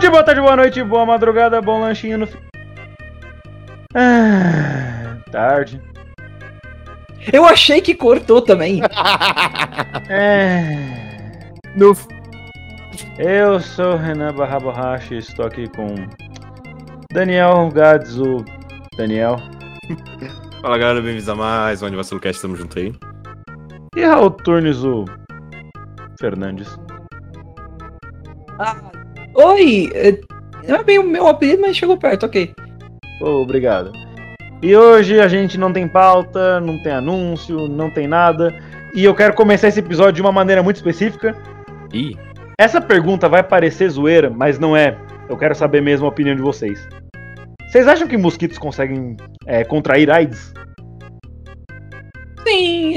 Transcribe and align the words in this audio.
dia, 0.00 0.10
boa 0.10 0.22
tarde, 0.24 0.40
boa 0.40 0.56
noite, 0.56 0.82
boa 0.82 1.04
madrugada, 1.06 1.60
bom 1.60 1.80
lanchinho 1.80 2.18
no. 2.18 2.26
fi- 2.26 2.38
Ah, 3.94 5.16
tarde. 5.30 5.80
Eu 7.32 7.44
achei 7.44 7.80
que 7.80 7.94
cortou 7.94 8.40
também. 8.42 8.80
É, 10.08 10.72
No... 11.76 11.96
eu 13.18 13.60
sou 13.60 13.96
Renan 13.96 14.34
Barra 14.34 14.58
Borracha 14.58 15.14
e 15.14 15.18
estou 15.18 15.46
aqui 15.46 15.68
com 15.68 15.94
Daniel 17.12 17.70
Gades, 17.72 18.18
o 18.18 18.44
Daniel. 18.96 19.36
Fala 20.60 20.78
galera, 20.78 21.00
bem-vindos 21.00 21.28
a 21.28 21.34
mais 21.36 21.80
um 21.82 21.86
Cast, 22.18 22.42
tamo 22.42 22.56
junto 22.56 22.76
aí. 22.78 22.92
E 23.96 24.04
Raul 24.04 24.30
Turnes, 24.32 24.82
o 24.82 25.04
Fernandes. 26.18 26.76
Ah, 28.58 28.89
oi! 29.44 29.90
é, 29.94 30.18
Não 30.68 30.76
é 30.76 30.84
bem 30.84 30.98
o 30.98 31.02
meu 31.04 31.26
apelido, 31.26 31.62
mas 31.62 31.76
chegou 31.76 31.96
perto, 31.96 32.26
ok. 32.26 32.52
Pô, 33.18 33.42
obrigado. 33.42 33.92
E 34.62 34.76
hoje 34.76 35.18
a 35.20 35.26
gente 35.28 35.56
não 35.58 35.72
tem 35.72 35.88
pauta, 35.88 36.60
não 36.60 36.82
tem 36.82 36.92
anúncio, 36.92 37.66
não 37.68 37.90
tem 37.90 38.06
nada. 38.06 38.54
E 38.94 39.04
eu 39.04 39.14
quero 39.14 39.34
começar 39.34 39.68
esse 39.68 39.80
episódio 39.80 40.12
de 40.14 40.20
uma 40.22 40.32
maneira 40.32 40.62
muito 40.62 40.76
específica. 40.76 41.34
Ih, 41.92 42.16
Essa 42.58 42.80
pergunta 42.80 43.28
vai 43.28 43.42
parecer 43.42 43.88
zoeira, 43.88 44.28
mas 44.28 44.58
não 44.58 44.76
é. 44.76 44.96
Eu 45.28 45.36
quero 45.38 45.54
saber 45.54 45.80
mesmo 45.80 46.06
a 46.06 46.10
opinião 46.10 46.36
de 46.36 46.42
vocês. 46.42 46.86
Vocês 47.70 47.86
acham 47.86 48.06
que 48.08 48.16
mosquitos 48.16 48.58
conseguem 48.58 49.16
é, 49.46 49.64
contrair 49.64 50.10
AIDS? 50.10 50.52
Sim. 52.46 52.94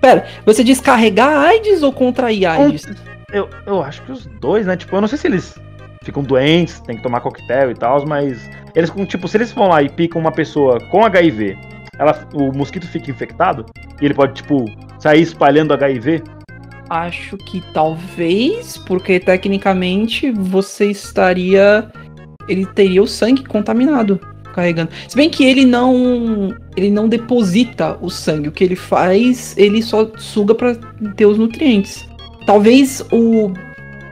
Pera, 0.00 0.26
você 0.44 0.62
diz 0.64 0.80
carregar 0.80 1.46
AIDS 1.48 1.82
ou 1.82 1.92
contrair 1.92 2.46
AIDS? 2.46 2.84
Eu, 3.32 3.48
eu 3.66 3.82
acho 3.82 4.02
que 4.02 4.12
os 4.12 4.26
dois, 4.40 4.66
né? 4.66 4.76
Tipo, 4.76 4.96
eu 4.96 5.00
não 5.02 5.08
sei 5.08 5.18
se 5.18 5.26
eles 5.26 5.58
ficam 6.02 6.22
doentes, 6.22 6.80
tem 6.80 6.96
que 6.96 7.02
tomar 7.02 7.20
coquetel 7.20 7.70
e 7.70 7.74
tal, 7.74 8.06
mas 8.06 8.48
eles, 8.74 8.90
tipo, 9.06 9.28
se 9.28 9.36
eles 9.36 9.52
vão 9.52 9.68
lá 9.68 9.82
e 9.82 9.88
picam 9.88 10.20
uma 10.20 10.32
pessoa 10.32 10.80
com 10.90 11.04
HIV, 11.04 11.58
ela, 11.98 12.26
o 12.32 12.50
mosquito 12.56 12.86
fica 12.86 13.10
infectado 13.10 13.66
e 14.00 14.04
ele 14.04 14.14
pode, 14.14 14.34
tipo, 14.34 14.64
sair 14.98 15.20
espalhando 15.20 15.74
HIV. 15.74 16.22
Acho 16.88 17.36
que 17.36 17.62
talvez, 17.74 18.78
porque 18.78 19.20
tecnicamente 19.20 20.30
você 20.30 20.90
estaria. 20.90 21.90
Ele 22.48 22.64
teria 22.64 23.02
o 23.02 23.06
sangue 23.06 23.44
contaminado 23.44 24.18
carregando. 24.54 24.90
Se 25.06 25.14
bem 25.14 25.28
que 25.28 25.44
ele 25.44 25.66
não. 25.66 26.56
Ele 26.76 26.90
não 26.90 27.08
deposita 27.08 27.98
o 28.00 28.08
sangue. 28.08 28.48
O 28.48 28.52
que 28.52 28.64
ele 28.64 28.76
faz, 28.76 29.54
ele 29.58 29.82
só 29.82 30.10
suga 30.16 30.54
pra 30.54 30.74
ter 31.14 31.26
os 31.26 31.36
nutrientes. 31.36 32.07
Talvez 32.48 33.04
o, 33.12 33.52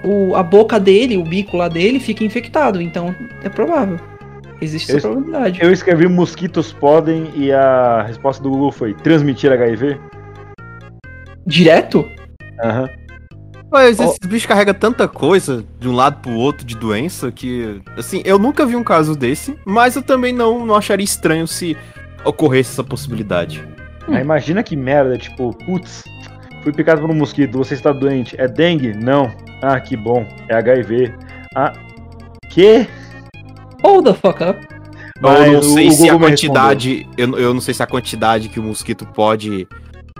o. 0.05 0.34
a 0.37 0.42
boca 0.42 0.79
dele, 0.79 1.17
o 1.17 1.23
bico 1.25 1.56
lá 1.56 1.69
dele, 1.69 1.98
fique 1.98 2.23
infectado. 2.23 2.83
Então 2.83 3.17
é 3.43 3.48
provável. 3.48 3.98
Existe 4.61 4.95
essa 4.95 5.06
Eu- 5.09 5.12
probabilidade. 5.12 5.59
Eu 5.62 5.73
escrevi 5.73 6.06
mosquitos 6.06 6.70
podem 6.70 7.31
e 7.34 7.51
a 7.51 8.03
resposta 8.03 8.43
do 8.43 8.51
Google 8.51 8.71
foi 8.72 8.93
transmitir 8.93 9.50
HIV. 9.50 9.99
Direto? 11.47 12.06
Aham. 12.62 12.91
mas 13.72 13.99
Ó. 13.99 14.05
esse 14.05 14.19
bicho 14.28 14.47
carrega 14.47 14.75
tanta 14.75 15.09
coisa 15.09 15.65
de 15.81 15.88
um 15.88 15.94
lado 15.94 16.21
pro 16.21 16.32
outro 16.32 16.66
de 16.66 16.77
doença 16.77 17.32
que, 17.32 17.81
assim, 17.97 18.21
eu 18.27 18.38
nunca 18.38 18.66
vi 18.66 18.77
um 18.77 18.84
caso 18.84 19.16
desse, 19.16 19.56
mas 19.65 19.97
eu 19.97 20.03
também 20.03 20.32
não, 20.34 20.66
não 20.66 20.75
acharia 20.75 21.05
estranho 21.05 21.47
se 21.47 21.75
ocorresse 22.22 22.72
essa 22.72 22.84
possibilidade. 22.84 23.66
Aí 24.09 24.21
imagina 24.21 24.62
que 24.62 24.77
merda, 24.77 25.16
tipo, 25.16 25.53
putz, 25.65 26.05
fui 26.66 26.72
picado 26.72 27.00
por 27.00 27.09
um 27.09 27.15
mosquito, 27.15 27.56
você 27.59 27.75
está 27.75 27.93
doente. 27.93 28.34
É 28.41 28.49
dengue? 28.49 28.93
Não. 28.93 29.31
Ah, 29.62 29.78
que 29.78 29.97
bom. 29.97 30.27
É 30.49 30.56
HIV. 30.56 31.15
Ah. 31.54 31.72
Que? 32.50 32.88
Hold 33.84 34.06
the 34.06 34.15
fuck 34.15 34.43
up. 34.43 34.66
Mas 35.21 35.47
eu 35.47 35.53
não 35.53 35.62
sei 35.62 35.87
o 35.87 35.93
se 35.93 36.09
a 36.09 36.12
Google 36.12 36.28
quantidade, 36.28 37.09
eu, 37.16 37.38
eu 37.38 37.55
não 37.55 37.60
sei 37.60 37.72
se 37.72 37.82
a 37.84 37.87
quantidade 37.87 38.49
que 38.49 38.59
o 38.59 38.65
mosquito 38.65 39.06
pode 39.06 39.69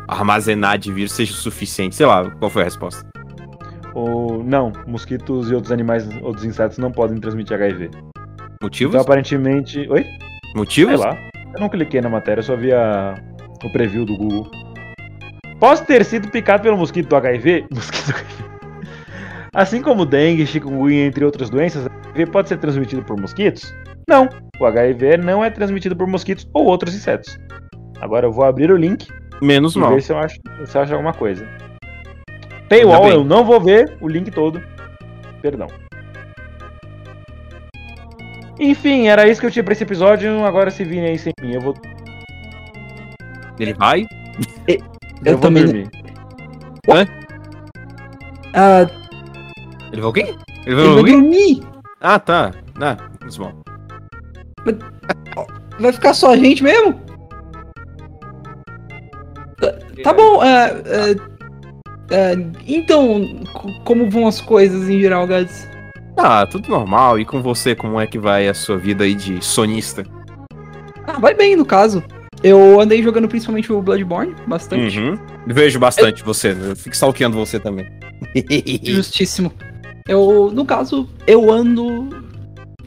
armazenar 0.07 0.79
de 0.79 0.93
vírus 0.93 1.13
seja 1.13 1.33
o 1.33 1.35
suficiente. 1.35 1.97
Sei 1.97 2.07
lá, 2.07 2.31
qual 2.31 2.49
foi 2.49 2.63
a 2.63 2.67
resposta? 2.67 3.05
Ou 3.93 4.45
não, 4.45 4.73
mosquitos 4.87 5.51
e 5.51 5.55
outros 5.55 5.73
animais, 5.73 6.09
outros 6.23 6.45
insetos 6.45 6.79
não 6.79 6.93
podem 6.93 7.19
transmitir 7.19 7.57
HIV. 7.57 7.91
Motivos? 8.63 8.95
Então 8.95 9.01
aparentemente. 9.03 9.81
Oi? 9.91 10.05
Sei 10.05 10.55
Motivos? 10.55 11.01
lá. 11.01 11.19
Eu 11.55 11.61
não 11.61 11.69
cliquei 11.69 12.01
na 12.01 12.09
matéria, 12.09 12.39
eu 12.39 12.45
só 12.45 12.55
vi 12.55 12.73
a... 12.73 13.21
o 13.65 13.73
preview 13.73 14.05
do 14.05 14.17
Google. 14.17 14.49
Posso 15.59 15.85
ter 15.85 16.05
sido 16.05 16.29
picado 16.29 16.63
pelo 16.63 16.77
mosquito 16.77 17.09
do 17.09 17.17
HIV? 17.17 17.67
Mosquito 17.73 18.07
do 18.07 18.17
HIV. 18.17 18.47
Assim 19.55 19.81
como 19.81 20.05
dengue, 20.05 20.47
chikungunya, 20.47 21.07
entre 21.07 21.25
outras 21.25 21.49
doenças, 21.49 21.87
o 21.87 21.89
HIV 22.11 22.27
pode 22.27 22.49
ser 22.49 22.59
transmitido 22.59 23.03
por 23.03 23.19
mosquitos? 23.19 23.75
Não. 24.07 24.29
O 24.61 24.67
HIV 24.67 25.17
não 25.17 25.43
é 25.43 25.51
transmitido 25.51 25.97
por 25.97 26.07
mosquitos 26.07 26.47
ou 26.53 26.67
outros 26.67 26.95
insetos. 26.95 27.39
Agora 28.01 28.27
eu 28.27 28.33
vou 28.33 28.45
abrir 28.45 28.71
o 28.71 28.77
link 28.77 29.09
Menos 29.41 29.75
e 29.75 29.79
mal. 29.79 29.95
ver 29.95 30.03
se 30.03 30.13
eu 30.13 30.19
acho, 30.19 30.39
se 30.67 30.77
eu 30.77 30.83
acho 30.83 30.93
alguma 30.93 31.15
coisa. 31.15 31.49
Paywall, 32.69 33.09
eu 33.09 33.25
não 33.25 33.45
vou 33.45 33.61
ver 33.61 33.97
o 34.01 34.09
link 34.09 34.31
todo. 34.31 34.63
Perdão. 35.41 35.69
Enfim, 38.59 39.09
era 39.09 39.29
isso 39.29 39.41
que 39.41 39.47
eu 39.47 39.51
tinha 39.51 39.65
pra 39.65 39.73
esse 39.73 39.85
episódio. 39.85 40.45
Agora 40.45 40.71
se 40.71 40.85
virem 40.85 41.11
aí 41.11 41.19
sem 41.19 41.33
mim, 41.41 41.55
eu 41.55 41.61
vou, 41.61 41.75
Ele 43.59 43.75
vai? 43.75 44.07
Eu 45.25 45.33
Eu 45.33 45.39
vou 45.39 45.41
também- 45.41 45.65
dormir. 45.65 45.89
Ah, 48.55 48.87
Ele 49.93 50.01
vai 50.01 50.11
o 50.11 50.13
quê? 50.13 50.35
Ele 50.67 50.75
vai 50.77 50.85
ele 50.85 50.95
vai 51.03 51.11
dormir. 51.13 51.63
Ah, 52.01 52.19
tá. 52.19 52.53
Ah, 52.81 52.97
menos 53.21 53.39
mal. 53.39 53.53
Vai 55.79 55.93
ficar 55.93 56.15
só 56.15 56.33
a 56.33 56.37
gente 56.37 56.63
mesmo? 56.63 56.99
Tá 60.03 60.13
bom, 60.13 60.43
é, 60.43 60.83
é, 62.11 62.15
é, 62.15 62.33
então, 62.67 63.43
como 63.85 64.11
vão 64.11 64.27
as 64.27 64.41
coisas 64.41 64.89
em 64.89 65.01
geral, 65.01 65.27
Gads? 65.27 65.67
Ah, 66.17 66.47
tudo 66.47 66.69
normal. 66.69 67.19
E 67.19 67.25
com 67.25 67.43
você, 67.43 67.75
como 67.75 67.99
é 68.01 68.07
que 68.07 68.19
vai 68.19 68.49
a 68.49 68.55
sua 68.55 68.77
vida 68.79 69.05
aí 69.05 69.15
de 69.15 69.43
sonista? 69.45 70.05
Ah, 71.07 71.19
vai 71.19 71.35
bem, 71.35 71.57
no 71.57 71.65
caso. 71.65 72.03
Eu 72.43 72.81
andei 72.81 73.03
jogando 73.03 73.29
principalmente 73.29 73.73
o 73.73 73.81
Bloodborne, 73.81 74.35
bastante. 74.47 74.99
Uhum. 74.99 75.19
Vejo 75.47 75.79
bastante 75.79 76.23
você, 76.23 76.53
eu 76.53 76.77
fico 76.77 76.95
stalkeando 76.95 77.37
você 77.37 77.59
também. 77.59 77.87
Justíssimo. 78.85 79.53
Eu, 80.09 80.51
no 80.53 80.65
caso, 80.65 81.09
eu 81.27 81.51
ando 81.51 82.09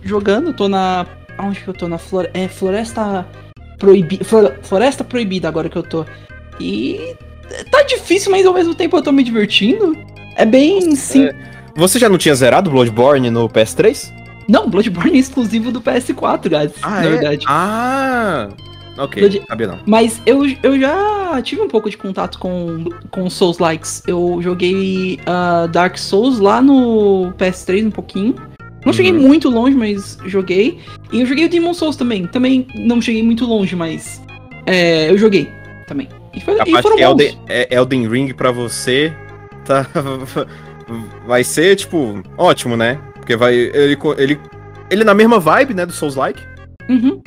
jogando, 0.01 0.53
tô 0.53 0.67
na. 0.67 1.05
Onde 1.37 1.59
que 1.61 1.67
eu 1.67 1.73
tô? 1.73 1.87
Na 1.87 1.97
flor... 1.97 2.29
é, 2.33 2.47
Floresta 2.47 3.27
Proibida. 3.77 4.25
Floresta 4.61 5.03
Proibida 5.03 5.47
agora 5.47 5.69
que 5.69 5.77
eu 5.77 5.83
tô. 5.83 6.05
E. 6.59 7.15
Tá 7.71 7.81
difícil, 7.83 8.31
mas 8.31 8.45
ao 8.45 8.53
mesmo 8.53 8.75
tempo 8.75 8.97
eu 8.97 9.01
tô 9.01 9.11
me 9.11 9.23
divertindo. 9.23 9.95
É 10.35 10.45
bem 10.45 10.95
sim. 10.95 11.29
Você 11.75 11.97
já 11.97 12.07
não 12.07 12.17
tinha 12.17 12.35
zerado 12.35 12.69
Bloodborne 12.69 13.29
no 13.29 13.49
PS3? 13.49 14.13
Não, 14.47 14.69
Bloodborne 14.69 15.17
é 15.17 15.19
exclusivo 15.19 15.71
do 15.71 15.81
PS4, 15.81 16.49
guys. 16.49 16.81
na 16.81 17.01
verdade. 17.01 17.45
Ah! 17.47 18.49
Ok, 18.99 19.21
Blood- 19.21 19.45
sabia 19.47 19.67
não. 19.67 19.79
Mas 19.85 20.21
eu, 20.25 20.43
eu 20.61 20.79
já 20.79 21.41
tive 21.41 21.61
um 21.61 21.67
pouco 21.67 21.89
de 21.89 21.97
contato 21.97 22.37
com, 22.37 22.85
com 23.09 23.29
Souls 23.29 23.57
Likes. 23.59 24.03
Eu 24.07 24.39
joguei 24.41 25.19
ah, 25.25 25.67
Dark 25.71 25.97
Souls 25.97 26.39
lá 26.39 26.61
no 26.61 27.31
PS3 27.37 27.87
um 27.87 27.91
pouquinho. 27.91 28.35
Não 28.85 28.93
cheguei 28.93 29.11
Uhum. 29.11 29.19
muito 29.27 29.49
longe, 29.49 29.75
mas 29.75 30.17
joguei. 30.25 30.79
E 31.11 31.19
eu 31.21 31.25
joguei 31.25 31.45
o 31.45 31.49
Demon 31.49 31.73
Souls 31.73 31.95
também. 31.95 32.27
Também 32.27 32.67
não 32.75 33.01
cheguei 33.01 33.23
muito 33.23 33.45
longe, 33.45 33.75
mas 33.75 34.21
é, 34.65 35.09
eu 35.11 35.17
joguei 35.17 35.49
também. 35.87 36.07
E, 36.33 36.39
foi, 36.41 36.53
e 36.55 36.57
Capaz 36.57 36.81
foram 36.81 36.95
que. 36.97 37.03
Elden, 37.03 37.39
é- 37.47 37.75
Elden 37.75 38.07
Ring 38.07 38.33
pra 38.33 38.51
você 38.51 39.13
tá, 39.65 39.85
vai 41.27 41.43
ser, 41.43 41.75
tipo, 41.75 42.21
ótimo, 42.37 42.75
né? 42.77 42.99
Porque 43.15 43.35
vai. 43.35 43.53
Ele, 43.53 43.97
ele, 44.17 44.39
ele 44.89 45.03
na 45.03 45.13
mesma 45.13 45.39
vibe, 45.39 45.73
né? 45.73 45.85
Do 45.85 45.91
Souls-like. 45.93 46.41
Uhum. 46.89 47.21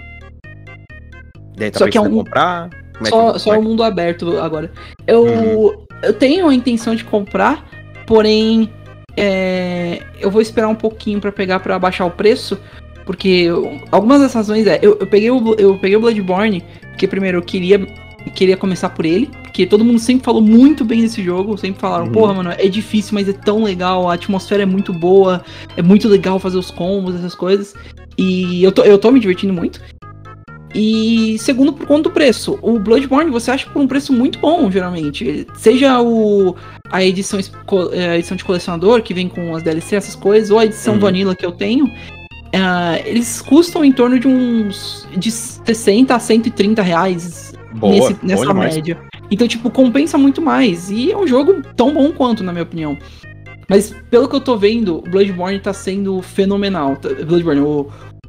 Daí 1.62 1.70
tá 1.70 1.78
Só 1.78 1.88
que 1.88 1.96
é 1.96 2.00
um- 2.00 2.10
comprar. 2.10 2.70
Como 2.98 3.06
é 3.06 3.10
Só, 3.10 3.32
que, 3.32 3.38
só 3.38 3.58
o 3.58 3.62
mundo 3.62 3.84
aberto 3.84 4.36
agora. 4.38 4.70
Eu, 5.06 5.22
Uhum. 5.24 5.72
eu 6.02 6.12
tenho 6.12 6.48
a 6.48 6.54
intenção 6.54 6.94
de 6.96 7.04
comprar, 7.04 7.64
porém 8.06 8.68
é, 9.16 10.02
eu 10.20 10.30
vou 10.30 10.40
esperar 10.42 10.68
um 10.68 10.74
pouquinho 10.74 11.20
pra 11.20 11.30
pegar 11.30 11.60
pra 11.60 11.78
baixar 11.78 12.04
o 12.06 12.10
preço, 12.10 12.58
porque 13.06 13.28
eu- 13.28 13.80
algumas 13.92 14.20
das 14.20 14.32
razões 14.32 14.66
é, 14.66 14.78
eu, 14.82 14.96
eu 14.98 15.06
peguei 15.06 15.30
o 15.30 15.54
eu 15.58 15.78
peguei 15.78 15.96
o 15.96 16.00
Bloodborne, 16.00 16.64
porque 16.90 17.06
primeiro 17.06 17.38
eu 17.38 17.42
queria 17.42 17.86
queria 18.34 18.56
começar 18.56 18.88
por 18.90 19.04
ele, 19.04 19.28
porque 19.42 19.66
todo 19.66 19.84
mundo 19.84 19.98
sempre 19.98 20.24
falou 20.24 20.40
muito 20.40 20.84
bem 20.84 21.00
desse 21.02 21.20
jogo, 21.22 21.58
sempre 21.58 21.80
falaram, 21.80 22.06
Uhum. 22.06 22.12
porra, 22.12 22.34
mano, 22.34 22.50
é 22.56 22.68
difícil, 22.68 23.14
mas 23.14 23.28
é 23.28 23.32
tão 23.32 23.64
legal, 23.64 24.08
a 24.08 24.14
atmosfera 24.14 24.62
é 24.62 24.66
muito 24.66 24.92
boa, 24.92 25.44
é 25.76 25.82
muito 25.82 26.08
legal 26.08 26.38
fazer 26.38 26.56
os 26.56 26.70
combos, 26.70 27.16
essas 27.16 27.34
coisas. 27.34 27.74
E 28.16 28.62
eu 28.62 28.70
tô, 28.70 28.82
eu 28.84 28.96
tô 28.96 29.10
me 29.10 29.18
divertindo 29.18 29.52
muito. 29.52 29.80
E 30.74 31.36
segundo, 31.38 31.72
por 31.72 31.86
conta 31.86 32.04
do 32.04 32.10
preço. 32.10 32.58
O 32.62 32.78
Bloodborne 32.78 33.30
você 33.30 33.50
acha 33.50 33.68
por 33.68 33.80
um 33.82 33.86
preço 33.86 34.12
muito 34.12 34.38
bom, 34.38 34.70
geralmente. 34.70 35.46
Seja 35.54 36.00
o 36.00 36.56
a 36.90 37.02
edição, 37.04 37.38
eh, 37.92 38.08
a 38.10 38.18
edição 38.18 38.36
de 38.36 38.44
colecionador, 38.44 39.02
que 39.02 39.12
vem 39.14 39.28
com 39.28 39.54
as 39.54 39.62
DLC, 39.62 39.96
essas 39.96 40.14
coisas, 40.14 40.50
ou 40.50 40.58
a 40.58 40.64
edição 40.64 40.94
Uhum. 40.94 41.00
Vanilla 41.00 41.34
que 41.34 41.44
eu 41.44 41.52
tenho. 41.52 41.90
ah, 42.54 42.98
eles 43.06 43.40
custam 43.40 43.82
em 43.84 43.90
torno 43.92 44.18
de 44.18 44.28
uns 44.28 45.08
de 45.16 45.30
60 45.30 46.14
a 46.14 46.18
130 46.18 46.82
reais 46.82 47.54
Boa, 47.74 47.92
nesse- 48.10 48.16
nessa 48.22 48.52
média. 48.54 48.98
Então, 49.30 49.48
tipo, 49.48 49.70
compensa 49.70 50.18
muito 50.18 50.42
mais. 50.42 50.90
E 50.90 51.10
é 51.10 51.16
um 51.16 51.26
jogo 51.26 51.62
tão 51.74 51.94
bom 51.94 52.12
quanto, 52.12 52.44
na 52.44 52.52
minha 52.52 52.62
opinião. 52.64 52.96
Mas 53.70 53.94
pelo 54.10 54.28
que 54.28 54.36
eu 54.36 54.40
tô 54.40 54.56
vendo, 54.58 54.98
o 54.98 55.02
Bloodborne 55.02 55.58
tá 55.60 55.72
sendo 55.72 56.20
fenomenal. 56.20 56.98
Bloodborne, 57.26 57.62
o, 57.62 57.86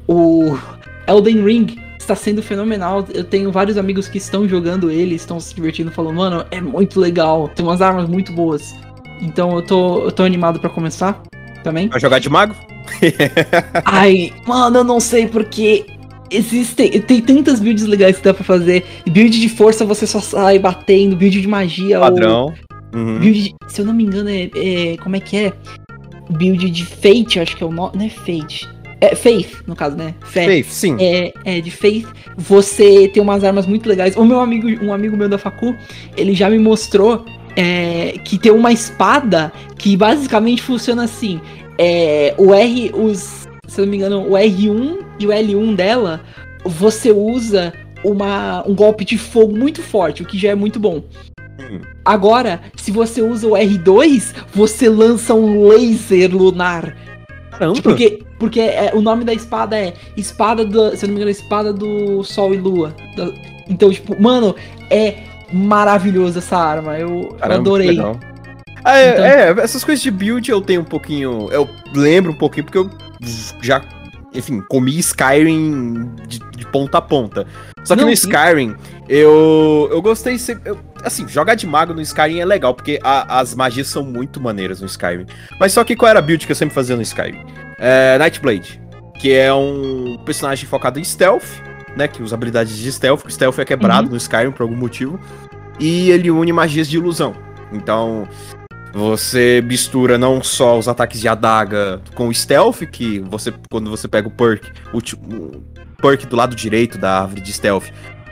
o 0.07 0.57
Elden 1.05 1.43
Ring 1.43 1.75
está 2.03 2.15
sendo 2.15 2.41
fenomenal. 2.43 3.05
Eu 3.13 3.23
tenho 3.23 3.51
vários 3.51 3.77
amigos 3.77 4.07
que 4.07 4.17
estão 4.17 4.47
jogando 4.47 4.89
ele, 4.91 5.15
estão 5.15 5.39
se 5.39 5.53
divertindo, 5.55 5.91
falando, 5.91 6.15
mano, 6.15 6.45
é 6.51 6.61
muito 6.61 6.99
legal, 6.99 7.47
tem 7.49 7.65
umas 7.65 7.81
armas 7.81 8.07
muito 8.07 8.31
boas. 8.31 8.75
Então 9.21 9.55
eu 9.55 9.61
tô, 9.61 9.99
eu 10.05 10.11
tô 10.11 10.23
animado 10.23 10.59
pra 10.59 10.69
começar 10.69 11.21
também. 11.63 11.87
Vai 11.87 11.99
jogar 11.99 12.19
de 12.19 12.29
mago? 12.29 12.55
Ai, 13.85 14.31
mano, 14.45 14.77
eu 14.79 14.83
não 14.83 14.99
sei 14.99 15.27
porque 15.27 15.85
existem. 16.29 16.89
Tem 17.01 17.21
tantas 17.21 17.59
builds 17.59 17.85
legais 17.85 18.17
que 18.17 18.23
dá 18.23 18.33
pra 18.33 18.43
fazer. 18.43 18.85
Build 19.09 19.39
de 19.39 19.49
força 19.49 19.85
você 19.85 20.05
só 20.05 20.19
sai 20.19 20.59
batendo, 20.59 21.15
build 21.15 21.39
de 21.41 21.47
magia. 21.47 21.97
ou- 21.99 22.03
Padrão. 22.05 22.53
Uhum. 22.93 23.19
Build, 23.19 23.55
se 23.67 23.81
eu 23.81 23.85
não 23.85 23.93
me 23.93 24.03
engano, 24.03 24.29
é, 24.29 24.49
é- 24.55 24.97
Como 24.97 25.15
é 25.15 25.19
que 25.19 25.37
é? 25.37 25.53
Build 26.29 26.69
de 26.69 26.85
Fate, 26.85 27.39
acho 27.39 27.55
que 27.55 27.63
é 27.63 27.67
o 27.67 27.71
nome. 27.71 27.91
Não 27.97 28.05
é 28.05 28.09
Fate. 28.09 28.67
É 29.03 29.15
Faith, 29.15 29.63
no 29.67 29.75
caso, 29.75 29.97
né? 29.97 30.15
Fé. 30.21 30.45
Faith, 30.45 30.69
sim. 30.69 30.95
É, 30.97 31.33
é, 31.43 31.59
de 31.59 31.69
Faith, 31.69 32.07
você 32.37 33.09
tem 33.09 33.21
umas 33.21 33.43
armas 33.43 33.65
muito 33.65 33.87
legais. 33.89 34.15
O 34.15 34.23
meu 34.23 34.39
amigo, 34.39 34.65
um 34.81 34.93
amigo 34.93 35.17
meu 35.17 35.27
da 35.27 35.37
Facu, 35.37 35.75
ele 36.15 36.33
já 36.33 36.49
me 36.49 36.57
mostrou 36.57 37.25
é, 37.53 38.13
que 38.23 38.37
tem 38.37 38.53
uma 38.53 38.71
espada 38.71 39.51
que 39.77 39.97
basicamente 39.97 40.61
funciona 40.61 41.03
assim. 41.03 41.41
É, 41.77 42.33
o 42.37 42.53
R, 42.53 42.91
os, 42.93 43.45
se 43.67 43.81
eu 43.81 43.85
não 43.85 43.91
me 43.91 43.97
engano, 43.97 44.21
o 44.21 44.31
R1 44.35 44.99
e 45.19 45.27
o 45.27 45.31
L1 45.31 45.75
dela, 45.75 46.21
você 46.63 47.11
usa 47.11 47.73
uma, 48.05 48.65
um 48.65 48.73
golpe 48.73 49.03
de 49.03 49.17
fogo 49.17 49.53
muito 49.53 49.81
forte, 49.81 50.23
o 50.23 50.25
que 50.25 50.37
já 50.37 50.51
é 50.51 50.55
muito 50.55 50.79
bom. 50.79 51.03
Hum. 51.59 51.81
Agora, 52.05 52.61
se 52.77 52.89
você 52.89 53.21
usa 53.21 53.47
o 53.47 53.51
R2, 53.51 54.33
você 54.55 54.87
lança 54.87 55.33
um 55.33 55.67
laser 55.67 56.33
lunar. 56.33 56.95
Caramba. 57.51 57.81
Porque, 57.81 58.23
porque 58.43 58.59
é, 58.59 58.91
o 58.93 58.99
nome 59.01 59.23
da 59.23 59.33
espada 59.33 59.77
é 59.77 59.93
Espada 60.17 60.65
do. 60.65 60.97
Se 60.97 61.05
eu 61.05 61.07
não 61.07 61.15
me 61.15 61.21
engano, 61.21 61.29
é 61.29 61.31
Espada 61.31 61.71
do 61.71 62.21
Sol 62.25 62.53
e 62.53 62.57
Lua. 62.57 62.93
Então, 63.69 63.89
tipo, 63.89 64.21
mano, 64.21 64.53
é 64.89 65.19
maravilhoso 65.53 66.39
essa 66.39 66.57
arma. 66.57 66.97
Eu, 66.99 67.29
Caramba, 67.39 67.61
adorei. 67.61 67.87
legal. 67.91 68.19
Ah, 68.83 68.97
é, 68.97 69.11
Então- 69.13 69.25
é, 69.25 69.63
essas 69.63 69.81
coisas 69.81 70.03
de 70.03 70.11
build 70.11 70.51
eu 70.51 70.59
tenho 70.59 70.81
um 70.81 70.85
pouquinho. 70.85 71.47
Eu 71.51 71.69
lembro 71.95 72.33
um 72.33 72.35
pouquinho 72.35 72.65
porque 72.65 72.77
eu 72.77 72.89
já, 73.61 73.81
enfim, 74.33 74.61
comi 74.69 74.99
Skyrim 74.99 76.11
de, 76.27 76.39
de 76.57 76.67
ponta 76.67 76.97
a 76.97 77.01
ponta. 77.01 77.47
Só 77.85 77.95
que 77.95 78.01
Não, 78.01 78.07
no. 78.09 78.13
Skyrim, 78.13 78.75
eu, 79.07 79.87
eu 79.89 80.01
gostei. 80.01 80.37
se- 80.37 80.57
eu- 80.65 80.77
assim, 81.01 81.25
jogar 81.29 81.55
de 81.55 81.65
mago 81.65 81.93
no 81.93 82.01
Skyrim 82.01 82.39
é 82.39 82.45
legal, 82.45 82.73
porque 82.73 82.99
a- 83.01 83.39
as 83.39 83.55
magias 83.55 83.87
são 83.87 84.03
muito 84.03 84.41
maneiras 84.41 84.81
no 84.81 84.87
Skyrim. 84.87 85.25
Mas 85.59 85.71
só 85.71 85.83
que 85.85 85.95
qual 85.95 86.09
era 86.09 86.19
a 86.19 86.21
build 86.21 86.45
que 86.45 86.51
eu 86.51 86.55
sempre 86.55 86.75
fazia 86.75 86.95
no 86.97 87.01
Skyrim? 87.01 87.41
É, 87.77 88.17
Nightblade, 88.17 88.81
que 89.19 89.31
é 89.31 89.53
um 89.53 90.17
personagem 90.25 90.67
focado 90.67 90.99
em 90.99 91.03
stealth, 91.03 91.45
né? 91.95 92.07
Que 92.07 92.21
usa 92.21 92.35
habilidades 92.35 92.75
de 92.77 92.91
stealth, 92.91 93.21
que 93.21 93.27
o 93.27 93.31
stealth 93.31 93.59
é 93.59 93.65
quebrado 93.65 94.09
no 94.09 94.17
Skyrim 94.17 94.51
por 94.51 94.63
algum 94.63 94.75
motivo. 94.75 95.19
E 95.79 96.11
ele 96.11 96.29
une 96.29 96.53
magias 96.53 96.87
de 96.87 96.97
ilusão. 96.97 97.35
Então, 97.71 98.27
você 98.93 99.63
mistura 99.65 100.17
não 100.17 100.43
só 100.43 100.77
os 100.77 100.87
ataques 100.87 101.19
de 101.19 101.27
adaga 101.27 101.99
com 102.13 102.27
o 102.27 102.33
stealth, 102.33 102.81
que 102.91 103.19
você, 103.19 103.51
quando 103.71 103.89
você 103.89 104.07
pega 104.07 104.27
o 104.27 104.31
perk, 104.31 104.71
o, 104.93 104.99
o 104.99 105.63
perk 105.99 106.27
do 106.27 106.35
lado 106.35 106.55
direito 106.55 106.97
da 106.97 107.21
árvore 107.21 107.41
de 107.41 107.51
stealth, 107.51 107.85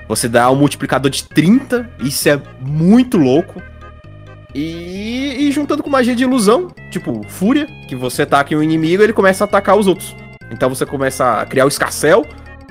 você 0.07 0.27
dá 0.27 0.51
um 0.51 0.55
multiplicador 0.55 1.09
de 1.09 1.23
30, 1.23 1.89
isso 2.01 2.29
é 2.29 2.39
muito 2.59 3.17
louco. 3.17 3.61
E, 4.53 5.37
e 5.47 5.51
juntando 5.51 5.81
com 5.81 5.89
magia 5.89 6.15
de 6.15 6.23
ilusão, 6.23 6.67
tipo 6.89 7.21
fúria, 7.29 7.67
que 7.87 7.95
você 7.95 8.23
ataca 8.23 8.55
um 8.55 8.61
inimigo 8.63 9.01
ele 9.01 9.13
começa 9.13 9.43
a 9.43 9.45
atacar 9.45 9.77
os 9.77 9.87
outros. 9.87 10.15
Então 10.51 10.67
você 10.69 10.85
começa 10.85 11.39
a 11.41 11.45
criar 11.45 11.65
o 11.65 11.69
escarcel 11.69 12.25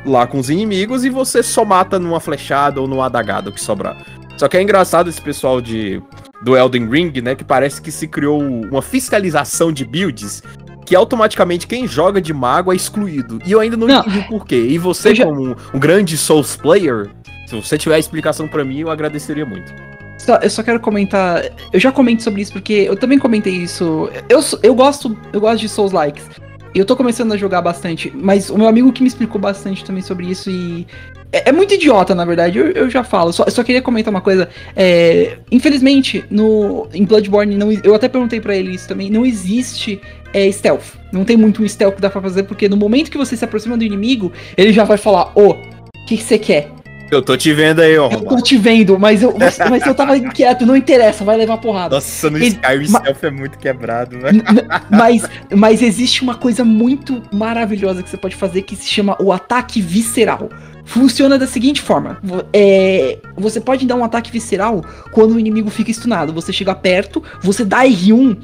lá 0.04 0.26
com 0.26 0.38
os 0.38 0.50
inimigos 0.50 1.04
e 1.04 1.10
você 1.10 1.42
só 1.42 1.64
mata 1.64 1.98
numa 1.98 2.20
flechada 2.20 2.80
ou 2.80 2.86
numa 2.88 3.06
adagada, 3.06 3.50
o 3.50 3.52
que 3.52 3.60
sobrar. 3.60 3.96
Só 4.36 4.48
que 4.48 4.56
é 4.56 4.62
engraçado 4.62 5.08
esse 5.08 5.20
pessoal 5.20 5.60
de 5.60 6.02
do 6.42 6.56
Elden 6.56 6.88
Ring, 6.88 7.12
né, 7.22 7.34
que 7.34 7.44
parece 7.44 7.82
que 7.82 7.92
se 7.92 8.08
criou 8.08 8.40
uma 8.40 8.80
fiscalização 8.80 9.70
de 9.70 9.84
builds 9.84 10.42
que 10.86 10.96
automaticamente 10.96 11.66
quem 11.66 11.86
joga 11.86 12.18
de 12.20 12.32
mago 12.32 12.72
é 12.72 12.76
excluído. 12.76 13.38
E 13.44 13.52
eu 13.52 13.60
ainda 13.60 13.76
não, 13.76 13.86
Não. 13.86 14.00
entendi 14.00 14.18
o 14.20 14.28
porquê. 14.28 14.56
E 14.68 14.78
você 14.78 15.14
já- 15.14 15.24
como 15.26 15.50
um, 15.50 15.54
um 15.74 15.78
grande 15.78 16.16
Souls 16.16 16.56
player, 16.56 17.10
se 17.46 17.54
você 17.54 17.76
tiver 17.76 17.96
a 17.96 17.98
explicação 17.98 18.48
pra 18.48 18.64
mim, 18.64 18.78
eu 18.80 18.90
agradeceria 18.90 19.44
muito. 19.44 19.70
Eu 20.43 20.50
só 20.50 20.62
quero 20.62 20.81
comentar. 20.81 21.44
Eu 21.72 21.81
já 21.81 21.90
comento 21.90 22.22
sobre 22.22 22.43
isso 22.43 22.52
porque 22.52 22.72
eu 22.72 22.96
também 22.96 23.19
comentei 23.19 23.55
isso. 23.55 24.11
Eu, 24.28 24.40
eu 24.62 24.75
gosto, 24.75 25.17
eu 25.32 25.40
gosto 25.40 25.61
de 25.61 25.69
Souls 25.69 25.93
likes. 25.93 26.25
Eu 26.75 26.84
tô 26.84 26.96
começando 26.96 27.32
a 27.32 27.37
jogar 27.37 27.61
bastante, 27.62 28.12
mas 28.14 28.49
o 28.49 28.56
meu 28.56 28.69
amigo 28.69 28.93
que 28.93 29.02
me 29.02 29.08
explicou 29.08 29.40
bastante 29.40 29.84
também 29.84 30.02
sobre 30.02 30.26
isso 30.26 30.50
e. 30.50 30.87
É, 31.32 31.49
é 31.50 31.52
muito 31.52 31.75
idiota, 31.75 32.14
na 32.14 32.25
verdade, 32.25 32.58
eu, 32.58 32.70
eu 32.70 32.90
já 32.90 33.02
falo. 33.02 33.32
Só, 33.32 33.44
só 33.49 33.64
queria 33.64 33.82
comentar 33.82 34.12
uma 34.12 34.20
coisa. 34.20 34.49
É, 34.76 35.38
infelizmente, 35.50 36.25
no, 36.31 36.88
em 36.93 37.05
Bloodborne, 37.05 37.56
não, 37.56 37.73
eu 37.73 37.94
até 37.94 38.08
perguntei 38.08 38.40
pra 38.40 38.55
ele 38.55 38.73
isso 38.73 38.87
também, 38.87 39.11
não 39.11 39.26
existe 39.26 40.00
é, 40.32 40.50
stealth. 40.50 40.96
Não 41.12 41.25
tem 41.25 41.37
muito 41.37 41.62
um 41.62 41.69
stealth 41.69 41.96
que 41.96 42.00
dá 42.00 42.11
pra 42.11 42.20
fazer, 42.20 42.44
porque 42.44 42.69
no 42.69 42.76
momento 42.76 43.11
que 43.11 43.18
você 43.18 43.37
se 43.37 43.44
aproxima 43.44 43.76
do 43.76 43.83
inimigo, 43.83 44.33
ele 44.56 44.73
já 44.73 44.85
vai 44.85 44.97
falar: 44.97 45.33
Ô, 45.35 45.50
o 45.50 46.06
que 46.06 46.16
que 46.16 46.23
você 46.23 46.38
quer? 46.38 46.71
Eu 47.11 47.23
tô 47.23 47.37
te 47.37 47.52
vendo 47.52 47.81
aí, 47.81 47.99
ó. 47.99 48.11
Eu 48.11 48.21
tô 48.23 48.37
te 48.40 48.57
vendo, 48.57 48.99
mas 48.99 49.23
eu, 49.23 49.35
mas, 49.38 49.59
mas 49.59 49.87
eu 49.87 49.95
tava 49.95 50.19
quieto, 50.31 50.64
não 50.64 50.76
interessa, 50.76 51.25
vai 51.25 51.37
levar 51.37 51.59
porrada. 51.59 51.97
Nossa, 51.97 52.31
no 52.31 52.37
Ele- 52.38 52.47
Skyrim 52.49 52.88
ma- 52.88 52.99
Stealth 53.00 53.25
é 53.25 53.31
muito 53.31 53.59
quebrado, 53.59 54.17
né? 54.17 54.31
Mas, 54.90 55.25
mas 55.55 55.83
existe 55.83 56.23
uma 56.23 56.35
coisa 56.37 56.64
muito 56.64 57.23
maravilhosa 57.33 58.02
que 58.02 58.09
você 58.11 58.17
pode 58.17 58.37
fazer 58.37 58.62
que 58.62 58.76
se 58.76 58.87
chama 58.88 59.17
o 59.21 59.33
ataque 59.33 59.81
visceral. 59.81 60.49
Funciona 60.85 61.38
da 61.38 61.47
seguinte 61.47 61.81
forma: 61.81 62.19
é, 62.52 63.19
você 63.37 63.61
pode 63.61 63.87
dar 63.87 63.97
um 63.97 64.05
ataque 64.05 64.31
visceral 64.31 64.85
quando 65.12 65.35
o 65.35 65.40
inimigo 65.40 65.71
fica 65.71 65.90
stunado. 65.93 66.33
Você 66.33 66.52
chega 66.52 66.75
perto, 66.75 67.23
você 67.43 67.64
dá 67.64 67.85
R1, 67.85 68.37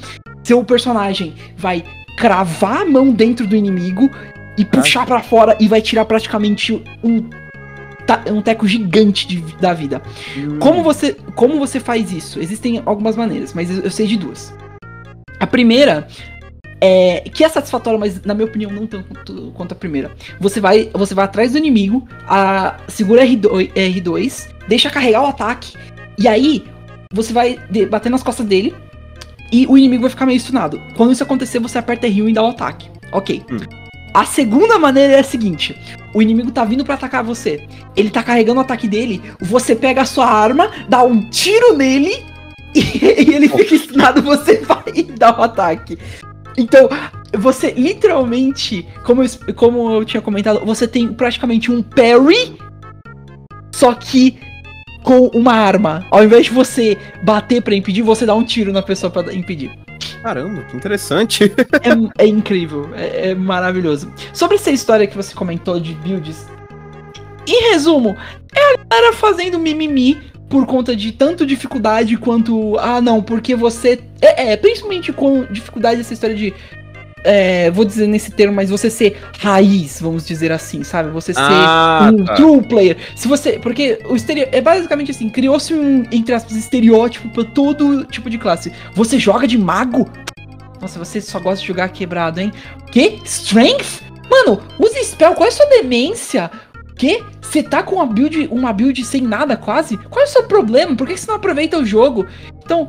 seu 0.42 0.62
personagem 0.64 1.34
vai 1.56 1.84
cravar 2.18 2.82
a 2.82 2.84
mão 2.84 3.10
dentro 3.12 3.46
do 3.46 3.54
inimigo 3.54 4.08
e 4.56 4.64
puxar 4.64 5.04
pra 5.06 5.20
fora 5.20 5.56
e 5.60 5.68
vai 5.68 5.82
tirar 5.82 6.04
praticamente 6.06 6.82
um, 7.04 7.24
um 8.32 8.40
teco 8.42 8.66
gigante 8.66 9.26
de- 9.26 9.40
da 9.60 9.72
vida. 9.74 10.00
Como 10.60 10.82
você, 10.82 11.16
como 11.34 11.58
você 11.58 11.80
faz 11.80 12.12
isso? 12.12 12.38
Existem 12.40 12.82
algumas 12.86 13.16
maneiras, 13.16 13.52
mas 13.54 13.70
eu 13.70 13.82
eu 13.84 13.90
sei 13.90 14.06
de 14.06 14.16
duas. 14.16 14.54
A 15.40 15.46
primeira 15.46 16.06
é 16.80 17.20
que 17.32 17.42
é 17.44 17.48
satisfatória, 17.48 17.98
mas 17.98 18.22
na 18.24 18.34
minha 18.34 18.46
opinião 18.46 18.70
não 18.70 18.86
tanto 18.86 19.06
quanto- 19.08 19.52
quanto 19.54 19.72
a 19.72 19.74
primeira. 19.74 20.10
Você 20.40 20.60
vai, 20.60 20.90
você 20.92 21.14
vai 21.14 21.24
atrás 21.24 21.52
do 21.52 21.58
inimigo, 21.58 22.06
a, 22.28 22.76
segura 22.88 23.24
R2, 23.24 23.72
R2, 23.74 24.48
deixa 24.68 24.90
carregar 24.90 25.22
o 25.22 25.26
ataque 25.26 25.74
e 26.18 26.28
aí 26.28 26.64
você 27.12 27.32
vai 27.32 27.58
de- 27.70 27.86
bater 27.86 28.10
nas 28.10 28.22
costas 28.22 28.46
dele 28.46 28.74
e 29.52 29.66
o 29.66 29.76
inimigo 29.78 30.02
vai 30.02 30.10
ficar 30.10 30.26
meio 30.26 30.38
stunado. 30.40 30.80
Quando 30.96 31.12
isso 31.12 31.22
acontecer, 31.22 31.58
você 31.60 31.78
aperta 31.78 32.06
R1 32.06 32.28
e 32.30 32.32
dá 32.32 32.42
o 32.42 32.48
ataque. 32.50 32.88
Ok. 33.12 33.42
Hum. 33.50 33.58
A 34.12 34.24
segunda 34.24 34.78
maneira 34.78 35.14
é 35.14 35.18
a 35.20 35.24
seguinte: 35.24 35.76
o 36.16 36.22
inimigo 36.22 36.50
tá 36.50 36.64
vindo 36.64 36.82
pra 36.82 36.94
atacar 36.94 37.22
você. 37.22 37.66
Ele 37.94 38.08
tá 38.08 38.22
carregando 38.22 38.58
o 38.58 38.62
ataque 38.62 38.88
dele, 38.88 39.22
você 39.38 39.76
pega 39.76 40.00
a 40.00 40.06
sua 40.06 40.24
arma, 40.26 40.70
dá 40.88 41.02
um 41.02 41.28
tiro 41.28 41.76
nele 41.76 42.24
e, 42.74 42.80
e 42.80 43.34
ele 43.34 43.50
fica 43.50 43.76
stunado, 43.76 44.22
você 44.22 44.56
vai 44.64 45.02
dá 45.18 45.38
o 45.38 45.42
ataque. 45.42 45.98
Então, 46.56 46.88
você 47.34 47.72
literalmente, 47.72 48.88
como 49.04 49.22
eu, 49.22 49.54
como 49.54 49.92
eu 49.92 50.06
tinha 50.06 50.22
comentado, 50.22 50.64
você 50.64 50.88
tem 50.88 51.12
praticamente 51.12 51.70
um 51.70 51.82
parry, 51.82 52.56
só 53.74 53.92
que 53.92 54.38
com 55.02 55.26
uma 55.34 55.52
arma. 55.52 56.06
Ao 56.10 56.24
invés 56.24 56.46
de 56.46 56.52
você 56.52 56.96
bater 57.22 57.60
pra 57.60 57.74
impedir, 57.74 58.00
você 58.00 58.24
dá 58.24 58.34
um 58.34 58.42
tiro 58.42 58.72
na 58.72 58.80
pessoa 58.80 59.10
pra 59.10 59.34
impedir. 59.34 59.70
Caramba, 60.26 60.62
que 60.62 60.76
interessante. 60.76 61.44
É, 62.18 62.24
é 62.24 62.26
incrível, 62.26 62.90
é, 62.96 63.30
é 63.30 63.34
maravilhoso. 63.36 64.12
Sobre 64.32 64.56
essa 64.56 64.72
história 64.72 65.06
que 65.06 65.16
você 65.16 65.32
comentou 65.32 65.78
de 65.78 65.94
builds, 65.94 66.48
em 67.46 67.70
resumo, 67.70 68.16
é 68.52 68.74
a 68.74 68.76
galera 68.90 69.12
fazendo 69.12 69.56
mimimi 69.56 70.20
por 70.48 70.66
conta 70.66 70.96
de 70.96 71.12
tanto 71.12 71.46
dificuldade 71.46 72.16
quanto. 72.16 72.76
Ah, 72.80 73.00
não, 73.00 73.22
porque 73.22 73.54
você. 73.54 74.02
É, 74.20 74.50
é 74.50 74.56
principalmente 74.56 75.12
com 75.12 75.44
dificuldade 75.44 76.00
essa 76.00 76.12
história 76.12 76.34
de. 76.34 76.52
É, 77.26 77.70
vou 77.70 77.84
dizer 77.84 78.06
nesse 78.06 78.30
termo, 78.30 78.54
mas 78.54 78.70
você 78.70 78.88
ser 78.88 79.20
raiz, 79.38 80.00
vamos 80.00 80.24
dizer 80.24 80.52
assim, 80.52 80.82
sabe? 80.84 81.10
Você 81.10 81.34
ser 81.34 81.40
Ah, 81.42 82.10
um 82.14 82.24
tá. 82.24 82.34
true 82.34 82.62
player. 82.62 82.96
Se 83.14 83.26
você. 83.28 83.58
Porque 83.58 83.98
o 84.08 84.14
estereo, 84.16 84.48
é 84.52 84.60
basicamente 84.60 85.10
assim, 85.10 85.28
criou-se 85.28 85.74
um, 85.74 86.04
entre 86.12 86.34
aspas, 86.34 86.56
estereótipo 86.56 87.28
pra 87.30 87.44
todo 87.44 88.04
tipo 88.04 88.30
de 88.30 88.38
classe. 88.38 88.72
Você 88.94 89.18
joga 89.18 89.46
de 89.46 89.58
mago? 89.58 90.08
Nossa, 90.80 90.98
você 90.98 91.20
só 91.20 91.40
gosta 91.40 91.60
de 91.60 91.66
jogar 91.66 91.88
quebrado, 91.88 92.40
hein? 92.40 92.52
Que? 92.92 93.20
Strength? 93.24 94.02
Mano, 94.30 94.60
use 94.78 95.04
spell, 95.04 95.34
qual 95.34 95.46
é 95.46 95.48
a 95.48 95.52
sua 95.52 95.66
demência? 95.66 96.50
Que? 96.96 97.22
Você 97.40 97.62
tá 97.62 97.82
com 97.82 97.96
uma 97.96 98.06
build, 98.06 98.48
uma 98.50 98.72
build 98.72 99.04
sem 99.04 99.20
nada 99.20 99.56
quase? 99.56 99.96
Qual 99.96 100.24
é 100.24 100.28
o 100.28 100.30
seu 100.30 100.44
problema? 100.44 100.96
Por 100.96 101.06
que 101.06 101.16
você 101.16 101.26
não 101.28 101.36
aproveita 101.36 101.78
o 101.78 101.84
jogo? 101.84 102.26
Então, 102.64 102.88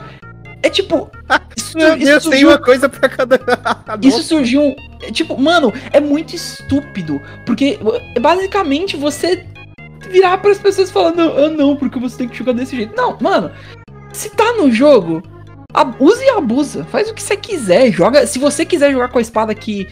é 0.63 0.69
tipo. 0.69 1.09
Isso, 1.55 1.77
Meu 1.77 1.97
Deus, 1.97 2.23
tem 2.23 2.31
surgiu- 2.31 2.49
uma 2.49 2.57
coisa 2.57 2.89
pra 2.89 3.09
cada. 3.09 3.39
isso 4.01 4.23
surgiu. 4.23 4.75
é, 5.01 5.11
Tipo, 5.11 5.37
mano, 5.39 5.71
é 5.91 5.99
muito 5.99 6.35
estúpido. 6.35 7.21
Porque 7.45 7.79
é, 8.15 8.19
basicamente 8.19 8.95
você 8.97 9.45
virar 10.09 10.37
pras 10.37 10.57
pessoas 10.57 10.89
falando, 10.89 11.21
ah 11.21 11.49
não, 11.49 11.75
porque 11.75 11.99
você 11.99 12.17
tem 12.19 12.27
que 12.29 12.37
jogar 12.37 12.53
desse 12.53 12.75
jeito. 12.75 12.95
Não, 12.95 13.17
mano, 13.19 13.51
se 14.13 14.29
tá 14.29 14.53
no 14.53 14.71
jogo, 14.71 15.21
a- 15.73 15.93
use 15.99 16.23
e 16.23 16.29
abusa. 16.29 16.83
Faz 16.85 17.09
o 17.09 17.13
que 17.13 17.21
você 17.21 17.35
quiser. 17.37 17.91
Joga. 17.91 18.25
Se 18.25 18.39
você 18.39 18.65
quiser 18.65 18.91
jogar 18.91 19.09
com 19.09 19.17
a 19.17 19.21
espada 19.21 19.53
que. 19.53 19.87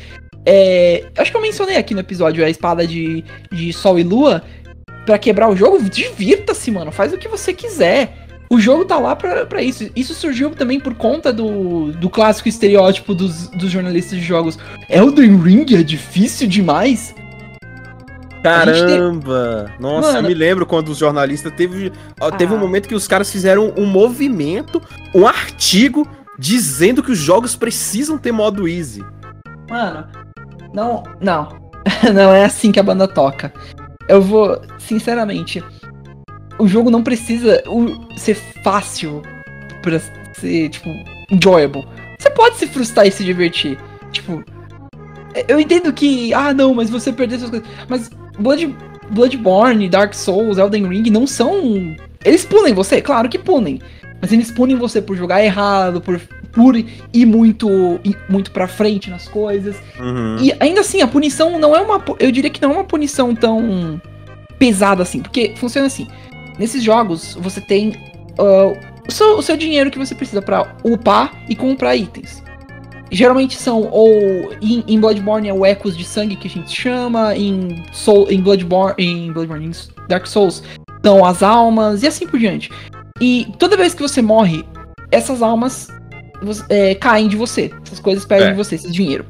É, 0.48 1.06
acho 1.18 1.32
que 1.32 1.38
eu 1.38 1.42
mencionei 1.42 1.76
aqui 1.76 1.94
no 1.96 2.00
episódio 2.02 2.46
a 2.46 2.50
espada 2.50 2.86
de, 2.86 3.24
de 3.52 3.74
Sol 3.74 3.98
e 4.00 4.04
Lua. 4.04 4.44
Pra 5.06 5.20
quebrar 5.20 5.50
o 5.50 5.56
jogo, 5.56 5.80
divirta-se, 5.88 6.72
mano. 6.72 6.92
Faz 6.92 7.14
o 7.14 7.18
que 7.18 7.28
você 7.28 7.54
quiser. 7.54 8.25
O 8.50 8.60
jogo 8.60 8.86
tá 8.86 8.98
lá 9.00 9.16
pra, 9.16 9.46
pra 9.46 9.62
isso. 9.62 9.90
Isso 9.96 10.14
surgiu 10.14 10.52
também 10.52 10.80
por 10.80 10.94
conta 10.94 11.34
do, 11.34 11.92
do 11.94 12.10
clássico 12.10 12.48
estereótipo 12.48 13.14
dos, 13.16 13.48
dos 13.50 13.72
jornalistas 13.72 14.20
de 14.20 14.24
jogos. 14.26 14.58
Elden 14.90 15.38
Ring 15.42 15.66
é 15.76 15.84
difícil 15.84 16.48
demais. 16.48 17.14
Caramba! 18.44 19.72
Nossa, 19.80 20.14
Mano. 20.14 20.20
eu 20.20 20.24
me 20.30 20.34
lembro 20.36 20.66
quando 20.68 20.90
os 20.90 21.00
jornalistas 21.00 21.52
teve, 21.54 21.92
teve 22.38 22.54
um 22.54 22.58
Ah. 22.58 22.60
momento 22.60 22.88
que 22.88 22.94
os 22.94 23.08
caras 23.08 23.32
fizeram 23.32 23.74
um 23.76 23.88
movimento, 23.88 24.80
um 25.16 25.28
artigo 25.28 26.08
dizendo 26.38 27.02
que 27.02 27.12
os 27.12 27.18
jogos 27.18 27.56
precisam 27.56 28.18
ter 28.20 28.32
modo 28.32 28.68
easy. 28.68 29.04
Mano, 29.68 30.06
não, 30.74 31.02
não. 31.20 31.50
não 32.14 32.32
é 32.32 32.46
assim 32.46 32.72
que 32.72 32.80
a 32.80 32.84
banda 32.84 33.08
toca. 33.08 33.52
Eu 34.08 34.22
vou, 34.22 34.62
sinceramente, 34.78 35.64
o 36.58 36.68
jogo 36.68 36.90
não 36.90 37.04
precisa 37.04 37.64
ser 38.18 38.36
fácil 38.64 39.22
pra 39.82 40.00
ser, 40.34 40.70
tipo, 40.70 40.90
enjoyable. 41.30 41.86
Você 42.18 42.30
pode 42.30 42.58
se 42.58 42.68
frustrar 42.68 43.08
e 43.08 43.12
se 43.12 43.24
divertir. 43.24 43.78
Tipo, 44.12 44.44
eu 45.48 45.60
entendo 45.60 45.92
que, 45.92 46.34
ah, 46.34 46.54
não, 46.54 46.74
mas 46.74 46.90
você 46.90 47.12
perdeu 47.12 47.40
suas 47.40 47.52
coisas. 47.52 47.68
Mas 47.90 48.10
Blood, 48.40 48.76
Bloodborne, 49.12 49.90
Dark 49.90 50.14
Souls, 50.14 50.58
Elden 50.58 50.88
Ring 50.88 51.10
não 51.10 51.28
são. 51.28 51.96
Eles 52.24 52.46
punem 52.46 52.74
você? 52.74 53.02
Claro 53.02 53.30
que 53.30 53.38
punem. 53.38 53.82
Mas 54.22 54.32
eles 54.32 54.50
punem 54.50 54.78
você 54.78 55.02
por 55.02 55.16
jogar 55.16 55.44
errado, 55.44 56.02
por, 56.02 56.20
por 56.52 56.76
ir 56.76 57.26
muito, 57.26 58.00
ir 58.04 58.18
muito 58.30 58.50
pra 58.52 58.68
frente 58.68 59.10
nas 59.10 59.28
coisas. 59.28 59.76
Uhum. 60.00 60.38
E 60.42 60.54
ainda 60.60 60.82
assim, 60.82 61.02
a 61.02 61.08
punição 61.08 61.60
não 61.60 61.76
é 61.76 61.82
uma. 61.82 62.04
Eu 62.20 62.32
diria 62.32 62.50
que 62.50 62.62
não 62.62 62.72
é 62.72 62.74
uma 62.76 62.84
punição 62.84 63.36
tão 63.36 64.02
pesada 64.58 65.04
assim. 65.04 65.22
Porque 65.22 65.54
funciona 65.58 65.88
assim. 65.88 66.08
Nesses 66.58 66.84
jogos, 66.84 67.36
você 67.40 67.60
tem 67.62 67.94
ah, 68.38 68.74
o, 69.08 69.12
seu, 69.12 69.38
o 69.38 69.42
seu 69.42 69.58
dinheiro 69.58 69.92
que 69.92 69.98
você 69.98 70.16
precisa 70.16 70.42
pra 70.42 70.76
upar 70.84 71.34
e 71.50 71.56
comprar 71.56 71.96
itens. 71.96 72.44
Geralmente 73.12 73.56
são, 73.56 73.88
ou 73.92 74.10
em, 74.62 74.84
em 74.88 75.00
Bloodborne 75.00 75.48
é 75.48 75.54
o 75.54 75.66
Ecos 75.66 75.96
de 75.96 76.04
Sangue 76.04 76.36
que 76.36 76.48
a 76.48 76.52
gente 76.52 76.72
chama, 76.72 77.36
em, 77.36 77.86
Soul, 77.94 78.30
em 78.32 78.42
Bloodborne, 78.42 78.96
em 78.98 79.32
Bloodborne, 79.32 79.68
em 79.68 79.72
Dark 80.10 80.26
Souls, 80.26 80.64
são 81.06 81.24
as 81.24 81.44
almas 81.44 82.02
e 82.02 82.08
assim 82.08 82.26
por 82.28 82.40
diante. 82.40 82.72
E 83.22 83.48
toda 83.60 83.78
vez 83.78 83.94
que 83.94 84.02
você 84.02 84.22
morre, 84.22 84.66
essas 85.12 85.42
almas 85.42 85.88
é, 86.68 86.96
caem 86.96 87.28
de 87.28 87.38
você. 87.38 87.72
Essas 87.86 88.00
coisas 88.00 88.26
perdem 88.26 88.48
É. 88.48 88.52
de 88.52 88.58
você, 88.58 88.76
esse 88.76 88.92
dinheiro. 88.92 89.26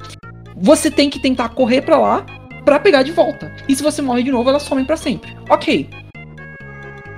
Você 0.55 0.89
tem 0.89 1.10
que 1.10 1.20
tentar 1.20 1.50
correr 1.50 1.82
pra 1.82 2.00
lá 2.00 2.25
pra 2.63 2.79
pegar 2.79 3.03
de 3.03 3.12
volta. 3.12 3.53
E 3.67 3.75
se 3.75 3.84
você 3.84 4.01
morre 4.01 4.24
de 4.24 4.32
novo, 4.32 4.50
elas 4.50 4.63
somem 4.63 4.86
pra 4.86 4.96
sempre. 4.98 5.36
Ok. 5.50 5.88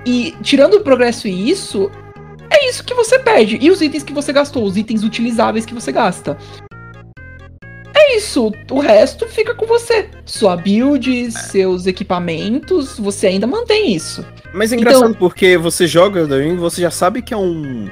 E 0.08 0.34
tirando 0.42 0.72
o 0.74 0.80
progresso 0.80 1.28
e 1.28 1.50
isso, 1.50 1.90
é 2.50 2.66
isso 2.66 2.82
que 2.82 2.94
você 2.94 3.18
perde. 3.18 3.58
E 3.60 3.70
os 3.70 3.82
itens 3.82 4.02
que 4.02 4.12
você 4.14 4.32
gastou, 4.32 4.64
os 4.64 4.74
itens 4.74 5.04
utilizáveis 5.04 5.66
que 5.66 5.74
você 5.74 5.92
gasta. 5.92 6.38
É 7.94 8.16
isso. 8.16 8.50
O 8.70 8.80
resto 8.80 9.28
fica 9.28 9.54
com 9.54 9.66
você. 9.66 10.08
Sua 10.24 10.56
build, 10.56 11.30
seus 11.30 11.86
equipamentos, 11.86 12.98
você 12.98 13.26
ainda 13.26 13.46
mantém 13.46 13.94
isso. 13.94 14.24
Mas 14.54 14.72
é 14.72 14.76
Então- 14.76 14.92
engraçado 14.92 15.14
porque 15.18 15.58
você 15.58 15.86
joga 15.86 16.26
você 16.56 16.80
já 16.80 16.90
sabe 16.90 17.20
que 17.20 17.34
é 17.34 17.36
um. 17.36 17.90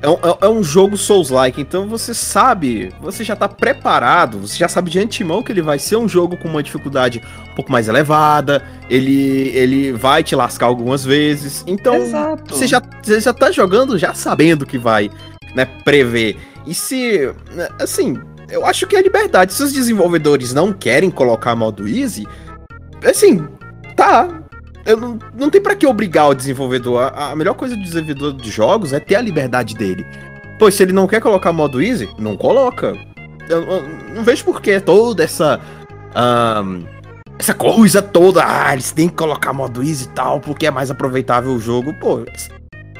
É 0.00 0.08
um, 0.08 0.14
é- 0.14 0.38
é 0.42 0.48
um 0.48 0.62
jogo 0.62 0.96
Souls-like, 0.96 1.60
então 1.60 1.88
você 1.88 2.14
sabe, 2.14 2.92
você 3.00 3.24
já 3.24 3.34
tá 3.34 3.48
preparado, 3.48 4.38
você 4.38 4.56
já 4.56 4.68
sabe 4.68 4.90
de 4.90 4.98
antemão 5.00 5.42
que 5.42 5.50
ele 5.50 5.62
vai 5.62 5.78
ser 5.78 5.96
um 5.96 6.08
jogo 6.08 6.36
com 6.36 6.48
uma 6.48 6.62
dificuldade 6.62 7.20
um 7.50 7.54
pouco 7.56 7.72
mais 7.72 7.88
elevada, 7.88 8.62
ele, 8.88 9.48
ele 9.48 9.92
vai 9.92 10.22
te 10.22 10.36
lascar 10.36 10.66
algumas 10.66 11.04
vezes, 11.04 11.64
então 11.66 11.96
Exato. 11.96 12.54
você 12.54 12.66
já, 12.66 12.80
você 13.02 13.20
já 13.20 13.32
tá 13.32 13.50
jogando 13.50 13.98
já 13.98 14.14
sabendo 14.14 14.64
que 14.64 14.78
vai, 14.78 15.10
né, 15.54 15.64
prever. 15.84 16.36
E 16.64 16.74
se, 16.74 17.32
né, 17.52 17.68
assim, 17.80 18.16
eu 18.50 18.64
acho 18.64 18.86
que 18.86 18.96
é 18.96 19.02
liberdade. 19.02 19.52
Se 19.52 19.62
os 19.62 19.72
desenvolvedores 19.72 20.54
não 20.54 20.72
querem 20.72 21.10
colocar 21.10 21.54
modo 21.56 21.88
easy, 21.88 22.26
assim, 23.04 23.46
tá. 23.96 24.28
Eu 24.88 24.96
não, 24.96 25.18
não 25.34 25.50
tem 25.50 25.60
pra 25.60 25.76
que 25.76 25.86
obrigar 25.86 26.30
o 26.30 26.34
desenvolvedor. 26.34 27.12
A, 27.14 27.32
a 27.32 27.36
melhor 27.36 27.54
coisa 27.54 27.76
do 27.76 27.82
desenvolvedor 27.82 28.32
de 28.32 28.50
jogos 28.50 28.92
é 28.94 28.98
ter 28.98 29.16
a 29.16 29.20
liberdade 29.20 29.74
dele. 29.74 30.04
Pois 30.58 30.74
se 30.74 30.82
ele 30.82 30.92
não 30.92 31.06
quer 31.06 31.20
colocar 31.20 31.52
modo 31.52 31.80
easy, 31.80 32.08
não 32.18 32.36
coloca. 32.36 32.94
Eu, 33.48 33.62
eu 33.62 33.82
não 34.14 34.24
vejo 34.24 34.44
por 34.44 34.62
que 34.62 34.80
toda 34.80 35.22
essa. 35.22 35.60
ahn, 36.14 36.84
essa 37.38 37.52
coisa 37.54 38.00
toda. 38.00 38.42
Ah, 38.44 38.72
eles 38.72 38.90
têm 38.90 39.08
que 39.08 39.14
colocar 39.14 39.52
modo 39.52 39.82
easy 39.82 40.04
e 40.06 40.08
tal, 40.08 40.40
porque 40.40 40.66
é 40.66 40.70
mais 40.70 40.90
aproveitável 40.90 41.52
o 41.52 41.60
jogo. 41.60 41.92
Pô, 42.00 42.24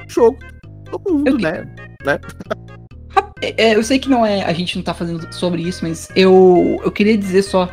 jogo. 0.06 0.36
Todo 0.90 1.12
mundo, 1.12 1.28
Eu- 1.28 1.38
né? 1.38 1.66
É, 3.40 3.74
eu 3.76 3.82
sei 3.84 3.98
que 3.98 4.08
não 4.10 4.26
é, 4.26 4.42
a 4.42 4.52
gente 4.52 4.76
não 4.76 4.82
tá 4.82 4.92
fazendo 4.92 5.32
sobre 5.32 5.62
isso, 5.62 5.84
mas 5.86 6.08
eu, 6.16 6.80
eu 6.84 6.90
queria 6.90 7.16
dizer 7.16 7.42
só 7.42 7.68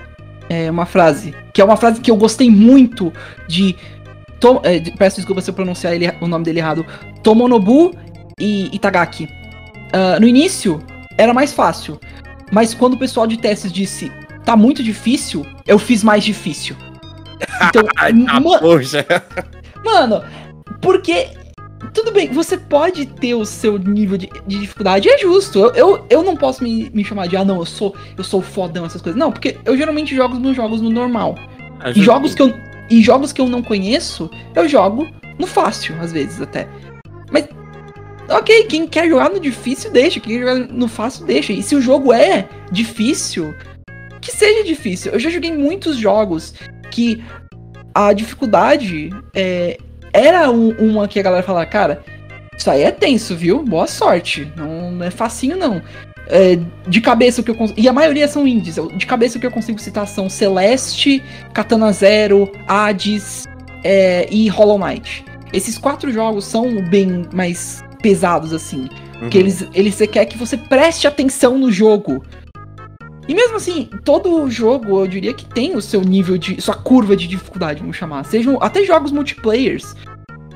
é, 0.48 0.70
uma 0.70 0.86
frase, 0.86 1.34
que 1.54 1.60
é 1.60 1.66
uma 1.66 1.76
frase 1.76 2.00
que 2.02 2.10
eu 2.12 2.16
gostei 2.16 2.50
muito 2.52 3.12
de. 3.48 3.76
To, 4.40 4.60
é, 4.64 4.80
peço 4.98 5.18
desculpa 5.18 5.42
se 5.42 5.50
eu 5.50 5.54
pronunciar 5.54 5.94
ele- 5.94 6.12
o 6.22 6.28
nome 6.28 6.44
dele 6.46 6.60
errado. 6.60 6.86
Tomonobu 7.24 7.94
e 8.40 8.70
Itagaki. 8.76 9.28
Ah, 9.94 10.20
no 10.20 10.28
início, 10.28 10.82
era 11.18 11.34
mais 11.34 11.54
fácil. 11.54 12.00
Mas 12.52 12.74
quando 12.74 12.94
o 12.94 12.98
pessoal 12.98 13.26
de 13.26 13.38
testes 13.38 13.72
disse 13.72 14.12
tá 14.44 14.56
muito 14.56 14.84
difícil, 14.84 15.46
eu 15.66 15.80
fiz 15.80 16.04
mais 16.04 16.24
difícil. 16.24 16.76
Então, 17.70 17.84
Ai, 17.98 18.14
tá, 18.14 18.40
ma- 18.40 18.60
poxa. 18.60 19.06
Mano, 19.84 20.24
porque. 20.82 21.28
Tudo 21.94 22.12
bem, 22.12 22.30
você 22.30 22.58
pode 22.58 23.06
ter 23.06 23.36
o 23.36 23.46
seu 23.46 23.78
nível 23.78 24.18
de, 24.18 24.30
de 24.46 24.60
dificuldade, 24.60 25.08
é 25.08 25.18
justo. 25.18 25.60
Eu, 25.60 25.74
eu, 25.76 26.06
eu 26.10 26.24
não 26.24 26.36
posso 26.36 26.62
me, 26.64 26.90
me 26.94 27.04
chamar 27.06 27.28
de, 27.28 27.38
ah, 27.38 27.46
não, 27.46 27.58
eu 27.58 27.66
sou, 27.66 27.96
eu 28.18 28.24
sou 28.24 28.42
fodão, 28.42 28.86
essas 28.86 29.02
coisas. 29.02 29.18
Não, 29.18 29.32
porque 29.32 29.58
eu 29.64 29.78
geralmente 29.78 30.14
jogo 30.16 30.34
os 30.34 30.40
meus 30.42 30.56
jogos 30.56 30.82
no 30.82 30.90
normal. 30.90 31.36
E 31.96 32.02
jogos 32.02 32.34
que 32.36 32.42
eu, 32.42 32.54
e 32.90 33.02
jogos 33.02 33.32
que 33.34 33.42
eu 33.42 33.48
não 33.48 33.62
conheço, 33.62 34.30
eu 34.54 34.68
jogo 34.68 35.08
no 35.40 35.48
fácil, 35.48 35.96
às 36.02 36.12
vezes 36.12 36.42
até. 36.42 36.68
Mas, 37.32 37.48
ok, 38.30 38.66
quem 38.66 38.88
quer 38.88 39.10
jogar 39.10 39.30
no 39.30 39.40
difícil, 39.40 39.92
deixa. 39.92 40.20
Quem 40.20 40.34
quer 40.34 40.40
jogar 40.48 40.56
no 40.74 40.88
fácil, 40.88 41.26
deixa. 41.26 41.52
E 41.54 41.62
se 41.64 41.76
o 41.76 41.82
jogo 41.82 42.14
é 42.14 42.48
difícil, 42.72 43.54
que 44.22 44.32
seja 44.32 44.64
difícil. 44.64 45.12
Eu 45.12 45.20
já 45.20 45.30
joguei 45.30 45.52
muitos 45.52 45.98
jogos 45.98 46.54
que 46.92 47.24
a 47.94 48.12
dificuldade 48.14 49.10
é, 49.34 49.78
era 50.14 50.50
um- 50.50 50.72
uma 50.78 51.08
que 51.08 51.20
a 51.20 51.24
galera 51.24 51.44
falava, 51.44 51.66
cara, 51.66 52.04
isso 52.58 52.70
aí 52.70 52.84
é 52.84 52.92
tenso, 52.92 53.36
viu? 53.36 53.64
Boa 53.64 53.88
sorte. 53.88 54.52
Não 54.56 55.04
é 55.04 55.12
facinho, 55.12 55.58
não. 55.58 55.82
É, 56.28 56.58
de 56.88 57.02
cabeça 57.02 57.42
o 57.42 57.44
que 57.44 57.52
eu 57.52 57.56
consigo. 57.56 57.80
E 57.80 57.88
a 57.88 57.94
maioria 57.94 58.28
são 58.28 58.48
indies. 58.48 58.76
De 58.98 59.06
cabeça 59.06 59.38
o 59.38 59.42
que 59.42 59.46
eu 59.46 59.52
consigo 59.52 59.80
citar 59.80 60.08
são 60.08 60.28
Celeste, 60.30 61.22
Katana 61.54 61.92
Zero, 61.92 62.52
Hades 62.68 63.44
é, 63.84 64.28
e 64.32 64.48
Hollow 64.50 64.80
Knight. 64.80 65.24
Esses 65.54 65.78
quatro 65.78 66.12
jogos 66.12 66.46
são 66.46 66.82
bem 66.90 67.26
mais 67.34 67.84
pesados 68.02 68.54
assim. 68.54 68.90
Porque 69.20 69.38
Uhum. 69.38 69.44
eles, 69.44 69.68
eles 69.74 69.98
quer 70.12 70.26
que 70.26 70.38
você 70.38 70.58
preste 70.58 71.08
atenção 71.08 71.58
no 71.58 71.72
jogo. 71.72 72.24
E 73.28 73.34
mesmo 73.34 73.56
assim, 73.56 73.90
todo 74.04 74.50
jogo 74.52 75.00
eu 75.00 75.08
diria 75.08 75.34
que 75.34 75.46
tem 75.46 75.76
o 75.76 75.82
seu 75.82 76.02
nível 76.02 76.38
de. 76.38 76.62
sua 76.62 76.76
curva 76.76 77.16
de 77.16 77.28
dificuldade, 77.28 77.80
vamos 77.80 77.96
chamar. 77.98 78.24
Sejam 78.26 78.58
até 78.62 78.84
jogos 78.84 79.12
multiplayers. 79.12 79.96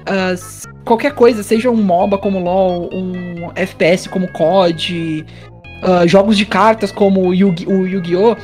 S- 0.05 0.67
qualquer 0.85 1.13
coisa, 1.13 1.41
seja 1.43 1.69
um 1.71 1.75
MOBA 1.81 2.17
como 2.17 2.39
LOL, 2.39 2.89
um 2.93 3.51
FPS 3.55 4.07
como 4.09 4.27
COD, 4.33 5.25
ah, 5.81 6.05
jogos 6.07 6.37
de 6.37 6.45
cartas 6.45 6.91
como 6.91 7.27
o 7.27 7.33
Yu- 7.33 7.55
o 7.67 7.85
Yu-Gi-Oh! 7.87 8.35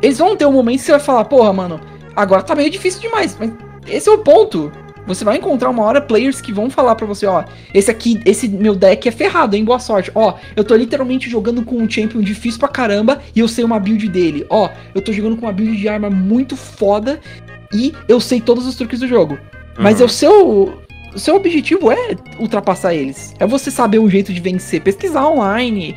Eles 0.00 0.18
vão 0.18 0.36
ter 0.36 0.46
um 0.46 0.52
momento 0.52 0.78
que 0.80 0.84
você 0.86 0.92
vai 0.92 1.00
falar, 1.00 1.24
porra, 1.26 1.52
mano, 1.52 1.80
agora 2.16 2.42
tá 2.42 2.54
meio 2.54 2.68
difícil 2.70 3.00
demais. 3.00 3.36
Mas 3.38 3.50
esse 3.86 4.08
é 4.08 4.12
o 4.12 4.18
ponto. 4.18 4.70
Você 5.06 5.24
vai 5.24 5.36
encontrar 5.36 5.68
uma 5.70 5.82
hora 5.82 6.00
players 6.00 6.40
que 6.40 6.52
vão 6.52 6.70
falar 6.70 6.94
pra 6.94 7.04
você, 7.06 7.26
ó, 7.26 7.42
esse 7.74 7.90
aqui, 7.90 8.20
esse 8.24 8.48
meu 8.48 8.72
deck 8.74 9.08
é 9.08 9.10
ferrado, 9.10 9.56
hein? 9.56 9.64
Boa 9.64 9.80
sorte. 9.80 10.12
Ó, 10.14 10.34
eu 10.54 10.62
tô 10.62 10.76
literalmente 10.76 11.28
jogando 11.28 11.64
com 11.64 11.76
um 11.76 11.90
champion 11.90 12.20
difícil 12.20 12.60
pra 12.60 12.68
caramba 12.68 13.20
e 13.34 13.40
eu 13.40 13.48
sei 13.48 13.64
uma 13.64 13.80
build 13.80 14.06
dele. 14.08 14.46
Ó, 14.48 14.68
eu 14.94 15.02
tô 15.02 15.12
jogando 15.12 15.36
com 15.36 15.46
uma 15.46 15.52
build 15.52 15.76
de 15.76 15.88
arma 15.88 16.08
muito 16.08 16.56
foda 16.56 17.18
e 17.74 17.92
eu 18.06 18.20
sei 18.20 18.40
todos 18.40 18.64
os 18.66 18.76
truques 18.76 19.00
do 19.00 19.08
jogo. 19.08 19.36
Mas 19.76 19.96
Uhum. 19.96 20.02
é 20.02 20.04
o 20.04 20.08
seu. 20.08 20.78
O 21.14 21.18
seu 21.18 21.34
objetivo 21.36 21.90
é 21.92 22.16
ultrapassar 22.38 22.94
eles. 22.94 23.34
É 23.38 23.46
você 23.46 23.70
saber 23.70 23.98
um 23.98 24.08
jeito 24.08 24.32
de 24.32 24.40
vencer, 24.40 24.80
pesquisar 24.80 25.26
online, 25.28 25.94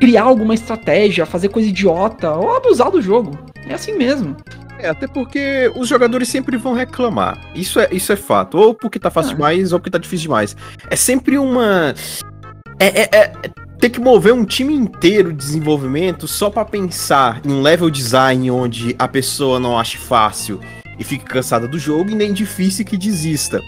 criar 0.00 0.22
alguma 0.24 0.54
estratégia, 0.54 1.26
fazer 1.26 1.48
coisa 1.48 1.68
idiota 1.68 2.32
ou 2.32 2.56
abusar 2.56 2.90
do 2.90 3.00
jogo. 3.02 3.38
É 3.66 3.74
assim 3.74 3.96
mesmo. 3.96 4.36
É, 4.78 4.88
até 4.88 5.08
porque 5.08 5.70
os 5.74 5.88
jogadores 5.88 6.28
sempre 6.28 6.56
vão 6.56 6.72
reclamar. 6.72 7.38
Isso 7.54 7.80
é, 7.80 7.88
isso 7.90 8.12
é 8.12 8.16
fato. 8.16 8.56
Ou 8.56 8.72
porque 8.74 8.98
tá 8.98 9.10
fácil 9.10 9.32
Ah. 9.32 9.34
demais, 9.34 9.72
ou 9.72 9.80
porque 9.80 9.90
tá 9.90 9.98
difícil 9.98 10.24
demais. 10.24 10.56
É 10.88 10.94
sempre 10.96 11.36
uma. 11.36 11.94
É, 12.78 12.86
é, 13.02 13.08
é- 13.12 13.32
ter 13.80 13.90
que 13.90 14.00
mover 14.00 14.32
um 14.32 14.44
time 14.44 14.74
inteiro 14.74 15.30
de 15.32 15.38
desenvolvimento 15.38 16.26
só 16.26 16.50
pra 16.50 16.64
pensar 16.64 17.40
em 17.44 17.52
um 17.52 17.62
level 17.62 17.88
design 17.90 18.50
onde 18.50 18.94
a 18.98 19.06
pessoa 19.06 19.60
não 19.60 19.78
ache 19.78 19.96
fácil 19.96 20.58
e 20.98 21.04
fique 21.04 21.24
cansada 21.24 21.68
do 21.68 21.78
jogo 21.78 22.10
e 22.10 22.14
nem 22.14 22.32
difícil 22.32 22.84
que 22.84 22.96
desista. 22.96 23.60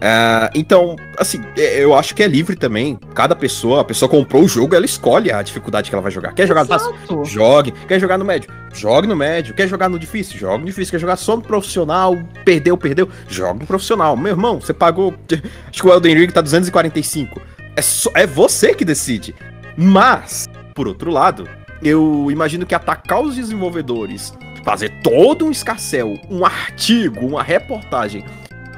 Ah, 0.00 0.50
então, 0.54 0.96
assim, 1.18 1.40
é, 1.56 1.82
eu 1.82 1.94
acho 1.94 2.14
que 2.14 2.22
é 2.22 2.28
livre 2.28 2.56
também. 2.56 2.98
Cada 3.14 3.34
pessoa, 3.34 3.80
a 3.80 3.84
pessoa 3.84 4.08
comprou 4.08 4.44
o 4.44 4.48
jogo, 4.48 4.74
ela 4.74 4.84
escolhe 4.84 5.32
a 5.32 5.42
dificuldade 5.42 5.90
que 5.90 5.94
ela 5.94 6.02
vai 6.02 6.12
jogar. 6.12 6.32
Quer 6.32 6.46
jogar 6.46 6.64
fácil? 6.64 6.94
Exato. 6.94 7.24
Jogue. 7.24 7.72
Quer 7.86 8.00
jogar 8.00 8.18
no 8.18 8.24
médio? 8.24 8.50
Jogue 8.72 9.08
no 9.08 9.16
médio. 9.16 9.54
Quer 9.54 9.68
jogar 9.68 9.88
no 9.88 9.98
difícil? 9.98 10.38
Jogue 10.38 10.60
no 10.60 10.66
difícil. 10.66 10.92
Quer 10.92 11.00
jogar 11.00 11.16
só 11.16 11.36
no 11.36 11.42
profissional? 11.42 12.16
Perdeu, 12.44 12.76
perdeu? 12.76 13.08
Jogue 13.28 13.60
no 13.60 13.66
profissional. 13.66 14.16
Meu 14.16 14.32
irmão, 14.32 14.60
você 14.60 14.72
pagou. 14.72 15.14
Acho 15.68 15.82
que 15.82 15.88
o 15.88 15.92
Elden 15.92 16.14
Ring 16.14 16.28
tá 16.28 16.40
245. 16.40 17.40
É, 17.76 17.82
só, 17.82 18.10
é 18.14 18.26
você 18.26 18.74
que 18.74 18.84
decide. 18.84 19.34
Mas, 19.76 20.48
por 20.74 20.88
outro 20.88 21.10
lado, 21.10 21.48
eu 21.82 22.28
imagino 22.30 22.66
que 22.66 22.74
atacar 22.74 23.20
os 23.20 23.36
desenvolvedores, 23.36 24.32
fazer 24.64 25.00
todo 25.02 25.44
um 25.44 25.50
escarcel, 25.50 26.18
um 26.28 26.44
artigo, 26.44 27.26
uma 27.26 27.42
reportagem. 27.42 28.24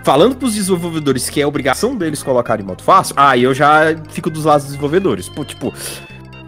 Falando 0.03 0.35
pros 0.37 0.55
desenvolvedores 0.55 1.29
que 1.29 1.41
é 1.41 1.47
obrigação 1.47 1.95
deles 1.95 2.23
colocarem 2.23 2.65
modo 2.65 2.83
fácil, 2.83 3.15
aí 3.19 3.43
eu 3.43 3.53
já 3.55 3.95
fico 4.09 4.31
dos 4.31 4.45
lados 4.45 4.65
dos 4.65 4.73
desenvolvedores. 4.73 5.29
Pô, 5.29 5.45
tipo, 5.45 5.73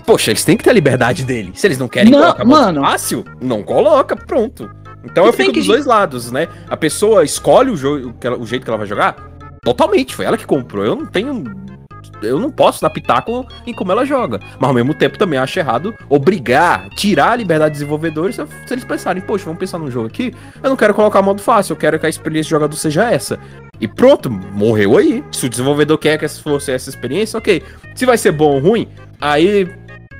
Poxa, 0.06 0.30
eles 0.32 0.44
têm 0.44 0.56
que 0.56 0.64
ter 0.64 0.70
a 0.70 0.72
liberdade 0.72 1.24
deles. 1.24 1.60
Se 1.60 1.66
eles 1.66 1.78
não 1.78 1.86
querem 1.88 2.10
Não, 2.10 2.20
colocar 2.20 2.44
modo 2.44 2.60
mano. 2.60 2.80
fácil, 2.82 3.24
não 3.40 3.62
coloca, 3.62 4.16
pronto. 4.16 4.68
Então 5.04 5.24
E 5.24 5.28
eu 5.28 5.32
fico 5.32 5.52
dos 5.52 5.66
dois 5.66 5.86
lados, 5.86 6.30
né? 6.32 6.48
A 6.68 6.76
pessoa 6.76 7.24
escolhe 7.24 7.70
o, 7.70 7.76
jogo, 7.76 8.14
o 8.40 8.46
jeito 8.46 8.64
que 8.64 8.70
ela 8.70 8.78
vai 8.78 8.86
jogar 8.86 9.16
totalmente, 9.64 10.14
foi 10.14 10.24
ela 10.24 10.36
que 10.36 10.46
comprou. 10.46 10.84
Eu 10.84 10.96
não 10.96 11.06
tenho. 11.06 11.44
Eu 12.26 12.38
não 12.38 12.50
posso 12.50 12.80
dar 12.80 12.90
pitaco 12.90 13.46
em 13.66 13.72
como 13.72 13.92
ela 13.92 14.04
joga. 14.04 14.40
Mas 14.58 14.68
ao 14.68 14.74
mesmo 14.74 14.94
tempo 14.94 15.18
também 15.18 15.38
acho 15.38 15.58
errado 15.58 15.94
obrigar, 16.08 16.88
tirar 16.90 17.32
a 17.32 17.36
liberdade 17.36 17.72
dos 17.72 17.80
desenvolvedores 17.80 18.36
se, 18.36 18.44
eles 18.70 18.84
pensarem, 18.84 19.22
poxa, 19.22 19.44
vamos 19.44 19.58
pensar 19.58 19.78
num 19.78 19.90
jogo 19.90 20.06
aqui. 20.06 20.34
Eu 20.62 20.70
não 20.70 20.76
quero 20.76 20.94
colocar 20.94 21.22
modo 21.22 21.40
fácil, 21.40 21.72
eu 21.72 21.76
quero 21.76 21.98
que 21.98 22.06
a 22.06 22.08
experiência 22.08 22.48
do 22.48 22.50
jogador 22.50 22.76
seja 22.76 23.10
essa. 23.10 23.38
E 23.80 23.88
pronto, 23.88 24.30
morreu 24.30 24.96
aí. 24.96 25.24
Se 25.32 25.46
o 25.46 25.48
desenvolvedor 25.48 25.98
quer 25.98 26.18
que 26.18 26.28
fosse 26.28 26.70
essa 26.70 26.88
experiência, 26.88 27.38
ok. 27.38 27.62
Se 27.94 28.06
vai 28.06 28.16
ser 28.16 28.32
bom 28.32 28.54
ou 28.54 28.60
ruim, 28.60 28.88
aí. 29.20 29.68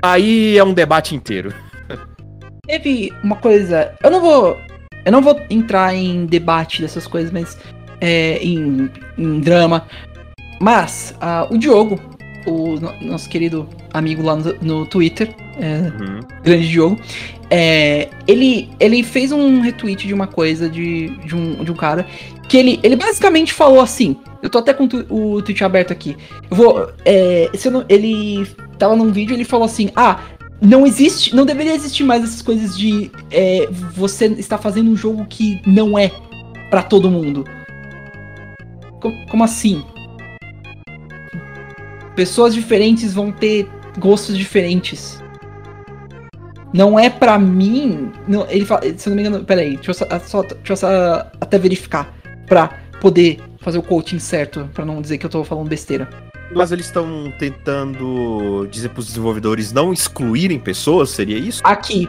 Aí 0.03 0.59
é 0.59 0.65
um 0.65 0.75
debate 0.75 1.15
inteiro. 1.15 1.55
Teve 2.67 3.12
uma 3.23 3.37
coisa. 3.37 3.95
Eu 4.03 4.11
não 4.11 4.21
vou. 4.21 4.59
Eu 5.05 5.12
não 5.12 5.23
vou 5.23 5.41
entrar 5.49 5.95
em 5.95 6.27
debate 6.27 6.83
dessas 6.83 7.07
coisas, 7.07 7.31
mas. 7.31 7.57
É, 8.01 8.38
em, 8.38 8.91
em 9.17 9.38
drama. 9.38 9.87
Mas, 10.62 11.12
ah, 11.20 11.48
o 11.51 11.59
Diogo, 11.59 11.98
o 12.46 12.77
no- 12.81 12.94
nosso 13.03 13.29
querido 13.29 13.68
amigo 13.92 14.22
lá 14.22 14.37
no, 14.37 14.55
no 14.62 14.87
Twitter, 14.87 15.35
é, 15.59 15.90
grande 16.44 16.68
Diogo, 16.68 17.01
é, 17.51 18.09
ele, 18.29 18.70
ele 18.79 19.03
fez 19.03 19.33
um 19.33 19.61
retweet 19.61 20.07
de 20.07 20.14
uma 20.14 20.29
coisa 20.29 20.68
de, 20.68 21.09
de, 21.27 21.35
um, 21.35 21.64
de 21.64 21.72
um 21.72 21.75
cara 21.75 22.07
que 22.48 22.57
ele, 22.57 22.79
ele 22.85 22.94
basicamente 22.94 23.53
falou 23.53 23.81
assim. 23.81 24.16
Eu 24.40 24.48
tô 24.48 24.59
até 24.59 24.72
com 24.72 24.85
o 25.11 25.42
tweet 25.42 25.64
aberto 25.64 25.92
aqui. 25.92 26.16
Eu 26.51 26.57
vou. 26.57 26.88
É, 27.05 27.51
se 27.55 27.66
eu 27.66 27.72
não- 27.72 27.85
ele 27.88 28.46
tava 28.79 28.94
num 28.94 29.11
vídeo 29.12 29.35
ele 29.35 29.44
falou 29.44 29.66
assim: 29.66 29.90
Ah, 29.96 30.20
não 30.61 30.87
existe. 30.87 31.35
Não 31.35 31.44
deveria 31.44 31.75
existir 31.75 32.05
mais 32.05 32.22
essas 32.22 32.40
coisas 32.42 32.77
de 32.79 33.11
é, 33.33 33.68
você 33.94 34.27
está 34.27 34.57
fazendo 34.59 34.90
um 34.92 34.96
jogo 34.96 35.27
que 35.29 35.61
não 35.66 35.98
é 35.98 36.11
pra 36.70 36.83
todo 36.85 37.11
mundo. 37.11 37.44
Co- 39.01 39.12
como 39.31 39.44
assim? 39.44 39.85
Pessoas 42.14 42.55
diferentes 42.55 43.14
vão 43.14 43.33
ter 43.33 43.68
gostos 43.98 44.37
diferentes. 44.37 45.22
Não 46.72 46.98
é 46.98 47.11
pra 47.11 47.38
mim. 47.38 48.11
Não, 48.27 48.46
ele 48.48 48.64
fala, 48.64 48.83
se 48.83 49.09
eu 49.09 49.11
não 49.11 49.16
me 49.16 49.29
engano. 49.29 49.44
Peraí, 49.44 49.77
deixa 49.77 49.90
eu, 49.90 49.94
só, 49.94 50.42
deixa 50.42 50.72
eu 50.72 50.77
só 50.77 50.88
até 51.40 51.59
verificar. 51.59 52.14
Pra 52.46 52.79
poder 53.01 53.40
fazer 53.61 53.79
o 53.79 53.83
coaching 53.83 54.18
certo. 54.18 54.68
Pra 54.72 54.85
não 54.85 55.01
dizer 55.01 55.18
que 55.18 55.27
eu 55.27 55.31
tô 55.31 55.44
falando 55.44 55.68
besteira. 55.68 56.09
Mas 56.55 56.70
eles 56.70 56.87
estão 56.87 57.33
tentando 57.38 58.66
dizer 58.70 58.90
pros 58.90 59.07
desenvolvedores 59.07 59.72
não 59.72 59.92
excluírem 59.92 60.59
pessoas, 60.59 61.11
seria 61.11 61.38
isso? 61.38 61.62
Aqui, 61.64 62.07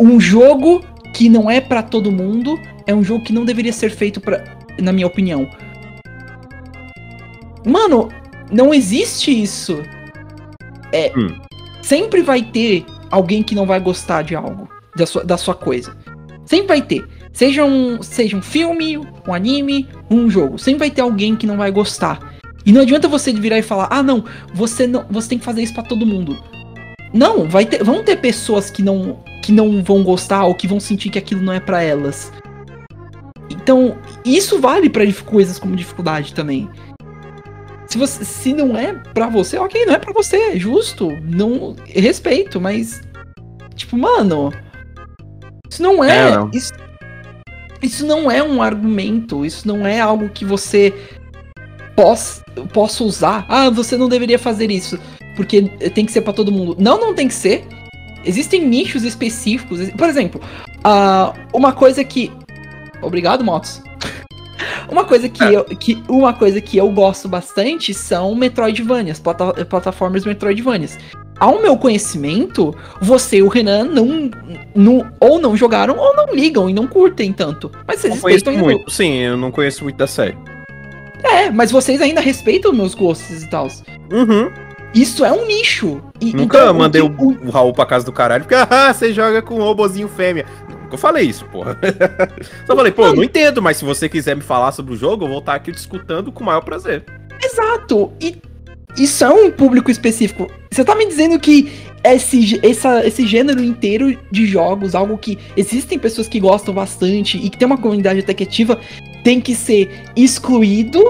um 0.00 0.18
jogo 0.18 0.84
que 1.14 1.28
não 1.28 1.48
é 1.48 1.60
pra 1.60 1.80
todo 1.80 2.10
mundo 2.10 2.58
é 2.86 2.94
um 2.94 3.04
jogo 3.04 3.24
que 3.24 3.32
não 3.32 3.44
deveria 3.44 3.72
ser 3.72 3.90
feito 3.90 4.20
para, 4.20 4.42
na 4.80 4.92
minha 4.92 5.06
opinião. 5.06 5.48
Mano, 7.64 8.08
não 8.54 8.72
existe 8.72 9.30
isso. 9.30 9.82
É, 10.92 11.12
Hum. 11.16 11.36
sempre 11.82 12.22
vai 12.22 12.42
ter 12.42 12.84
alguém 13.10 13.42
que 13.42 13.54
não 13.54 13.66
vai 13.66 13.80
gostar 13.80 14.22
de 14.22 14.34
algo, 14.34 14.68
da 14.96 15.04
sua, 15.06 15.24
da 15.24 15.36
sua 15.36 15.54
coisa. 15.54 15.96
Sempre 16.46 16.68
vai 16.68 16.82
ter. 16.82 17.04
Seja 17.32 17.64
um, 17.64 18.00
seja 18.02 18.36
um 18.36 18.42
filme, 18.42 18.96
um 18.96 19.34
anime, 19.34 19.88
um 20.10 20.30
jogo. 20.30 20.56
Sempre 20.58 20.80
vai 20.80 20.90
ter 20.90 21.00
alguém 21.00 21.34
que 21.34 21.46
não 21.46 21.56
vai 21.56 21.70
gostar. 21.70 22.34
E 22.64 22.72
não 22.72 22.82
adianta 22.82 23.08
você 23.08 23.32
virar 23.32 23.58
e 23.58 23.62
falar: 23.62 23.88
"Ah, 23.90 24.02
não, 24.02 24.24
você 24.54 24.86
não, 24.86 25.04
você 25.10 25.30
tem 25.30 25.38
que 25.38 25.44
fazer 25.44 25.62
isso 25.62 25.74
pra 25.74 25.82
todo 25.82 26.06
mundo". 26.06 26.38
Não, 27.12 27.48
vai 27.48 27.64
ter, 27.66 27.82
vão 27.82 28.02
ter 28.04 28.16
pessoas 28.16 28.70
que 28.70 28.82
não 28.82 29.18
que 29.42 29.52
não 29.52 29.82
vão 29.82 30.02
gostar 30.02 30.44
ou 30.44 30.54
que 30.54 30.66
vão 30.68 30.78
sentir 30.80 31.10
que 31.10 31.18
aquilo 31.18 31.42
não 31.42 31.52
é 31.52 31.60
pra 31.60 31.82
elas. 31.82 32.32
Então, 33.50 33.96
isso 34.24 34.58
vale 34.60 34.88
pra 34.88 35.04
dif- 35.04 35.22
coisas 35.24 35.58
como 35.58 35.76
dificuldade 35.76 36.32
também. 36.34 36.68
Se 37.94 37.98
você 37.98 38.24
se 38.24 38.52
não 38.52 38.76
é 38.76 38.92
pra 38.92 39.28
você, 39.28 39.56
OK, 39.56 39.86
não 39.86 39.94
é 39.94 40.00
pra 40.00 40.12
você, 40.12 40.36
é 40.36 40.58
justo, 40.58 41.12
não 41.22 41.76
respeito, 41.86 42.60
mas 42.60 43.00
tipo, 43.76 43.96
mano, 43.96 44.52
isso 45.70 45.80
não 45.80 46.02
é, 46.02 46.30
É, 46.30 46.36
não. 46.36 46.50
Isso, 46.52 46.72
isso 47.80 48.04
não 48.04 48.28
é 48.28 48.42
um 48.42 48.60
argumento, 48.60 49.46
isso 49.46 49.68
não 49.68 49.86
é 49.86 50.00
algo 50.00 50.28
que 50.28 50.44
você 50.44 50.92
possa, 51.94 52.42
possa 52.72 53.04
usar. 53.04 53.46
Ah, 53.48 53.70
você 53.70 53.96
não 53.96 54.08
deveria 54.08 54.40
fazer 54.40 54.72
isso, 54.72 54.98
porque 55.36 55.62
tem 55.94 56.04
que 56.04 56.10
ser 56.10 56.22
pra 56.22 56.32
todo 56.32 56.50
mundo. 56.50 56.74
Não, 56.76 56.98
não 56.98 57.14
tem 57.14 57.28
que 57.28 57.34
ser. 57.34 57.64
Existem 58.24 58.66
nichos 58.66 59.04
específicos. 59.04 59.88
Por 59.90 60.08
exemplo, 60.08 60.40
ah, 60.82 61.32
uma 61.52 61.72
coisa 61.72 62.02
que. 62.02 62.32
Obrigado, 63.00 63.44
Motos. 63.44 63.80
Uma 64.90 65.04
coisa 65.04 65.28
que, 65.28 65.42
eu, 65.44 65.64
que 65.64 66.02
uma 66.08 66.32
coisa 66.32 66.60
que 66.60 66.76
eu 66.76 66.90
gosto 66.90 67.28
bastante 67.28 67.92
são 67.94 68.34
Metroidvanias, 68.34 69.18
plata 69.18 69.64
plataformas 69.64 70.24
Metroidvanias. 70.24 70.98
Ao 71.40 71.60
meu 71.60 71.76
conhecimento, 71.76 72.74
você 73.00 73.38
e 73.38 73.42
o 73.42 73.48
Renan 73.48 73.84
não, 73.84 74.30
não 74.74 75.10
ou 75.18 75.40
não 75.40 75.56
jogaram 75.56 75.96
ou 75.98 76.14
não 76.14 76.32
ligam 76.34 76.70
e 76.70 76.72
não 76.72 76.86
curtem 76.86 77.32
tanto. 77.32 77.70
Mas 77.86 78.00
vocês 78.00 78.14
Não 78.14 78.20
conheço 78.20 78.44
respeitam 78.44 78.52
ainda- 78.68 78.76
muito. 78.78 78.90
Sim, 78.92 79.14
eu 79.18 79.36
não 79.36 79.50
conheço 79.50 79.82
muito 79.82 79.96
da 79.96 80.06
série. 80.06 80.36
É, 81.24 81.50
mas 81.50 81.70
vocês 81.72 82.00
ainda 82.00 82.20
respeitam 82.20 82.72
meus 82.72 82.94
gostos 82.94 83.42
e 83.42 83.48
tal. 83.50 83.66
Uhum. 84.12 84.50
Isso 84.94 85.24
é 85.24 85.32
um 85.32 85.44
nicho. 85.46 86.00
E, 86.20 86.32
Nunca 86.32 86.58
então, 86.58 86.74
mandei 86.74 87.02
o, 87.02 87.06
o, 87.06 87.46
o 87.46 87.50
Raul 87.50 87.72
pra 87.72 87.84
casa 87.84 88.04
do 88.04 88.12
caralho, 88.12 88.44
porque 88.44 88.54
ah, 88.54 88.92
você 88.92 89.12
joga 89.12 89.42
com 89.42 89.56
um 89.56 89.62
robozinho 89.62 90.08
fêmea. 90.08 90.46
Nunca 90.68 90.96
falei 90.96 91.26
isso, 91.26 91.44
porra. 91.46 91.76
Só 92.66 92.76
falei, 92.76 92.92
pô, 92.92 93.06
eu 93.06 93.16
não 93.16 93.24
entendo, 93.24 93.60
mas 93.60 93.76
se 93.76 93.84
você 93.84 94.08
quiser 94.08 94.36
me 94.36 94.42
falar 94.42 94.70
sobre 94.72 94.94
o 94.94 94.96
jogo, 94.96 95.24
eu 95.24 95.28
vou 95.28 95.38
estar 95.38 95.54
aqui 95.54 95.72
discutando 95.72 96.30
com 96.30 96.42
o 96.42 96.46
maior 96.46 96.60
prazer. 96.60 97.04
Exato. 97.42 98.12
E 98.20 98.36
isso 98.96 99.24
é 99.24 99.28
um 99.28 99.50
público 99.50 99.90
específico. 99.90 100.48
Você 100.70 100.84
tá 100.84 100.94
me 100.94 101.06
dizendo 101.06 101.38
que 101.38 101.72
esse, 102.04 102.60
essa, 102.62 103.04
esse 103.04 103.26
gênero 103.26 103.62
inteiro 103.62 104.16
de 104.30 104.46
jogos, 104.46 104.94
algo 104.94 105.18
que 105.18 105.38
existem 105.56 105.98
pessoas 105.98 106.28
que 106.28 106.38
gostam 106.38 106.72
bastante 106.72 107.38
e 107.38 107.50
que 107.50 107.58
tem 107.58 107.66
uma 107.66 107.78
comunidade 107.78 108.20
até 108.20 108.32
que 108.32 108.44
ativa, 108.44 108.78
tem 109.24 109.40
que 109.40 109.54
ser 109.54 109.90
excluído 110.14 111.02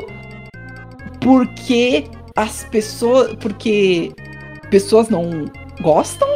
porque 1.21 2.05
as 2.37 2.65
pessoas. 2.65 3.35
Porque 3.35 4.13
pessoas 4.71 5.09
não 5.09 5.47
gostam? 5.81 6.29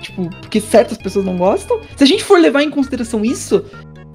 Tipo, 0.00 0.28
porque 0.40 0.60
certas 0.60 0.98
pessoas 0.98 1.24
não 1.24 1.36
gostam? 1.36 1.80
Se 1.96 2.04
a 2.04 2.06
gente 2.06 2.24
for 2.24 2.38
levar 2.40 2.62
em 2.62 2.70
consideração 2.70 3.24
isso, 3.24 3.64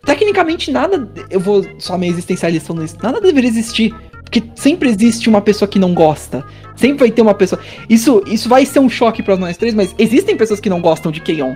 tecnicamente 0.06 0.71
nada. 0.71 1.10
Eu 1.30 1.39
vou 1.39 1.65
só 1.80 1.97
meio 1.97 2.12
existencialista 2.12 2.67
falando 2.67 2.86
isso. 2.86 2.97
Nada 3.02 3.21
deveria 3.21 3.50
existir. 3.50 3.95
Porque 4.23 4.43
sempre 4.56 4.89
existe 4.89 5.30
uma 5.30 5.39
pessoa 5.39 5.69
que 5.69 5.80
não 5.80 5.93
gosta. 5.93 6.43
Sempre 6.76 7.00
vai 7.00 7.12
ter 7.12 7.21
uma 7.21 7.34
pessoa. 7.34 7.62
Isso, 7.89 8.21
isso 8.28 8.50
vai 8.50 8.65
ser 8.65 8.80
um 8.80 8.89
choque 8.89 9.23
pra 9.23 9.38
nós 9.38 9.56
três, 9.56 9.73
mas 9.73 9.95
existem 9.97 10.36
pessoas 10.36 10.60
que 10.60 10.69
não 10.69 10.82
gostam 10.82 11.12
de 11.13 11.21
Keion. 11.21 11.56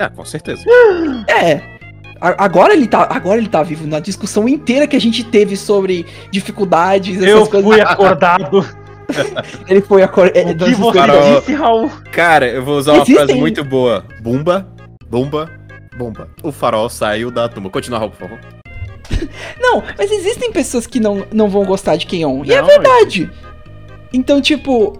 É, 0.00 0.08
com 0.08 0.24
certeza. 0.24 0.64
É. 1.28 1.62
Agora 2.20 2.72
ele, 2.72 2.88
tá, 2.88 3.06
agora 3.10 3.38
ele 3.38 3.48
tá 3.48 3.62
vivo 3.62 3.86
na 3.86 4.00
discussão 4.00 4.48
inteira 4.48 4.86
que 4.86 4.96
a 4.96 5.00
gente 5.00 5.22
teve 5.24 5.56
sobre 5.56 6.04
dificuldades, 6.32 7.16
essas 7.16 7.28
Eu 7.28 7.46
coisas. 7.46 7.70
fui 7.70 7.80
acordado 7.80 8.66
Ele 9.68 9.80
foi 9.80 10.02
acordado. 10.02 10.36
É, 10.36 10.44
do 10.44 10.54
das 10.54 10.68
que 10.70 10.74
você 10.76 10.98
Farol. 10.98 11.40
disse, 11.40 11.52
Raul. 11.54 11.90
Cara, 12.12 12.46
eu 12.48 12.64
vou 12.64 12.78
usar 12.78 12.92
uma 12.92 13.02
Existem- 13.02 13.16
frase 13.16 13.34
muito 13.34 13.64
boa. 13.64 14.04
Bumba, 14.22 14.66
bomba, 15.08 15.50
bomba. 15.96 16.28
O 16.42 16.50
farol 16.52 16.88
saiu 16.88 17.30
da 17.30 17.48
turma. 17.48 17.70
Continua, 17.70 17.98
Raul, 17.98 18.10
por 18.10 18.20
favor. 18.20 18.38
Não, 19.60 19.82
mas 19.98 20.10
existem 20.10 20.50
pessoas 20.50 20.86
que 20.86 20.98
não, 20.98 21.26
não 21.32 21.48
vão 21.48 21.64
gostar 21.64 21.96
de 21.96 22.06
Keion. 22.06 22.42
E 22.44 22.52
é 22.52 22.62
verdade. 22.62 23.30
Então, 24.12 24.40
tipo. 24.40 24.98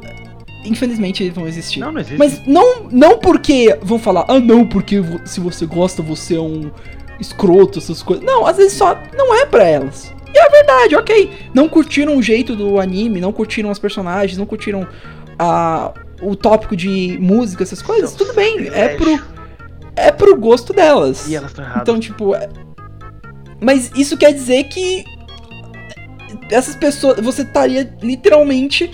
Infelizmente 0.65 1.23
eles 1.23 1.35
vão 1.35 1.47
existir. 1.47 1.81
Não, 1.81 1.93
não 1.93 2.01
existe. 2.01 2.19
Mas 2.19 2.41
não, 2.47 2.85
não 2.91 3.19
porque 3.19 3.79
vão 3.83 3.99
falar, 3.99 4.25
ah 4.29 4.41
não, 4.41 4.67
porque 4.67 5.03
se 5.27 5.39
você 5.39 5.67
gosta, 5.67 6.03
você 6.03 6.37
é 6.37 6.41
um 6.41 6.71
escroto, 7.21 7.79
essas 7.79 8.03
coisas. 8.03 8.25
Não, 8.25 8.47
às 8.47 8.57
vezes 8.57 8.73
só 8.73 8.97
não 9.15 9.35
é 9.35 9.45
pra 9.45 9.63
elas. 9.65 10.14
E 10.35 10.39
é 10.39 10.49
verdade, 10.51 10.97
ok. 10.97 11.31
Não 11.55 11.69
curtiram 11.69 12.17
o 12.17 12.23
jeito 12.23 12.57
do 12.57 12.81
anime, 12.81 13.21
não 13.21 13.33
curtiram 13.33 13.71
os 13.71 13.79
personagens, 13.79 14.37
não 14.37 14.45
curtiram 14.47 14.87
a, 15.39 15.93
o 16.21 16.35
tópico 16.35 16.77
de 16.77 17.17
música, 17.21 17.63
essas 17.63 17.81
coisas. 17.81 18.15
Tudo 18.15 18.35
bem, 18.35 18.69
é 18.73 18.89
pro, 18.97 19.21
é 19.95 20.11
pro 20.11 20.37
gosto 20.37 20.73
delas. 20.73 21.29
E 21.29 21.37
elas 21.37 21.51
estão 21.51 21.65
erradas. 21.65 21.83
Então, 21.83 22.01
tipo. 22.01 22.35
é- 22.35 22.49
Mas 23.61 23.91
isso 23.95 24.17
quer 24.17 24.33
dizer 24.33 24.65
que. 24.65 25.05
Essas 26.51 26.75
pessoas. 26.77 27.21
Você 27.21 27.43
estaria 27.43 27.89
literalmente 28.03 28.91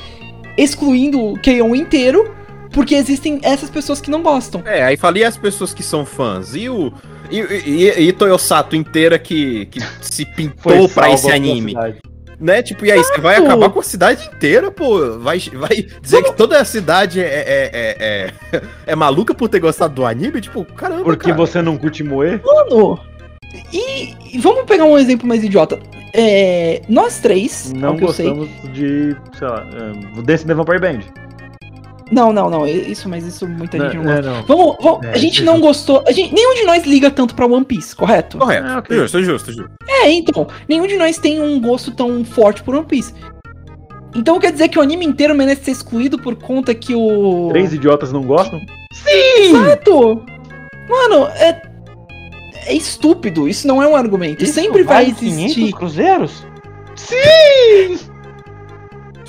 excluindo 0.56 1.20
o 1.24 1.38
Keion 1.40 1.74
inteiro. 1.74 2.34
Porque 2.72 2.94
existem 2.94 3.40
essas 3.42 3.68
pessoas 3.68 4.00
que 4.00 4.08
não 4.12 4.22
gostam. 4.22 4.62
É, 4.64 4.84
aí 4.84 4.96
falei 4.96 5.24
as 5.24 5.36
pessoas 5.36 5.74
que 5.74 5.82
são 5.82 6.06
fãs. 6.06 6.54
E 6.54 6.68
o. 6.68 6.92
E, 7.30 7.38
e, 7.38 8.08
e, 8.08 8.12
Toyosato 8.12 8.74
inteira 8.74 9.18
que, 9.18 9.66
que 9.66 9.80
se 10.00 10.24
pintou 10.24 10.88
pra 10.88 11.10
esse 11.10 11.30
anime. 11.30 11.74
Né? 12.38 12.62
Tipo, 12.62 12.86
e 12.86 12.92
aí, 12.92 12.98
você 12.98 13.20
vai 13.20 13.36
acabar 13.36 13.68
com 13.68 13.80
a 13.80 13.82
cidade 13.82 14.30
inteira, 14.34 14.70
pô. 14.70 15.18
Vai, 15.18 15.38
vai 15.52 15.86
dizer 16.00 16.22
que 16.22 16.32
toda 16.32 16.58
a 16.58 16.64
cidade 16.64 17.20
é, 17.20 17.24
é, 17.24 17.70
é, 17.72 18.32
é, 18.56 18.62
é 18.86 18.96
maluca 18.96 19.34
por 19.34 19.48
ter 19.48 19.60
gostado 19.60 19.94
do 19.94 20.06
anime? 20.06 20.40
Tipo, 20.40 20.64
caramba. 20.64 21.04
Porque 21.04 21.26
cara. 21.26 21.36
você 21.36 21.60
não 21.60 21.76
curte 21.76 22.02
moer? 22.02 22.40
Mano, 22.42 22.98
e, 23.72 24.14
e 24.34 24.38
vamos 24.38 24.64
pegar 24.64 24.84
um 24.84 24.98
exemplo 24.98 25.26
mais 25.26 25.42
idiota. 25.42 25.78
É, 26.12 26.82
nós 26.88 27.20
três, 27.20 27.72
Não 27.72 27.96
sei. 27.96 28.06
gostamos 28.06 28.48
de, 28.72 29.16
sei 29.38 29.48
lá, 29.48 29.66
um, 30.16 30.22
desse 30.22 30.46
The 30.46 30.54
Vampire 30.54 30.80
Band. 30.80 31.00
Não, 32.10 32.32
não, 32.32 32.50
não. 32.50 32.66
Isso, 32.66 33.08
mas 33.08 33.24
isso 33.24 33.46
muita 33.46 33.78
gente 33.78 33.96
não 33.96 34.10
é, 34.10 34.16
gosta. 34.16 34.30
não. 34.32 34.42
Vamos, 34.46 34.76
vamos- 34.80 35.06
É, 35.06 35.10
a 35.12 35.16
gente 35.18 35.34
isso 35.36 35.44
não 35.44 35.56
é 35.56 35.60
gostou. 35.60 36.02
A 36.06 36.12
gente, 36.12 36.34
nenhum 36.34 36.54
de 36.54 36.62
nós 36.64 36.84
liga 36.84 37.10
tanto 37.10 37.34
pra 37.34 37.46
One 37.46 37.64
Piece, 37.64 37.94
correto? 37.94 38.38
Correto. 38.38 38.66
É, 38.66 38.76
ok. 38.78 38.96
Justo, 38.96 39.22
justo, 39.22 39.52
justo. 39.52 39.70
É, 39.88 40.10
então. 40.10 40.46
Nenhum 40.68 40.86
de 40.86 40.96
nós 40.96 41.18
tem 41.18 41.40
um 41.40 41.60
gosto 41.60 41.92
tão 41.92 42.24
forte 42.24 42.62
por 42.62 42.74
One 42.74 42.86
Piece. 42.86 43.14
Então 44.14 44.40
quer 44.40 44.50
dizer 44.50 44.68
que 44.68 44.76
o 44.78 44.82
anime 44.82 45.06
inteiro 45.06 45.34
merece 45.36 45.66
ser 45.66 45.70
excluído 45.70 46.18
por 46.18 46.34
conta 46.34 46.74
que 46.74 46.94
o. 46.94 47.48
Três 47.52 47.72
idiotas 47.72 48.12
não 48.12 48.22
gostam? 48.22 48.58
Exato! 49.38 50.24
Mano, 50.88 51.26
é. 51.36 51.62
É 52.66 52.74
estúpido. 52.74 53.48
Isso 53.48 53.66
não 53.66 53.80
é 53.82 53.86
um 53.86 53.94
argumento. 53.96 54.44
Sempre 54.46 54.82
vai 54.82 55.06
existir. 55.10 55.72
cruzeiros? 55.72 56.44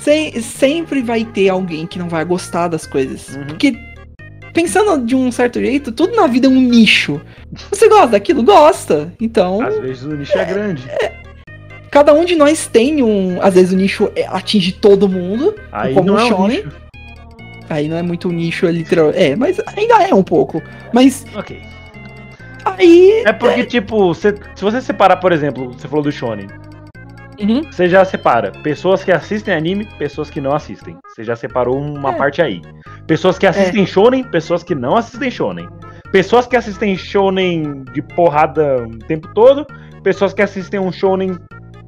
Se- 0.02 0.42
sempre 0.42 1.00
vai 1.02 1.24
ter 1.24 1.48
alguém 1.48 1.86
que 1.86 1.98
não 1.98 2.08
vai 2.08 2.24
gostar 2.24 2.68
das 2.68 2.86
coisas. 2.86 3.36
Uhum. 3.36 3.46
Porque, 3.46 3.72
pensando 4.52 5.04
de 5.06 5.14
um 5.14 5.30
certo 5.30 5.60
jeito, 5.60 5.92
tudo 5.92 6.16
na 6.16 6.26
vida 6.26 6.46
é 6.46 6.50
um 6.50 6.60
nicho. 6.60 7.20
Você 7.70 7.88
gosta 7.88 8.08
daquilo? 8.08 8.42
Gosta. 8.42 9.12
Então, 9.20 9.60
Às 9.62 9.78
vezes 9.78 10.02
o 10.02 10.14
nicho 10.16 10.36
é 10.36 10.44
grande. 10.44 10.82
cada 11.90 12.12
um 12.12 12.24
de 12.24 12.34
nós 12.34 12.66
tem 12.66 13.02
um. 13.02 13.40
Às 13.40 13.54
vezes 13.54 13.72
o 13.72 13.76
nicho 13.76 14.10
é- 14.16 14.26
atinge 14.26 14.72
todo 14.72 15.08
mundo. 15.08 15.54
Aí 15.70 15.94
como 15.94 16.06
não 16.08 16.14
um 16.14 16.18
é 16.18 16.34
um 16.34 16.46
nicho. 16.48 16.72
Aí 17.70 17.88
não 17.88 17.96
é 17.96 18.02
muito 18.02 18.28
um 18.28 18.32
nicho, 18.32 18.66
é 18.66 18.72
literal. 18.72 19.10
É, 19.14 19.36
mas 19.36 19.58
ainda 19.76 20.02
é 20.02 20.12
um 20.14 20.22
pouco. 20.24 20.60
Mas 20.92 21.24
Ok. 21.36 21.60
aí. 22.64 23.22
É 23.24 23.32
porque, 23.32 23.64
tipo, 23.66 24.12
cê- 24.14 24.34
se 24.56 24.62
você 24.64 24.80
separar, 24.80 25.16
por 25.18 25.30
exemplo, 25.32 25.72
você 25.72 25.86
falou 25.86 26.02
do 26.04 26.10
Shonen. 26.12 26.48
Uhum. 27.40 27.62
Você 27.70 27.88
já 27.88 28.04
separa 28.04 28.52
pessoas 28.62 29.02
que 29.02 29.10
assistem 29.10 29.54
anime, 29.54 29.86
pessoas 29.98 30.28
que 30.30 30.40
não 30.40 30.54
assistem. 30.54 30.96
Você 31.08 31.24
já 31.24 31.34
separou 31.34 31.80
uma 31.80 32.10
É. 32.10 32.14
parte 32.14 32.42
aí. 32.42 32.60
Pessoas 33.06 33.38
que 33.38 33.46
assistem 33.46 33.86
shonen, 33.86 34.22
pessoas 34.24 34.62
que 34.62 34.74
não 34.74 34.96
assistem 34.96 35.30
shonen. 35.30 35.68
Pessoas 36.12 36.46
que 36.46 36.56
assistem 36.56 36.96
shonen 36.96 37.84
de 37.94 38.02
porrada 38.02 38.84
o 38.86 38.98
tempo 38.98 39.28
todo, 39.34 39.66
pessoas 40.02 40.34
que 40.34 40.42
assistem 40.42 40.78
um 40.78 40.92
shonen 40.92 41.36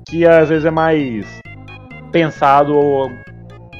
que 0.08 0.26
às 0.26 0.48
vezes 0.48 0.64
é 0.64 0.70
mais 0.70 1.26
pensado 2.10 2.74
ou 2.74 3.10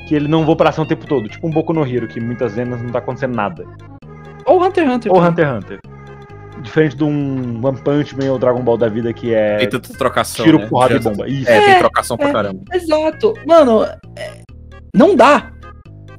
que 0.07 0.14
ele 0.14 0.29
não 0.29 0.44
vou 0.44 0.55
pra 0.57 0.68
ação 0.68 0.85
o 0.85 0.88
tempo 0.88 1.07
todo, 1.07 1.29
tipo 1.29 1.46
um 1.46 1.50
Boku 1.50 1.72
no 1.72 1.87
Hero, 1.87 2.07
que 2.07 2.20
muitas 2.20 2.55
vezes 2.55 2.83
não 2.83 2.90
tá 2.90 2.98
acontecendo 2.98 3.35
nada. 3.35 3.64
Ou 4.44 4.62
Hunter 4.62 4.85
x 4.85 4.94
Hunter. 4.94 5.12
Ou 5.12 5.22
Hunter 5.22 5.46
x 5.46 5.57
Hunter. 5.57 5.79
Diferente 6.64 6.96
de 6.96 7.05
um 7.05 7.61
One 7.64 7.79
Punch 7.83 8.16
Man 8.16 8.33
ou 8.33 8.38
Dragon 8.38 8.62
Ball 8.62 8.79
da 8.79 8.88
vida 8.88 9.12
que 9.12 9.35
é 9.35 9.59
Tem 9.59 9.68
tanta 9.68 9.92
trocação. 9.92 10.44
tiro, 10.44 10.59
né? 10.59 10.66
porrada 10.66 10.94
e 10.94 10.98
bomba. 10.98 11.29
Isso. 11.29 11.48
É, 11.48 11.61
tem 11.61 11.74
É, 11.74 11.79
trocação 11.79 12.16
pra 12.16 12.31
é. 12.31 12.33
caramba. 12.33 12.61
Exato. 12.72 13.35
Mano, 13.46 13.85
é, 13.85 14.40
não 14.96 15.14
dá. 15.14 15.53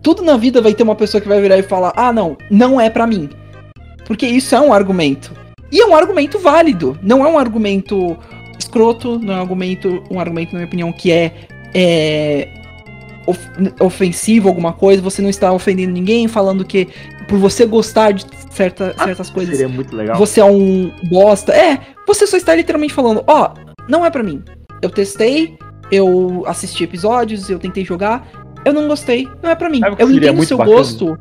Tudo 0.03 0.21
na 0.21 0.37
vida 0.37 0.61
vai 0.61 0.73
ter 0.75 0.83
uma 0.83 0.95
pessoa 0.95 1.19
que 1.19 1.27
vai 1.27 1.41
virar 1.41 1.57
e 1.57 1.63
falar: 1.63 1.91
ah, 1.95 2.13
não, 2.13 2.37
não 2.51 2.79
é 2.79 2.89
pra 2.91 3.07
mim. 3.07 3.27
Porque 4.05 4.27
isso 4.27 4.53
é 4.53 4.61
um 4.61 4.71
argumento. 4.71 5.31
E 5.71 5.81
é 5.81 5.85
um 5.85 5.95
argumento 5.95 6.37
válido. 6.37 6.97
Não 7.01 7.25
é 7.25 7.29
um 7.29 7.39
argumento 7.39 8.15
escroto, 8.59 9.17
não 9.19 9.33
é 9.33 9.37
um 9.37 9.41
argumento, 9.41 10.03
um 10.11 10.19
argumento, 10.19 10.53
na 10.53 10.59
minha 10.59 10.67
opinião, 10.67 10.91
que 10.93 11.11
é, 11.11 11.33
é 11.73 12.54
ofensivo, 13.79 14.47
alguma 14.47 14.73
coisa. 14.73 15.01
Você 15.01 15.21
não 15.21 15.29
está 15.29 15.51
ofendendo 15.51 15.91
ninguém, 15.91 16.27
falando 16.27 16.63
que 16.65 16.89
por 17.27 17.39
você 17.39 17.65
gostar 17.65 18.11
de 18.11 18.25
certa, 18.51 18.93
certas 19.03 19.29
coisas 19.29 19.57
Seria 19.57 19.73
muito 19.73 19.95
legal. 19.95 20.17
você 20.17 20.39
é 20.39 20.45
um 20.45 20.91
bosta. 21.09 21.53
É, 21.53 21.79
você 22.07 22.27
só 22.27 22.37
está 22.37 22.55
literalmente 22.55 22.93
falando, 22.93 23.23
ó, 23.27 23.53
não 23.89 24.05
é 24.05 24.09
pra 24.09 24.23
mim. 24.23 24.43
Eu 24.81 24.89
testei, 24.89 25.57
eu 25.91 26.43
assisti 26.45 26.83
episódios, 26.83 27.49
eu 27.49 27.59
tentei 27.59 27.83
jogar, 27.83 28.27
eu 28.63 28.73
não 28.73 28.87
gostei, 28.87 29.27
não 29.41 29.49
é 29.49 29.55
pra 29.55 29.69
mim. 29.69 29.81
Eu 29.97 30.11
entendo 30.11 30.39
o 30.39 30.45
seu 30.45 30.57
bacana? 30.57 30.77
gosto. 30.77 31.17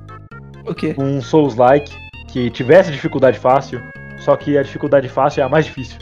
O 0.67 0.75
quê? 0.75 0.95
um 0.99 1.21
Souls-like 1.21 1.93
que 2.29 2.51
tivesse 2.51 2.91
dificuldade 2.91 3.39
fácil, 3.39 3.83
só 4.19 4.35
que 4.35 4.57
a 4.57 4.63
dificuldade 4.63 5.09
fácil 5.09 5.43
é 5.43 5.45
a 5.45 5.49
mais 5.49 5.67
difícil. 5.67 5.99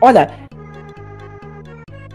Olha, 0.00 0.30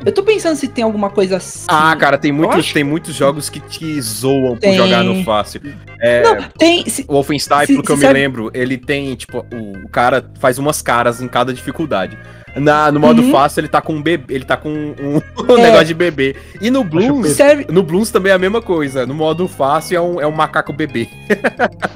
eu 0.05 0.11
tô 0.11 0.23
pensando 0.23 0.55
se 0.55 0.67
tem 0.67 0.83
alguma 0.83 1.09
coisa 1.09 1.37
assim. 1.37 1.65
Ah, 1.67 1.95
cara, 1.95 2.17
tem 2.17 2.31
muitos, 2.31 2.71
tem 2.71 2.83
muitos 2.83 3.13
jogos 3.15 3.49
que 3.49 3.59
te 3.59 4.01
zoam 4.01 4.51
por 4.53 4.59
Tem. 4.59 4.75
jogar 4.75 5.03
no 5.03 5.23
fácil. 5.23 5.61
É, 6.01 6.23
Não, 6.23 6.49
tem. 6.57 6.87
se- 6.89 7.05
O 7.07 7.13
Wolfenstein, 7.13 7.65
Se- 7.65 7.73
pelo 7.73 7.83
que 7.83 7.91
eu 7.91 7.97
me 7.97 8.01
sabe- 8.03 8.13
lembro, 8.13 8.49
ele 8.53 8.77
tem, 8.77 9.13
tipo, 9.15 9.45
o, 9.53 9.85
o 9.85 9.89
cara 9.89 10.29
faz 10.39 10.57
umas 10.57 10.81
caras 10.81 11.21
em 11.21 11.27
cada 11.27 11.53
dificuldade. 11.53 12.17
Na, 12.55 12.91
no 12.91 12.99
modo 12.99 13.21
Uhum. 13.21 13.31
fácil, 13.31 13.61
ele 13.61 13.67
tá 13.67 13.81
com 13.81 13.93
um 13.93 14.01
bebê, 14.01 14.33
ele 14.35 14.45
tá 14.45 14.57
com 14.57 14.69
um, 14.69 15.17
um 15.17 15.21
É. 15.57 15.61
negócio 15.61 15.85
de 15.85 15.93
bebê. 15.93 16.35
E 16.61 16.69
no 16.71 16.83
Bloons, 16.83 17.29
serve, 17.29 17.65
no 17.69 17.83
Bloons 17.83 18.11
também 18.11 18.31
é 18.31 18.35
a 18.35 18.39
mesma 18.39 18.61
coisa. 18.61 19.05
No 19.05 19.13
modo 19.13 19.47
fácil 19.47 19.95
é 19.97 20.01
um, 20.01 20.21
é 20.21 20.27
um 20.27 20.31
macaco 20.31 20.73
bebê. 20.73 21.07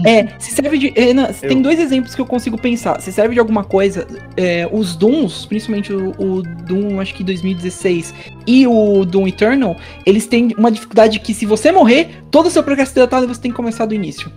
É, 0.06 0.28
se 0.40 0.52
serve 0.52 0.78
de. 0.78 0.94
é, 0.96 1.14
não, 1.14 1.26
Eu- 1.26 1.34
Tem 1.50 1.62
dois 1.62 1.80
exemplos 1.80 2.14
que 2.16 2.20
eu 2.22 2.26
consigo 2.26 2.58
pensar. 2.58 3.00
Se 3.02 3.12
serve 3.12 3.34
de 3.36 3.40
alguma 3.40 3.64
coisa, 3.64 4.06
é, 4.36 4.68
os 4.72 4.96
Dooms, 4.96 5.46
principalmente 5.46 5.94
o, 5.94 6.10
o 6.20 6.42
Doom, 6.42 7.00
acho 7.00 7.14
que 7.14 7.24
2016, 7.24 8.14
e 8.46 8.68
o 8.68 9.06
Doom 9.06 9.28
Eternal, 9.28 9.78
eles 10.06 10.26
têm 10.28 10.54
uma 10.58 10.72
dificuldade 10.72 11.20
que 11.20 11.34
se 11.34 11.46
você 11.46 11.72
morrer, 11.72 12.24
todo 12.30 12.48
o 12.48 12.50
seu 12.50 12.64
progresso 12.64 12.94
deletado 12.94 13.28
você 13.28 13.40
tem 13.42 13.52
que 13.52 13.56
começar 13.58 13.86
do 13.86 13.94
início. 13.94 14.30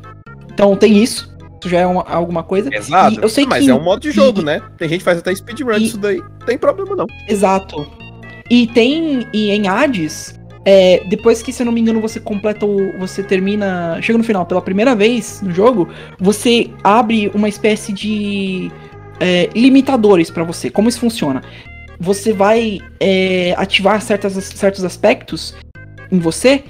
Então 0.53 0.75
tem 0.77 1.03
isso. 1.03 1.35
Isso 1.61 1.69
já 1.71 1.81
é 1.81 1.87
uma- 1.87 2.03
alguma 2.07 2.43
coisa. 2.43 2.69
Exato. 2.75 3.21
Eu 3.21 3.29
sei 3.29 3.47
Mas 3.47 3.65
que- 3.65 3.71
é 3.71 3.75
um 3.75 3.83
modo 3.83 4.01
de 4.01 4.11
jogo, 4.11 4.41
e- 4.41 4.45
né? 4.45 4.61
Tem 4.79 4.89
gente 4.89 4.99
que 4.99 5.05
faz 5.05 5.19
até 5.19 5.35
speedrun 5.35 5.73
e- 5.73 5.79
disso 5.81 5.99
daí. 5.99 6.19
Não 6.19 6.47
tem 6.47 6.59
problema, 6.59 6.95
não. 6.95 7.07
Exato. 7.29 7.87
E 8.51 8.67
tem. 8.69 9.27
E 9.33 9.51
em 9.51 9.67
Hades, 9.67 10.39
é, 10.65 11.03
depois 11.09 11.43
que, 11.43 11.53
se 11.53 11.63
eu 11.63 11.67
não 11.67 11.73
me 11.73 11.81
engano, 11.81 12.01
você 12.01 12.21
completa 12.21 12.65
o. 12.67 12.97
Você 12.99 13.23
termina. 13.23 13.99
Chega 14.03 14.19
no 14.19 14.25
final 14.25 14.45
pela 14.47 14.61
primeira 14.61 14.95
vez 14.95 15.41
no 15.43 15.51
jogo, 15.51 15.89
você 16.21 16.71
abre 16.85 17.31
uma 17.35 17.49
espécie 17.49 17.93
de 17.93 18.71
é, 19.19 19.49
limitadores 19.55 20.31
pra 20.31 20.45
você. 20.45 20.69
Como 20.71 20.89
isso 20.89 21.01
funciona? 21.01 21.43
Você 21.99 22.33
vai 22.35 22.79
é, 23.01 23.55
ativar 23.57 24.03
certas, 24.03 24.35
certos 24.35 24.85
aspectos 24.85 25.55
em 26.13 26.19
você 26.19 26.63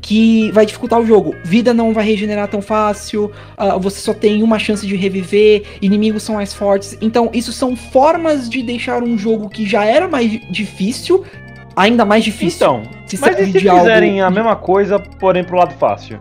que 0.00 0.50
vai 0.52 0.64
dificultar 0.64 0.98
o 0.98 1.06
jogo. 1.06 1.34
Vida 1.44 1.74
não 1.74 1.92
vai 1.92 2.04
regenerar 2.04 2.48
tão 2.48 2.62
fácil, 2.62 3.30
ah, 3.56 3.76
você 3.76 4.00
só 4.00 4.14
tem 4.14 4.42
uma 4.42 4.58
chance 4.58 4.86
de 4.86 4.96
reviver, 4.96 5.62
inimigos 5.82 6.22
são 6.22 6.36
mais 6.36 6.54
fortes. 6.54 6.96
Então, 7.00 7.30
isso 7.34 7.52
são 7.52 7.76
formas 7.76 8.48
de 8.48 8.62
deixar 8.62 9.02
um 9.02 9.18
jogo 9.18 9.48
que 9.48 9.66
já 9.66 9.84
era 9.84 10.08
mais 10.08 10.30
difícil, 10.50 11.24
ainda 11.76 12.04
mais 12.04 12.24
difícil. 12.24 12.56
Então, 12.66 12.82
Se 13.06 13.18
mas 13.20 13.38
e 13.38 13.52
se 13.52 13.58
de 13.60 13.68
algo- 13.68 13.82
fizerem 13.84 14.22
a 14.22 14.30
mesma 14.30 14.56
coisa, 14.56 14.98
porém 14.98 15.44
pro 15.44 15.56
lado 15.58 15.74
fácil? 15.74 16.18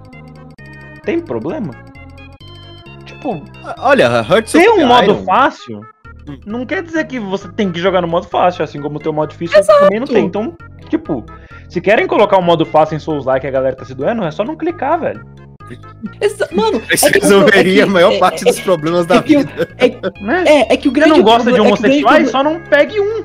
Tem 1.04 1.20
problema? 1.20 1.72
Tipo, 3.06 3.42
Olha, 3.80 4.26
Hearts 4.30 4.52
ter 4.52 4.70
of 4.70 4.82
um 4.82 4.88
modo 4.88 5.04
Iron- 5.12 5.24
fácil 5.24 5.82
Hum. 6.28 6.38
não 6.46 6.66
quer 6.66 6.84
dizer 6.84 7.06
que 7.08 7.20
você 7.20 7.48
tem 7.52 7.72
que 7.72 7.80
jogar 7.80 8.02
no 8.02 8.08
modo 8.08 8.28
fácil, 8.28 8.64
assim 8.64 8.80
como 8.82 9.00
ter 9.00 9.10
o 9.10 9.14
modo 9.14 9.30
difícil 9.32 9.62
também 9.66 10.00
não 10.00 10.08
tem. 10.08 10.26
Então, 10.26 10.54
tipo, 10.90 11.26
se 11.70 11.80
querem 11.80 12.08
colocar 12.08 12.38
um 12.38 12.42
modo 12.42 12.66
fácil 12.66 12.96
em 12.96 13.00
Souls 13.00 13.26
Like 13.26 13.42
que 13.42 13.48
a 13.48 13.52
galera 13.52 13.76
tá 13.76 13.86
se 13.86 13.94
doendo, 13.96 14.24
é 14.26 14.32
só 14.32 14.44
não 14.44 14.56
clicar, 14.58 15.00
velho. 15.00 15.24
Mano, 16.52 16.82
Isso 16.92 17.08
é 17.08 17.12
resolveria 17.12 17.72
é 17.74 17.76
que- 17.76 17.82
a 17.84 17.86
maior 17.86 18.14
é- 18.14 18.18
parte 18.18 18.44
dos 18.44 18.60
problemas 18.60 19.06
da 19.06 19.18
é 19.18 19.22
que 19.22 19.38
o- 19.38 19.40
vida. 19.42 19.70
Né? 20.22 20.44
É, 20.48 20.74
é 20.74 20.78
que 20.78 20.88
o 20.88 20.92
Se 20.92 20.96
grande 20.96 21.12
não 21.18 21.24
gosta 21.24 21.52
de 21.52 21.58
é 21.60 21.62
o 21.62 21.66
homossexuais, 21.66 22.32
só 22.32 22.44
não 22.44 22.60
pegue 22.62 23.00
um. 23.00 23.24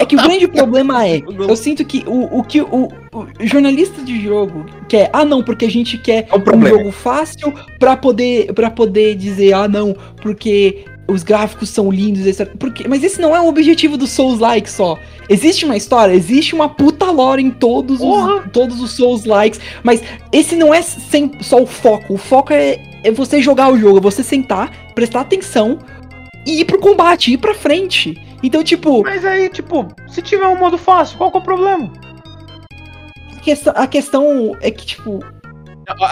É 0.00 0.06
que 0.06 0.16
o 0.16 0.22
grande 0.22 0.48
problema 0.48 1.06
é, 1.06 1.20
eu 1.48 1.54
sinto 1.54 1.84
que 1.84 2.02
o, 2.06 2.38
o 2.38 2.42
que 2.42 2.60
o, 2.62 2.88
o 3.12 3.26
jornalista 3.42 4.02
de 4.02 4.20
jogo 4.22 4.64
quer, 4.88 5.10
ah 5.12 5.24
não, 5.24 5.42
porque 5.42 5.66
a 5.66 5.70
gente 5.70 5.98
quer 5.98 6.26
É 6.30 6.34
o 6.34 6.56
um 6.56 6.66
jogo 6.66 6.90
fácil 6.90 7.52
pra 7.78 7.94
poder 7.96 8.52
para 8.54 8.70
poder 8.70 9.14
dizer, 9.14 9.52
ah 9.52 9.68
não, 9.68 9.94
porque 10.22 10.84
os 11.08 11.22
gráficos 11.22 11.70
são 11.70 11.90
lindos, 11.90 12.26
etc. 12.26 12.54
Porque, 12.58 12.86
mas 12.86 13.02
esse 13.02 13.20
não 13.20 13.34
é 13.34 13.40
o 13.40 13.48
objetivo 13.48 13.96
do 13.96 14.06
Souls 14.06 14.38
Like 14.38 14.70
só. 14.70 14.98
Existe 15.28 15.64
uma 15.64 15.76
história, 15.76 16.12
existe 16.12 16.54
uma 16.54 16.68
puta 16.68 17.10
lore 17.10 17.42
em 17.42 17.50
todos 17.50 17.98
Porra! 17.98 18.36
os, 18.36 18.52
todos 18.52 18.80
os 18.80 18.92
Souls 18.92 19.24
Likes, 19.24 19.58
mas 19.82 20.02
esse 20.30 20.54
não 20.54 20.72
é 20.72 20.82
sem, 20.82 21.42
só 21.42 21.62
o 21.62 21.66
foco. 21.66 22.14
O 22.14 22.18
foco 22.18 22.52
é, 22.52 22.78
é 23.02 23.10
você 23.10 23.40
jogar 23.40 23.72
o 23.72 23.78
jogo, 23.78 23.98
é 23.98 24.00
você 24.00 24.22
sentar, 24.22 24.70
prestar 24.94 25.22
atenção 25.22 25.78
e 26.46 26.60
ir 26.60 26.64
pro 26.66 26.78
combate, 26.78 27.32
ir 27.32 27.38
pra 27.38 27.54
frente. 27.54 28.14
Então, 28.42 28.62
tipo, 28.62 29.02
Mas 29.02 29.24
aí, 29.24 29.48
tipo, 29.48 29.88
se 30.06 30.22
tiver 30.22 30.46
um 30.46 30.58
modo 30.58 30.78
fácil, 30.78 31.16
qual 31.18 31.30
que 31.30 31.38
é 31.38 31.40
o 31.40 31.44
problema? 31.44 31.90
A 33.36 33.40
questão, 33.40 33.72
a 33.74 33.86
questão 33.86 34.56
é 34.60 34.70
que, 34.70 34.84
tipo, 34.86 35.20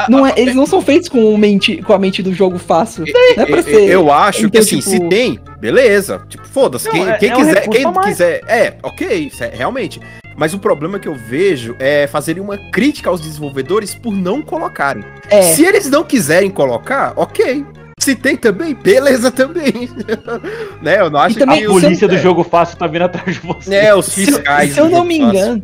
não 0.09 0.27
é- 0.27 0.35
eles 0.37 0.55
não 0.55 0.67
são 0.67 0.81
feitos 0.83 1.09
com, 1.09 1.37
mente, 1.37 1.83
com 1.83 1.93
a 1.93 1.99
mente 1.99 2.23
do 2.23 2.33
jogo 2.33 2.59
fácil. 2.59 3.05
Não 3.37 3.43
é 3.43 3.47
pra 3.47 3.59
Eu- 3.59 3.63
ser. 3.63 3.91
Eu 3.91 4.13
acho 4.13 4.41
que 4.41 4.47
Então, 4.47 4.61
assim, 4.61 4.79
tipo- 4.79 4.91
se 4.91 5.01
tem, 5.09 5.41
beleza. 5.61 6.23
Tipo, 6.29 6.47
foda-se. 6.47 6.89
Quem, 6.91 7.09
é- 7.09 7.17
quem 7.19 7.31
é 7.31 7.35
um 7.35 7.39
quiser, 7.39 7.55
recurso 7.61 7.71
quem 7.81 7.87
a 7.87 8.01
quiser. 8.03 8.41
É, 8.49 8.75
ok, 8.83 9.31
é, 9.41 9.47
realmente. 9.55 10.01
Mas 10.37 10.53
o 10.53 10.59
problema 10.59 10.99
que 10.99 11.09
eu 11.09 11.15
vejo 11.15 11.75
é 11.79 12.07
fazerem 12.07 12.43
uma 12.43 12.59
crítica 12.71 13.09
aos 13.09 13.21
desenvolvedores 13.23 13.95
por 13.95 14.13
não 14.13 14.43
colocarem. 14.43 15.03
É, 15.31 15.41
Se 15.43 15.65
eles 15.65 15.89
não 15.89 16.05
quiserem 16.05 16.51
colocar, 16.51 17.15
ok. 17.17 17.65
Se 17.99 18.15
tem 18.15 18.37
também, 18.37 18.75
beleza 18.75 19.31
também. 19.31 19.89
né? 20.83 21.01
Eu 21.01 21.09
não 21.11 21.19
acho 21.19 21.39
também- 21.39 21.57
A 21.57 21.61
que 21.63 21.67
os- 21.69 21.81
polícia 21.83 22.07
do 22.07 22.15
é, 22.15 22.19
jogo 22.19 22.45
fácil 22.45 22.77
tá 22.77 22.87
vindo 22.87 23.03
atrás 23.03 23.35
de 23.35 23.41
você. 23.41 23.75
É, 23.75 23.95
os 23.95 24.07
se, 24.07 24.21
eu- 24.23 24.27
fiscais. 24.35 24.75
se 24.75 24.79
eu 24.81 24.85
do 24.87 24.91
não 24.93 25.05
me 25.05 25.19
engano. 25.19 25.63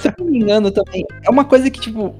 se 0.00 0.08
eu 0.08 0.14
não 0.18 0.26
me 0.26 0.38
engano 0.38 0.70
também, 0.70 1.04
é 1.22 1.30
uma 1.30 1.44
coisa 1.44 1.70
que, 1.70 1.78
tipo. 1.80 2.14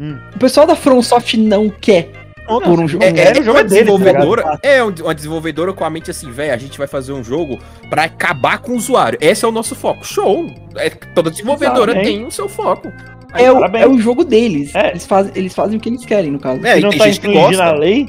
Hum. 0.00 0.18
O 0.34 0.38
pessoal 0.38 0.66
da 0.66 0.74
FromSoft 0.74 1.36
não 1.36 1.68
quer 1.68 2.10
por 2.46 2.80
um 2.80 2.88
jogo. 2.88 3.04
É, 3.04 3.08
É, 3.10 3.28
é, 3.28 3.32
o 3.32 3.34
jogo 3.44 3.50
uma 3.50 3.60
é 3.60 3.64
desenvolvedora, 3.64 4.42
tá 4.42 4.58
é 4.62 4.82
um- 4.82 4.92
uma 5.02 5.14
desenvolvedora 5.14 5.72
com 5.72 5.84
a 5.84 5.90
mente 5.90 6.10
assim, 6.10 6.30
velho, 6.32 6.52
a 6.52 6.56
gente 6.56 6.76
vai 6.78 6.88
fazer 6.88 7.12
um 7.12 7.22
jogo 7.22 7.58
pra 7.88 8.04
acabar 8.04 8.58
com 8.58 8.72
o 8.72 8.76
usuário. 8.76 9.16
Esse 9.20 9.44
é 9.44 9.48
o 9.48 9.52
nosso 9.52 9.74
foco. 9.76 10.04
Show! 10.04 10.50
É, 10.76 10.90
toda 10.90 11.30
desenvolvedora 11.30 11.92
Exatamente. 11.92 12.16
tem 12.18 12.26
o 12.26 12.30
seu 12.30 12.48
foco. 12.48 12.90
É 13.34 13.52
o, 13.52 13.64
é 13.64 13.86
o 13.86 13.96
jogo 14.00 14.24
deles. 14.24 14.74
É. 14.74 14.90
Eles, 14.90 15.06
fazem, 15.06 15.30
eles 15.36 15.54
fazem 15.54 15.76
o 15.76 15.80
que 15.80 15.88
eles 15.88 16.04
querem, 16.04 16.32
no 16.32 16.40
caso. 16.40 16.66
É, 16.66 16.78
e 16.78 16.82
não 16.82 16.90
tem 16.90 16.98
tá 16.98 17.06
gente 17.06 17.20
que 17.20 17.28
a 17.28 17.32
gosta. 17.32 17.72
lei, 17.72 18.08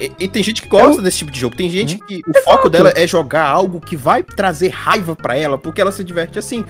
E, 0.00 0.12
e 0.20 0.28
tem 0.28 0.42
gente 0.42 0.62
que 0.62 0.68
gosta 0.68 1.02
desse 1.02 1.18
tipo 1.18 1.30
de 1.32 1.40
jogo. 1.40 1.56
Tem 1.56 1.68
gente 1.68 1.98
que 2.06 2.20
o 2.28 2.38
foco 2.44 2.68
dela 2.70 2.92
é 2.94 3.04
jogar 3.06 3.44
algo 3.46 3.80
que 3.80 3.96
vai 3.96 4.22
trazer 4.22 4.68
raiva 4.68 5.16
pra 5.16 5.36
ela, 5.36 5.58
porque 5.58 5.80
ela 5.80 5.90
se 5.90 6.04
diverte 6.04 6.38
assim. 6.38 6.64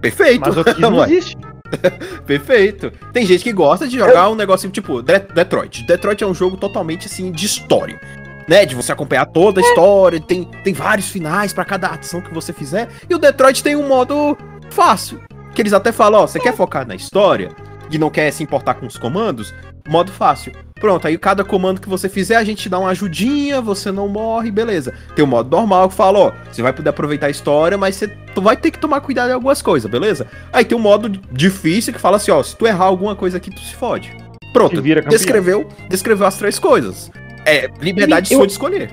Perfeito. 0.00 0.40
mas 0.40 0.56
o 0.56 0.64
que 0.64 0.80
não 0.80 1.04
existe. 1.04 1.36
Perfeito. 2.26 2.92
Tem 3.12 3.26
gente 3.26 3.42
que 3.44 3.52
gosta 3.52 3.86
de 3.88 3.96
jogar 3.98 4.28
um 4.30 4.34
negocinho 4.34 4.72
tipo 4.72 5.02
De- 5.02 5.18
Detroit. 5.18 5.84
Detroit 5.86 6.22
é 6.22 6.26
um 6.26 6.34
jogo 6.34 6.56
totalmente 6.56 7.06
assim 7.06 7.30
de 7.30 7.46
história. 7.46 8.00
Né, 8.46 8.66
de 8.66 8.74
você 8.74 8.92
acompanhar 8.92 9.24
toda 9.24 9.58
a 9.58 9.64
história, 9.64 10.20
tem, 10.20 10.44
tem 10.62 10.74
vários 10.74 11.08
finais 11.08 11.54
pra 11.54 11.64
cada 11.64 11.86
ação 11.88 12.20
que 12.20 12.32
você 12.34 12.52
fizer. 12.52 12.88
E 13.08 13.14
o 13.14 13.18
Detroit 13.18 13.62
tem 13.62 13.74
um 13.74 13.88
modo 13.88 14.36
fácil. 14.68 15.18
Que 15.54 15.62
eles 15.62 15.72
até 15.72 15.90
falam, 15.92 16.20
ó, 16.20 16.26
você 16.26 16.38
quer 16.38 16.54
focar 16.54 16.86
na 16.86 16.94
história 16.94 17.48
e 17.90 17.96
não 17.96 18.10
quer 18.10 18.30
se 18.32 18.42
importar 18.42 18.74
com 18.74 18.84
os 18.86 18.98
comandos? 18.98 19.54
Modo 19.88 20.12
fácil. 20.12 20.52
Pronto, 20.80 21.06
aí 21.06 21.16
cada 21.16 21.44
comando 21.44 21.80
que 21.80 21.88
você 21.88 22.08
fizer, 22.08 22.34
a 22.36 22.42
gente 22.44 22.68
dá 22.68 22.78
uma 22.80 22.90
ajudinha, 22.90 23.60
você 23.60 23.92
não 23.92 24.08
morre, 24.08 24.50
beleza. 24.50 24.92
Tem 25.14 25.24
o 25.24 25.28
modo 25.28 25.48
normal 25.56 25.88
que 25.88 25.94
fala, 25.94 26.18
ó, 26.18 26.32
você 26.50 26.62
vai 26.62 26.72
poder 26.72 26.90
aproveitar 26.90 27.28
a 27.28 27.30
história, 27.30 27.78
mas 27.78 27.94
você 27.94 28.10
vai 28.36 28.56
ter 28.56 28.72
que 28.72 28.78
tomar 28.78 29.00
cuidado 29.00 29.30
em 29.30 29.34
algumas 29.34 29.62
coisas, 29.62 29.88
beleza? 29.88 30.26
Aí 30.52 30.64
tem 30.64 30.76
o 30.76 30.80
modo 30.80 31.08
difícil 31.30 31.92
que 31.92 32.00
fala 32.00 32.16
assim, 32.16 32.32
ó, 32.32 32.42
se 32.42 32.56
tu 32.56 32.66
errar 32.66 32.86
alguma 32.86 33.14
coisa 33.14 33.36
aqui, 33.36 33.50
tu 33.50 33.60
se 33.60 33.74
fode. 33.74 34.10
Pronto, 34.52 34.82
descreveu, 35.08 35.68
descreveu 35.88 36.26
as 36.26 36.36
três 36.36 36.58
coisas. 36.58 37.10
É, 37.46 37.70
liberdade 37.80 38.32
Eu- 38.32 38.38
sua 38.38 38.46
de 38.46 38.52
escolher. 38.52 38.92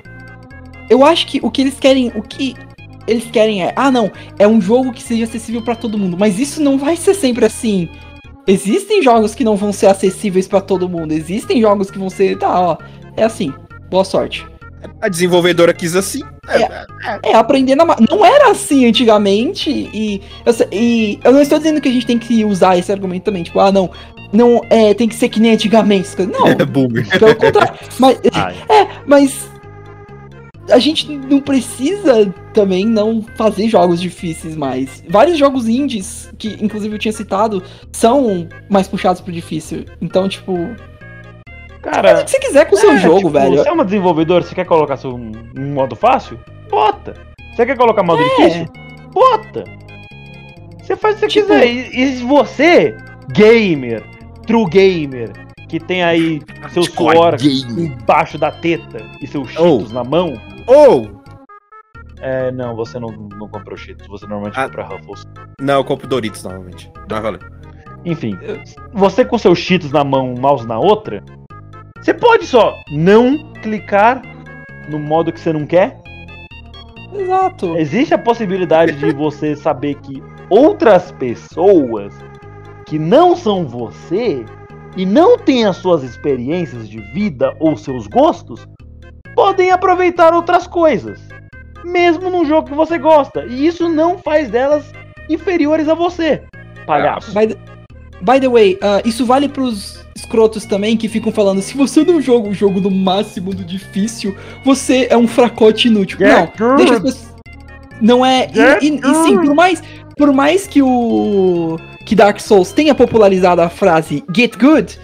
Eu 0.88 1.04
acho 1.04 1.26
que 1.26 1.40
o 1.42 1.50
que 1.50 1.62
eles 1.62 1.78
querem. 1.80 2.12
O 2.14 2.22
que 2.22 2.54
eles 3.06 3.24
querem 3.30 3.64
é. 3.64 3.72
Ah, 3.74 3.90
não. 3.90 4.10
É 4.38 4.46
um 4.46 4.60
jogo 4.60 4.92
que 4.92 5.02
seja 5.02 5.24
acessível 5.24 5.62
pra 5.62 5.74
todo 5.74 5.96
mundo. 5.96 6.16
Mas 6.18 6.38
isso 6.38 6.60
não 6.62 6.76
vai 6.76 6.96
ser 6.96 7.14
sempre 7.14 7.44
assim. 7.46 7.88
Existem 8.46 9.02
jogos 9.02 9.34
que 9.34 9.44
não 9.44 9.56
vão 9.56 9.72
ser 9.72 9.86
acessíveis 9.86 10.48
pra 10.48 10.60
todo 10.60 10.88
mundo. 10.88 11.12
Existem 11.12 11.60
jogos 11.60 11.90
que 11.90 11.98
vão 11.98 12.10
ser. 12.10 12.38
Tá, 12.38 12.60
ó. 12.60 12.76
É 13.16 13.24
assim. 13.24 13.52
Boa 13.90 14.04
sorte. 14.04 14.46
A 15.00 15.08
desenvolvedora 15.08 15.72
quis 15.72 15.94
assim. 15.94 16.22
É, 17.22 17.34
aprender 17.34 17.76
na. 17.76 17.84
Não 18.10 18.24
era 18.24 18.50
assim 18.50 18.86
antigamente. 18.86 19.70
E 19.70 20.20
eu, 20.44 20.68
e 20.72 21.20
eu 21.22 21.32
não 21.32 21.40
estou 21.40 21.58
dizendo 21.58 21.80
que 21.80 21.88
a 21.88 21.92
gente 21.92 22.06
tem 22.06 22.18
que 22.18 22.44
usar 22.44 22.76
esse 22.76 22.90
argumento 22.90 23.24
também. 23.24 23.42
Tipo, 23.42 23.60
ah, 23.60 23.70
não. 23.70 23.90
Não, 24.32 24.62
é, 24.70 24.94
tem 24.94 25.06
que 25.08 25.14
ser 25.14 25.28
que 25.28 25.38
nem 25.38 25.52
antigamente. 25.52 26.08
Não, 26.22 26.48
É 26.58 26.64
boomer. 26.64 27.06
pelo 27.18 27.36
contrário. 27.36 27.74
Mas, 27.98 28.18
Ai. 28.32 28.54
mas 29.06 29.51
a 30.72 30.78
gente 30.78 31.10
não 31.12 31.40
precisa 31.40 32.32
também 32.54 32.84
não 32.84 33.22
fazer 33.36 33.68
jogos 33.68 34.00
difíceis 34.00 34.56
mais. 34.56 35.02
Vários 35.08 35.38
jogos 35.38 35.68
indies, 35.68 36.30
que 36.38 36.56
inclusive 36.60 36.94
eu 36.94 36.98
tinha 36.98 37.12
citado, 37.12 37.62
são 37.92 38.48
mais 38.68 38.88
puxados 38.88 39.20
pro 39.20 39.32
difícil. 39.32 39.84
Então, 40.00 40.28
tipo, 40.28 40.56
faz 41.82 41.82
Cara, 41.82 42.20
o 42.20 42.24
que 42.24 42.30
você 42.30 42.38
quiser 42.38 42.64
com 42.66 42.74
o 42.74 42.78
seu 42.78 42.92
é, 42.92 42.98
jogo, 42.98 43.16
tipo, 43.18 43.30
velho. 43.30 43.56
Você 43.58 43.68
é 43.68 43.72
uma 43.72 43.84
desenvolvedora, 43.84 44.42
você 44.44 44.54
quer 44.54 44.64
colocar 44.64 44.96
seu, 44.96 45.14
um, 45.14 45.32
um 45.56 45.72
modo 45.74 45.94
fácil? 45.94 46.38
Bota. 46.70 47.14
Você 47.54 47.66
quer 47.66 47.76
colocar 47.76 48.02
modo 48.02 48.22
É. 48.22 48.28
difícil? 48.28 48.66
Bota. 49.12 49.64
Você 50.82 50.96
faz 50.96 51.16
o 51.16 51.20
que 51.20 51.26
você 51.26 51.40
Tipo- 51.40 51.46
quiser. 51.52 51.66
E, 51.66 52.00
e 52.00 52.16
você, 52.22 52.96
gamer, 53.34 54.02
true 54.46 54.68
gamer, 54.68 55.30
que 55.68 55.78
tem 55.78 56.02
aí 56.02 56.40
seu 56.70 56.82
suor 56.82 57.36
embaixo 57.42 58.36
da 58.38 58.50
teta 58.50 59.04
e 59.20 59.26
seus 59.26 59.50
cheetos 59.50 59.92
na 59.92 60.04
mão. 60.04 60.38
Ou, 60.66 61.20
É, 62.24 62.52
não, 62.52 62.76
você 62.76 63.00
não, 63.00 63.08
não 63.08 63.48
comprou 63.48 63.76
cheetos, 63.76 64.06
você 64.06 64.24
normalmente 64.26 64.56
Ah. 64.56 64.66
compra 64.66 64.84
Ruffles. 64.84 65.24
não, 65.60 65.74
eu 65.78 65.84
compro 65.84 66.06
Doritos 66.06 66.44
normalmente. 66.44 66.88
Vai 67.08 67.20
valer. 67.20 67.40
Enfim, 68.04 68.38
você 68.92 69.24
com 69.24 69.36
seus 69.38 69.58
cheetos 69.58 69.90
na 69.90 70.04
mão, 70.04 70.32
mouse 70.38 70.64
na 70.66 70.78
outra, 70.78 71.22
você 72.00 72.14
pode 72.14 72.46
só 72.46 72.76
não 72.92 73.52
clicar 73.62 74.22
no 74.88 74.98
modo 75.00 75.32
que 75.32 75.40
você 75.40 75.52
não 75.52 75.66
quer. 75.66 76.00
Exato. 77.12 77.76
Existe 77.76 78.14
a 78.14 78.18
possibilidade 78.18 78.92
de 78.92 79.12
você 79.12 79.54
saber 79.56 79.96
que 79.96 80.22
outras 80.48 81.10
pessoas 81.12 82.14
que 82.86 82.98
não 82.98 83.34
são 83.36 83.66
você 83.66 84.44
e 84.96 85.04
não 85.04 85.36
têm 85.38 85.64
as 85.66 85.76
suas 85.76 86.02
experiências 86.04 86.88
de 86.88 86.98
vida 87.12 87.54
ou 87.60 87.76
seus 87.76 88.06
gostos 88.06 88.66
podem 89.34 89.70
aproveitar 89.70 90.32
outras 90.34 90.66
coisas, 90.66 91.18
mesmo 91.84 92.30
num 92.30 92.44
jogo 92.44 92.68
que 92.68 92.74
você 92.74 92.98
gosta. 92.98 93.44
E 93.46 93.66
isso 93.66 93.88
não 93.88 94.18
faz 94.18 94.48
delas 94.50 94.84
inferiores 95.28 95.88
a 95.88 95.94
você, 95.94 96.42
palhaço. 96.86 97.32
By 97.32 97.46
the, 97.48 97.56
by 98.22 98.40
the 98.40 98.48
way, 98.48 98.78
ah, 98.82 99.00
isso 99.04 99.24
vale 99.24 99.48
pros 99.48 100.02
escrotos 100.16 100.64
também 100.64 100.96
que 100.96 101.08
ficam 101.08 101.32
falando: 101.32 101.60
se 101.62 101.76
você 101.76 102.04
não 102.04 102.20
joga 102.20 102.48
o 102.48 102.54
jogo 102.54 102.80
no 102.80 102.90
máximo 102.90 103.54
do 103.54 103.64
difícil, 103.64 104.36
você 104.64 105.06
é 105.10 105.16
um 105.16 105.26
fracote 105.28 105.88
inútil. 105.88 106.18
Get 106.18 106.28
não, 106.28 106.52
good. 106.58 106.76
deixa 106.76 106.94
as 106.94 107.00
pessoas. 107.00 107.32
Não 108.00 108.26
é. 108.26 108.48
E, 108.80 108.86
e- 108.88 108.96
e 108.98 109.14
sim, 109.24 109.36
por 109.36 109.54
mais, 109.54 109.82
por 110.16 110.32
mais 110.32 110.66
que 110.66 110.82
o. 110.82 111.76
que 112.04 112.14
Dark 112.16 112.40
Souls 112.40 112.72
tenha 112.72 112.94
popularizado 112.94 113.62
a 113.62 113.68
frase 113.68 114.24
Get 114.34 114.56
Good, 114.58 114.98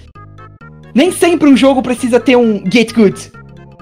nem 0.94 1.12
sempre 1.12 1.48
um 1.48 1.56
jogo 1.56 1.80
precisa 1.82 2.18
ter 2.18 2.36
um 2.36 2.62
Get 2.70 2.92
Good. 2.92 3.30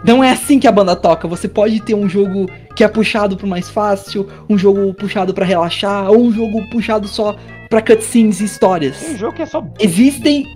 Não 0.04 0.22
é 0.22 0.30
assim 0.30 0.58
que 0.58 0.68
a 0.68 0.72
banda 0.72 0.94
toca. 0.94 1.26
Você 1.26 1.48
pode 1.48 1.80
ter 1.80 1.94
um 1.94 2.08
jogo 2.08 2.46
que 2.74 2.84
é 2.84 2.88
puxado 2.88 3.36
pro 3.36 3.46
mais 3.46 3.68
fácil, 3.68 4.28
um 4.48 4.56
jogo 4.56 4.92
puxado 4.94 5.32
pra 5.32 5.44
relaxar, 5.44 6.10
ou 6.10 6.18
um 6.18 6.32
jogo 6.32 6.68
puxado 6.70 7.08
só 7.08 7.36
pra 7.68 7.82
cutscenes 7.82 8.40
e 8.40 8.44
histórias. 8.44 8.98
Tem 8.98 9.16
jogo 9.16 9.34
que 9.34 9.42
é 9.42 9.46
só 9.46 9.66
Existem. 9.80 10.46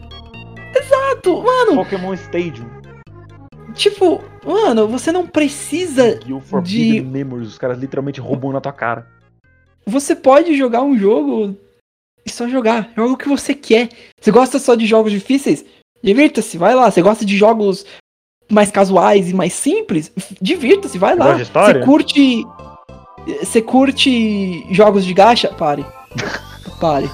Exato, 0.75 1.43
mano. 1.43 1.77
Pokémon 1.77 2.15
Stadium. 2.15 2.67
Tipo, 3.75 4.23
mano, 4.45 4.87
você 4.87 5.11
não 5.11 5.27
precisa. 5.27 6.21
E 6.27 6.33
o 6.33 6.41
Forbidden 6.41 7.03
Memories, 7.03 7.49
os 7.49 7.59
caras 7.59 7.79
literalmente 7.79 8.21
roubam 8.21 8.53
na 8.53 8.61
tua 8.61 8.73
cara. 8.73 9.07
Você 9.87 10.15
pode 10.15 10.55
jogar 10.57 10.83
um 10.83 10.97
jogo 10.97 11.57
e 12.25 12.31
só 12.31 12.49
jogar. 12.49 12.93
Joga 12.97 13.13
o 13.15 13.17
que 13.17 13.29
você 13.29 13.55
quer. 13.55 13.89
Você 14.21 14.31
gosta 14.31 14.59
só 14.59 14.75
de 14.75 14.87
jogos 14.87 15.13
difíceis? 15.13 15.65
Divirta-se, 16.03 16.59
vai 16.59 16.75
lá. 16.75 16.91
Você 16.91 17.03
gosta 17.03 17.25
de 17.25 17.37
jogos 17.37 17.85
mais 18.51 18.71
casuais 18.71 19.31
e 19.31 19.35
mais 19.35 19.53
simples? 19.53 20.13
Divirta-se, 20.41 20.99
vai 20.99 21.17
lá. 21.17 21.39
Você 21.39 21.81
curte. 21.85 22.45
Você 23.43 23.63
curte 23.63 24.67
jogos 24.75 25.05
de 25.05 25.13
gacha? 25.15 25.49
Pare. 25.49 25.85
Pare. 26.81 27.09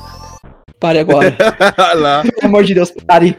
Pare 0.80 0.98
agora. 1.00 1.36
Lá. 1.96 2.22
Pelo 2.22 2.34
amor 2.44 2.64
de 2.64 2.74
Deus, 2.74 2.90
pare. 3.06 3.36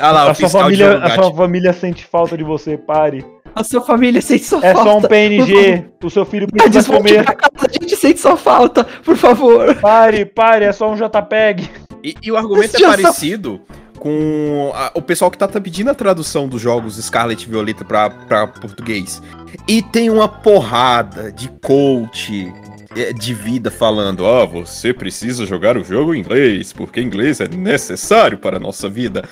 Olha 0.00 0.10
lá, 0.10 0.30
a 0.30 0.34
sua, 0.34 0.48
família, 0.48 0.98
a 0.98 1.10
sua 1.14 1.34
família 1.34 1.72
sente 1.72 2.04
falta 2.04 2.36
de 2.36 2.42
você, 2.44 2.76
pare. 2.78 3.24
A 3.54 3.62
sua 3.62 3.82
família 3.82 4.22
sente 4.22 4.44
sua 4.44 4.64
É 4.64 4.72
falta. 4.72 4.90
só 4.90 4.98
um 4.98 5.02
PNG, 5.02 5.84
o 6.02 6.10
seu 6.10 6.24
filho 6.24 6.46
Ah, 6.58 6.62
precisa 6.62 6.90
comer. 6.92 7.24
pra 7.24 7.34
casa, 7.34 7.68
a 7.68 7.72
gente 7.72 7.94
sente 7.96 8.18
sua 8.18 8.36
falta, 8.36 8.84
por 9.04 9.16
favor. 9.16 9.74
Pare, 9.76 10.24
pare, 10.24 10.64
é 10.64 10.72
só 10.72 10.90
um 10.90 10.96
JPEG. 10.96 11.68
E, 12.02 12.14
e 12.22 12.32
o 12.32 12.36
argumento 12.36 12.74
é 12.76 12.78
já 12.80 12.90
só- 12.90 12.96
parecido 13.02 13.60
com 14.02 14.72
a- 14.74 14.90
o 14.96 15.00
pessoal 15.00 15.30
que 15.30 15.38
tá, 15.38 15.46
tá 15.46 15.60
pedindo 15.60 15.88
a 15.88 15.94
tradução 15.94 16.48
dos 16.48 16.60
jogos 16.60 16.96
Scarlet 16.96 17.44
e 17.44 17.48
Violeta 17.48 17.84
pra, 17.84 18.10
pra 18.10 18.48
português. 18.48 19.22
E 19.68 19.80
tem 19.80 20.10
uma 20.10 20.26
porrada 20.26 21.30
de 21.30 21.48
coach 21.62 22.52
é, 22.96 23.12
de 23.12 23.32
vida 23.32 23.70
falando: 23.70 24.24
Ó, 24.24 24.44
você 24.44 24.92
precisa 24.92 25.46
jogar 25.46 25.76
o 25.76 25.84
jogo 25.84 26.16
em 26.16 26.18
inglês, 26.18 26.72
porque 26.72 27.00
inglês 27.00 27.38
é 27.40 27.46
necessário 27.46 28.38
para 28.38 28.56
a 28.56 28.60
nossa 28.60 28.88
vida. 28.88 29.22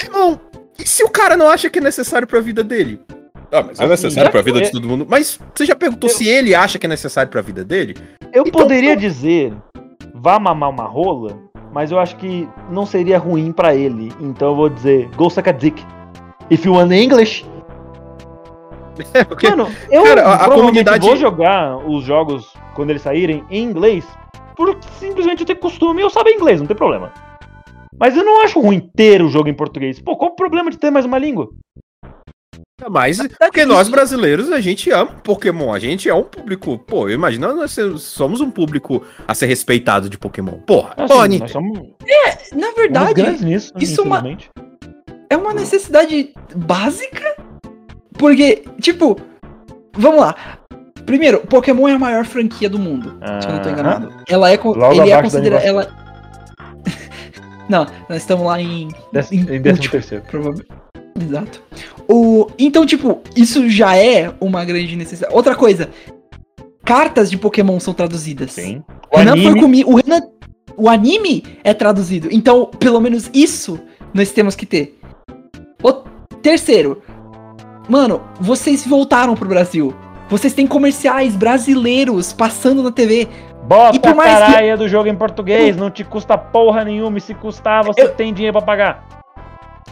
Irmão, 0.00 0.40
e 0.78 0.88
se 0.88 1.02
o 1.02 1.08
cara 1.10 1.36
não 1.36 1.48
acha 1.48 1.68
que 1.68 1.80
é 1.80 1.82
necessário 1.82 2.28
pra 2.28 2.38
vida 2.40 2.62
dele? 2.62 3.00
Ah, 3.50 3.60
mas 3.66 3.80
é 3.80 3.82
Assim, 3.82 3.88
necessário 3.90 4.26
já- 4.28 4.30
pra 4.30 4.40
vida 4.40 4.60
de 4.62 4.70
todo 4.70 4.88
mundo. 4.88 5.04
Mas 5.08 5.38
você 5.52 5.66
já 5.66 5.74
perguntou 5.74 6.08
Eu- 6.08 6.14
se 6.14 6.28
ele 6.28 6.54
acha 6.54 6.78
que 6.78 6.86
é 6.86 6.88
necessário 6.88 7.30
pra 7.30 7.42
vida 7.42 7.64
dele? 7.64 7.96
Eu 8.32 8.44
Então- 8.46 8.62
poderia 8.62 8.96
dizer, 8.96 9.52
vá 10.14 10.38
mamar 10.38 10.70
uma 10.70 10.84
rola, 10.86 11.36
mas 11.72 11.90
eu 11.90 11.98
acho 11.98 12.16
que 12.16 12.48
não 12.70 12.84
seria 12.86 13.18
ruim 13.18 13.50
pra 13.52 13.74
ele. 13.74 14.12
Então 14.20 14.50
eu 14.50 14.56
vou 14.56 14.68
dizer, 14.68 15.08
go 15.16 15.28
suck 15.30 15.48
a 15.48 15.52
dick. 15.52 15.84
If 16.50 16.64
you 16.64 16.74
want 16.74 16.92
English. 16.92 17.44
É, 19.14 19.24
porque 19.24 19.48
Mano, 19.48 19.68
eu 19.90 20.02
Cara, 20.04 20.22
a- 20.22 20.34
a 20.46 20.48
comunidade- 20.50 21.06
vou 21.06 21.16
jogar 21.16 21.78
os 21.78 22.04
jogos 22.04 22.52
quando 22.74 22.90
eles 22.90 23.00
saírem 23.02 23.42
em 23.50 23.64
inglês, 23.64 24.06
por 24.54 24.76
simplesmente 24.98 25.40
eu 25.40 25.46
ter 25.46 25.54
costume 25.54 26.00
e 26.00 26.04
eu 26.04 26.10
saber 26.10 26.32
inglês, 26.32 26.60
não 26.60 26.66
tem 26.66 26.76
problema. 26.76 27.10
Mas 27.98 28.16
eu 28.16 28.24
não 28.24 28.42
acho 28.42 28.60
ruim 28.60 28.80
ter 28.94 29.22
o 29.22 29.28
jogo 29.28 29.48
em 29.48 29.54
português. 29.54 29.98
Pô, 30.00 30.16
qual 30.16 30.32
o 30.32 30.36
problema 30.36 30.70
de 30.70 30.76
ter 30.78 30.90
mais 30.90 31.06
uma 31.06 31.18
língua? 31.18 31.48
Mas 32.90 33.18
porque 33.38 33.64
nós 33.64 33.88
brasileiros, 33.88 34.50
a 34.52 34.60
gente 34.60 34.90
ama 34.90 35.06
Pokémon. 35.22 35.72
A 35.72 35.78
gente 35.78 36.08
é 36.08 36.14
um 36.14 36.22
público. 36.24 36.78
Pô, 36.78 37.08
imagina 37.08 37.52
nós 37.52 37.76
somos 37.98 38.40
um 38.40 38.50
público 38.50 39.02
a 39.26 39.34
ser 39.34 39.46
respeitado 39.46 40.08
de 40.08 40.18
Pokémon. 40.18 40.58
Porra, 40.66 40.94
Assim, 40.96 41.08
pô, 41.08 41.26
nós 41.38 41.50
somos 41.50 41.78
Na 41.78 42.66
somos 42.66 42.74
verdade, 42.76 43.44
nisso, 43.44 43.72
isso 43.78 44.00
é 44.00 44.04
uma- 44.04 44.22
é 45.30 45.36
uma 45.36 45.54
necessidade 45.54 46.32
básica. 46.54 47.36
Porque, 48.18 48.64
tipo, 48.80 49.18
vamos 49.96 50.20
lá. 50.20 50.34
Primeiro, 51.06 51.40
Pokémon 51.40 51.88
é 51.88 51.92
a 51.94 51.98
maior 51.98 52.24
franquia 52.24 52.68
do 52.70 52.78
mundo. 52.78 53.18
Se 53.40 53.48
eu 53.48 53.52
não 53.54 53.60
tô 53.62 53.68
Aham. 53.68 53.72
enganado. 53.72 54.12
Ela 54.28 54.50
é, 54.50 54.54
ele 54.54 55.10
é 55.10 55.22
considerada. 55.22 55.64
Ela... 55.64 55.88
não, 57.68 57.86
nós 58.08 58.18
estamos 58.18 58.46
lá 58.46 58.60
em. 58.60 58.88
Décimo- 59.12 59.50
em 59.50 59.56
Em 59.56 59.60
décimo 59.60 59.70
último. 59.76 59.92
terceiro. 59.92 60.24
Provavelmente. 60.30 60.68
Exato. 61.20 61.62
O, 62.08 62.48
então, 62.58 62.84
tipo, 62.84 63.20
isso 63.36 63.68
já 63.68 63.96
é 63.96 64.32
uma 64.40 64.64
grande 64.64 64.94
necessidade. 64.96 65.34
Outra 65.34 65.54
coisa. 65.54 65.90
Cartas 66.84 67.30
de 67.30 67.36
Pokémon 67.38 67.78
são 67.78 67.94
traduzidas. 67.94 68.52
Sim. 68.52 68.82
O 69.12 69.18
Renan 69.18 69.36
foi 69.36 69.60
comigo. 69.60 69.92
O 69.92 69.96
Renan. 69.96 70.20
O 70.76 70.88
anime 70.88 71.44
é 71.62 71.74
traduzido. 71.74 72.28
Então, 72.32 72.66
pelo 72.66 73.00
menos 73.00 73.30
isso 73.34 73.78
nós 74.14 74.30
temos 74.32 74.54
que 74.56 74.64
ter. 74.66 74.98
O 75.82 75.92
terceiro. 76.42 77.02
Mano, 77.88 78.22
vocês 78.40 78.86
voltaram 78.86 79.34
pro 79.34 79.48
Brasil. 79.48 79.94
Vocês 80.28 80.54
têm 80.54 80.66
comerciais 80.66 81.36
brasileiros 81.36 82.32
passando 82.32 82.82
na 82.82 82.90
TV. 82.90 83.28
Bota 83.64 83.96
E 83.96 84.00
por 84.00 84.10
a 84.10 84.14
mais 84.14 84.38
que- 84.46 84.52
caralho 84.52 84.78
do 84.78 84.88
jogo 84.88 85.08
em 85.08 85.14
português, 85.14 85.76
não 85.76 85.90
te 85.90 86.02
custa 86.02 86.36
porra 86.38 86.84
nenhuma, 86.84 87.18
e 87.18 87.20
se 87.20 87.34
custar, 87.34 87.84
você 87.84 88.02
Eu- 88.02 88.14
tem 88.14 88.32
dinheiro 88.32 88.54
pra 88.56 88.62
pagar. 88.66 89.21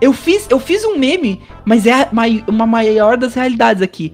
Eu 0.01 0.13
fiz, 0.13 0.47
eu 0.51 0.59
fiz 0.59 0.85
um 0.85 0.97
meme, 0.99 1.43
mas 1.65 1.87
é 1.87 2.09
uma 2.47 2.67
maior 2.67 3.17
das 3.17 3.35
realidades 3.35 3.83
aqui. 3.83 4.13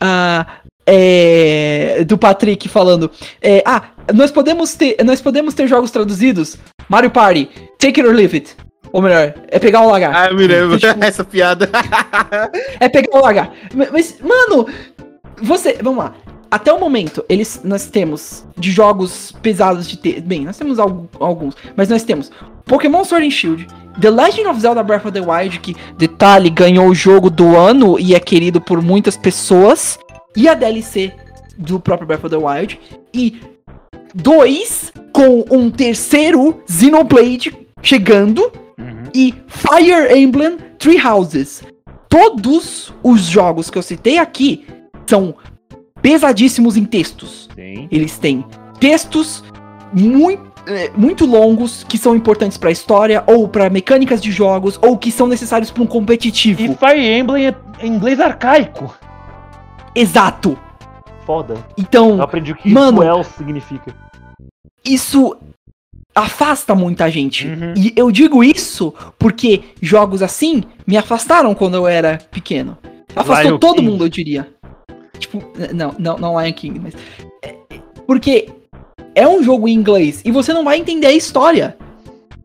Ah, 0.00 0.46
é, 0.86 2.04
do 2.06 2.16
Patrick 2.18 2.68
falando. 2.68 3.10
é, 3.40 3.62
ah, 3.66 3.82
nós 4.14 4.30
podemos 4.30 4.74
ter, 4.74 4.96
nós 5.04 5.20
podemos 5.20 5.54
ter 5.54 5.66
jogos 5.66 5.90
traduzidos. 5.90 6.56
Mario 6.88 7.10
Party, 7.10 7.48
take 7.78 8.00
it 8.00 8.06
or 8.08 8.14
leave 8.14 8.34
it. 8.36 8.56
Ou 8.92 9.00
melhor, 9.00 9.32
é 9.48 9.58
pegar 9.58 9.80
ou 9.82 9.90
largar. 9.90 10.12
Ah, 10.14 10.26
eu 10.28 10.36
me 10.36 10.46
lembro 10.46 10.76
Então, 10.76 10.92
tipo, 10.92 11.04
essa 11.04 11.24
piada. 11.24 11.70
É 12.78 12.88
pegar 12.88 13.16
ou 13.16 13.22
largar. 13.22 13.52
Ma- 13.74 13.86
Mas, 13.90 14.16
mano, 14.20 14.66
você. 15.40 15.78
Vamos 15.82 16.04
lá. 16.04 16.14
Até 16.52 16.70
o 16.70 16.78
momento, 16.78 17.24
eles, 17.30 17.62
nós 17.64 17.86
temos 17.86 18.44
de 18.58 18.70
jogos 18.70 19.32
pesados 19.40 19.88
de 19.88 19.96
ter. 19.96 20.20
Bem, 20.20 20.44
nós 20.44 20.58
temos 20.58 20.78
algu- 20.78 21.08
alguns, 21.18 21.56
mas 21.74 21.88
nós 21.88 22.02
temos 22.04 22.30
Pokémon 22.66 23.04
Sword 23.04 23.26
and 23.26 23.30
Shield, 23.30 23.66
The 23.98 24.10
Legend 24.10 24.48
of 24.48 24.60
Zelda 24.60 24.82
Breath 24.82 25.06
of 25.06 25.12
the 25.12 25.20
Wild, 25.22 25.58
que, 25.60 25.74
detalhe, 25.96 26.50
ganhou 26.50 26.88
o 26.88 26.94
jogo 26.94 27.30
do 27.30 27.56
ano 27.56 27.98
e 27.98 28.14
é 28.14 28.20
querido 28.20 28.60
por 28.60 28.82
muitas 28.82 29.16
pessoas, 29.16 29.98
e 30.36 30.46
a 30.46 30.52
DLC 30.52 31.14
do 31.56 31.80
próprio 31.80 32.06
Breath 32.06 32.24
of 32.24 32.36
the 32.36 32.36
Wild, 32.36 32.78
e 33.14 33.40
dois 34.14 34.92
com 35.10 35.46
um 35.50 35.70
terceiro 35.70 36.62
Xenoblade 36.68 37.56
chegando, 37.80 38.52
e 39.14 39.34
Fire 39.46 40.14
Emblem 40.14 40.58
Three 40.78 41.00
Houses. 41.00 41.62
Todos 42.10 42.92
os 43.02 43.22
jogos 43.22 43.70
que 43.70 43.78
eu 43.78 43.82
citei 43.82 44.18
aqui 44.18 44.66
são 45.06 45.34
pesadíssimos 46.02 46.76
em 46.76 46.84
textos. 46.84 47.48
Sim. 47.54 47.88
Eles 47.90 48.18
têm 48.18 48.44
textos 48.80 49.42
muito, 49.92 50.42
muito 50.96 51.24
longos 51.24 51.84
que 51.88 51.96
são 51.96 52.14
importantes 52.16 52.58
pra 52.58 52.70
história, 52.70 53.22
ou 53.26 53.48
pra 53.48 53.70
mecânicas 53.70 54.20
de 54.20 54.30
jogos, 54.32 54.78
ou 54.82 54.98
que 54.98 55.10
são 55.12 55.26
necessários 55.26 55.70
pra 55.70 55.82
um 55.82 55.86
competitivo. 55.86 56.60
E 56.62 56.74
Fire 56.74 57.06
Emblem 57.18 57.46
é 57.46 57.54
em 57.80 57.94
inglês 57.94 58.18
arcaico. 58.20 58.94
Exato! 59.94 60.58
Foda. 61.24 61.54
Eu 61.54 61.64
Então, 61.78 62.20
aprendi 62.20 62.52
o 62.52 62.56
que 62.56 62.68
Mano. 62.68 63.24
Significa. 63.24 63.94
isso 64.84 65.36
afasta 66.14 66.74
muita 66.74 67.08
gente. 67.10 67.46
Uhum. 67.46 67.74
E 67.76 67.92
eu 67.96 68.10
digo 68.10 68.42
isso 68.44 68.92
porque 69.18 69.62
jogos 69.80 70.20
assim 70.22 70.62
me 70.86 70.96
afastaram 70.96 71.54
quando 71.54 71.74
eu 71.74 71.86
era 71.86 72.18
pequeno. 72.30 72.76
Afastou 73.14 73.50
Lion 73.52 73.58
todo 73.58 73.76
King. 73.76 73.88
mundo, 73.90 74.04
eu 74.04 74.08
diria. 74.08 74.48
Tipo, 75.22 75.42
não, 75.74 75.94
não, 75.98 76.18
não 76.18 76.40
Lion 76.40 76.52
King, 76.52 76.80
mas. 76.80 76.94
é- 77.42 77.54
Porque 78.06 78.48
é 79.14 79.26
um 79.26 79.42
jogo 79.42 79.66
em 79.68 79.72
inglês 79.74 80.20
e 80.24 80.30
você 80.30 80.52
não 80.52 80.64
vai 80.64 80.78
entender 80.78 81.06
a 81.06 81.12
história. 81.12 81.76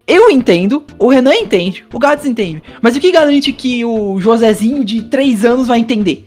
Eu 0.08 0.30
entendo, 0.30 0.86
o 0.98 1.10
Renan 1.10 1.34
entende, 1.36 1.86
o 1.92 2.00
Gats 2.00 2.26
entende. 2.26 2.64
Mas 2.82 2.96
o 2.96 3.00
que 3.00 3.12
garante 3.12 3.52
que 3.52 3.84
o 3.84 4.18
Josézinho 4.22 4.86
de 4.86 5.02
3 5.04 5.44
anos 5.44 5.68
vai 5.68 5.80
entender? 5.80 6.24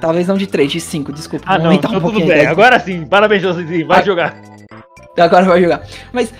Talvez 0.00 0.26
não 0.26 0.36
de 0.36 0.46
3, 0.46 0.70
de 0.70 0.80
5, 0.80 1.12
desculpa. 1.12 1.44
Ah, 1.48 1.58
não, 1.58 1.66
aumentar 1.66 1.88
então 1.88 2.00
tudo 2.00 2.26
bem. 2.26 2.44
Agora 2.46 2.78
sim, 2.80 3.06
parabéns, 3.06 3.40
Josézinho. 3.42 3.86
Vai 3.86 4.00
Ah. 4.00 4.02
jogar. 4.02 4.36
Agora 5.16 5.44
vai 5.44 5.62
jogar. 5.62 5.82
Mas, 6.12 6.32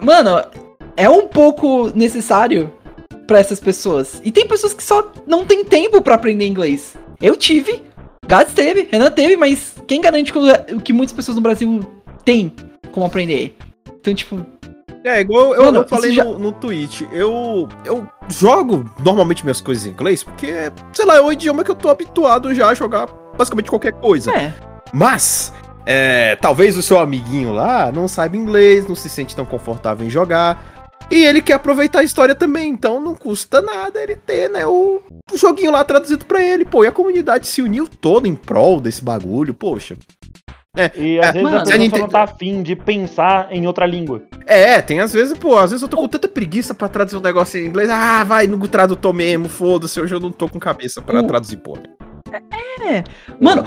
mano, 0.00 0.42
é 0.96 1.08
um 1.08 1.28
pouco 1.28 1.92
necessário 1.94 2.72
pra 3.26 3.38
essas 3.38 3.60
pessoas. 3.60 4.20
E 4.24 4.32
tem 4.32 4.46
pessoas 4.48 4.72
que 4.72 4.82
só 4.82 5.12
não 5.26 5.44
tem 5.44 5.64
tempo 5.64 6.00
pra 6.00 6.14
aprender 6.14 6.46
inglês. 6.46 6.96
Eu 7.24 7.36
tive, 7.36 7.82
Gats 8.26 8.52
teve, 8.52 8.86
Renan 8.92 9.10
teve, 9.10 9.34
mas 9.36 9.74
quem 9.86 10.00
garante 10.00 10.30
que, 10.32 10.38
que 10.84 10.92
muitas 10.92 11.14
pessoas 11.14 11.36
no 11.36 11.40
Brasil 11.40 11.80
têm 12.24 12.52
como 12.92 13.06
aprender? 13.06 13.56
Então, 14.00 14.14
tipo, 14.14 14.44
É, 15.02 15.20
igual 15.22 15.54
eu, 15.54 15.64
Mano, 15.64 15.78
eu 15.80 15.88
falei 15.88 16.12
já- 16.12 16.22
no, 16.24 16.38
no 16.38 16.52
tweet. 16.52 17.08
Eu, 17.10 17.66
eu 17.84 18.06
jogo 18.28 18.84
normalmente 19.02 19.42
minhas 19.42 19.60
coisas 19.62 19.86
em 19.86 19.90
inglês 19.90 20.22
porque, 20.22 20.70
sei 20.92 21.04
lá, 21.06 21.16
é 21.16 21.20
o 21.22 21.32
idioma 21.32 21.64
que 21.64 21.70
eu 21.70 21.74
tô 21.74 21.88
habituado 21.88 22.54
já 22.54 22.68
a 22.68 22.74
jogar 22.74 23.06
basicamente 23.36 23.70
qualquer 23.70 23.92
coisa. 23.94 24.30
é. 24.30 24.52
Mas 24.92 25.52
é, 25.86 26.36
talvez 26.36 26.76
o 26.76 26.82
seu 26.82 26.98
amiguinho 26.98 27.52
lá 27.52 27.90
não 27.90 28.06
saiba 28.06 28.36
inglês, 28.36 28.86
não 28.86 28.94
se 28.94 29.08
sente 29.08 29.34
tão 29.34 29.44
confortável 29.44 30.06
em 30.06 30.10
jogar. 30.10 30.73
E 31.10 31.24
ele 31.24 31.40
quer 31.40 31.54
aproveitar 31.54 32.00
a 32.00 32.02
história 32.04 32.34
também, 32.34 32.70
então 32.70 33.00
não 33.00 33.14
custa 33.14 33.60
nada 33.62 34.02
ele 34.02 34.16
ter, 34.16 34.50
né, 34.50 34.66
o, 34.66 35.00
o 35.32 35.36
joguinho 35.38 35.70
lá 35.70 35.84
traduzido 35.84 36.24
pra 36.24 36.42
ele, 36.42 36.64
pô. 36.64 36.84
E 36.84 36.88
a 36.88 36.92
comunidade 36.92 37.46
se 37.46 37.62
uniu 37.62 37.86
toda 37.86 38.26
em 38.26 38.34
prol 38.34 38.80
desse 38.80 39.04
bagulho, 39.04 39.54
poxa. 39.54 39.96
E 40.96 41.20
às 41.20 41.26
É, 41.28 41.32
vezes 41.32 41.42
mano, 41.44 41.56
a 41.56 41.60
pessoa 41.60 41.78
Nintendo- 41.78 42.02
não 42.02 42.08
tá 42.08 42.22
afim 42.24 42.62
de 42.62 42.74
pensar 42.74 43.46
em 43.52 43.64
outra 43.64 43.86
língua. 43.86 44.22
É, 44.44 44.82
tem 44.82 44.98
às 44.98 45.12
vezes, 45.12 45.38
pô, 45.38 45.56
às 45.56 45.70
vezes 45.70 45.82
eu 45.82 45.88
tô 45.88 45.96
com 45.96 46.08
tanta 46.08 46.26
preguiça 46.26 46.74
pra 46.74 46.88
traduzir 46.88 47.16
um 47.16 47.20
negócio 47.20 47.60
em 47.60 47.66
inglês. 47.66 47.88
Ah, 47.88 48.24
vai 48.24 48.48
no 48.48 48.66
tradutor 48.66 49.12
mesmo, 49.14 49.48
foda-se, 49.48 50.00
hoje 50.00 50.12
eu 50.12 50.18
não 50.20 50.32
tô 50.32 50.48
com 50.48 50.58
cabeça 50.58 51.00
pra 51.00 51.20
O- 51.20 51.26
traduzir, 51.28 51.58
porra. 51.58 51.82
Mano, 53.40 53.64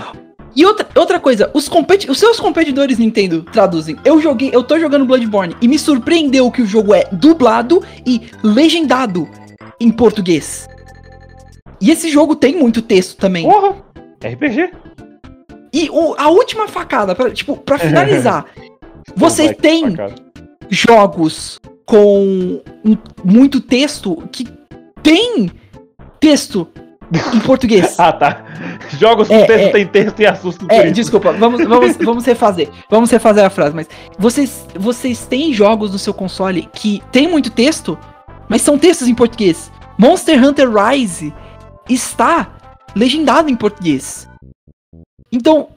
e 0.56 0.64
outra, 0.66 0.86
outra 0.96 1.20
coisa, 1.20 1.50
os, 1.54 1.68
competi 1.68 2.10
os 2.10 2.18
seus 2.18 2.40
competidores 2.40 2.98
Nintendo 2.98 3.42
traduzem. 3.52 3.96
Eu 4.04 4.20
joguei, 4.20 4.50
eu 4.52 4.62
tô 4.62 4.78
jogando 4.78 5.04
Bloodborne 5.04 5.56
e 5.60 5.68
me 5.68 5.78
surpreendeu 5.78 6.50
que 6.50 6.62
o 6.62 6.66
jogo 6.66 6.92
é 6.94 7.04
dublado 7.12 7.82
e 8.06 8.22
legendado 8.42 9.28
em 9.80 9.90
português. 9.90 10.68
E 11.80 11.90
esse 11.90 12.10
jogo 12.10 12.34
tem 12.34 12.56
muito 12.56 12.82
texto 12.82 13.16
também. 13.18 13.44
Porra! 13.44 13.76
RPG. 14.24 14.72
E 15.72 15.88
o- 15.90 16.14
a 16.18 16.28
última 16.28 16.66
facada, 16.66 17.14
pra, 17.14 17.30
tipo, 17.30 17.56
pra 17.56 17.78
finalizar, 17.78 18.46
que 19.54 19.54
têm 19.54 19.90
facada. 19.92 20.14
jogos 20.68 21.60
com 21.86 22.60
muito 23.24 23.60
texto 23.60 24.16
que 24.32 24.46
tem 25.02 25.50
texto 26.20 26.66
em 27.34 27.40
português. 27.40 27.96
Ah, 27.98 28.12
tá. 28.12 28.44
Jogos 28.98 29.28
com 29.28 29.34
É, 29.34 29.46
texto 29.46 29.64
é. 29.66 29.70
tem 29.70 29.86
texto 29.86 30.20
e 30.20 30.26
assusta 30.26 30.66
por 30.66 30.72
É, 30.72 30.90
desculpa, 30.90 31.32
vamos, 31.32 31.64
vamos, 31.64 31.96
vamos 32.02 32.24
refazer. 32.24 32.68
Vamos 32.90 33.10
refazer 33.10 33.44
a 33.44 33.50
frase, 33.50 33.74
mas 33.74 33.88
vocês, 34.18 34.66
vocês 34.74 35.26
têm 35.26 35.52
jogos 35.52 35.90
no 35.92 35.98
seu 35.98 36.14
console 36.14 36.68
que 36.72 37.02
tem 37.10 37.28
muito 37.28 37.50
texto, 37.50 37.98
mas 38.48 38.62
são 38.62 38.78
textos 38.78 39.08
em 39.08 39.14
português. 39.14 39.70
Monster 39.98 40.42
Hunter 40.42 40.68
Rise 40.70 41.34
está 41.88 42.52
legendado 42.94 43.50
em 43.50 43.56
português. 43.56 44.28
Então, 45.32 45.68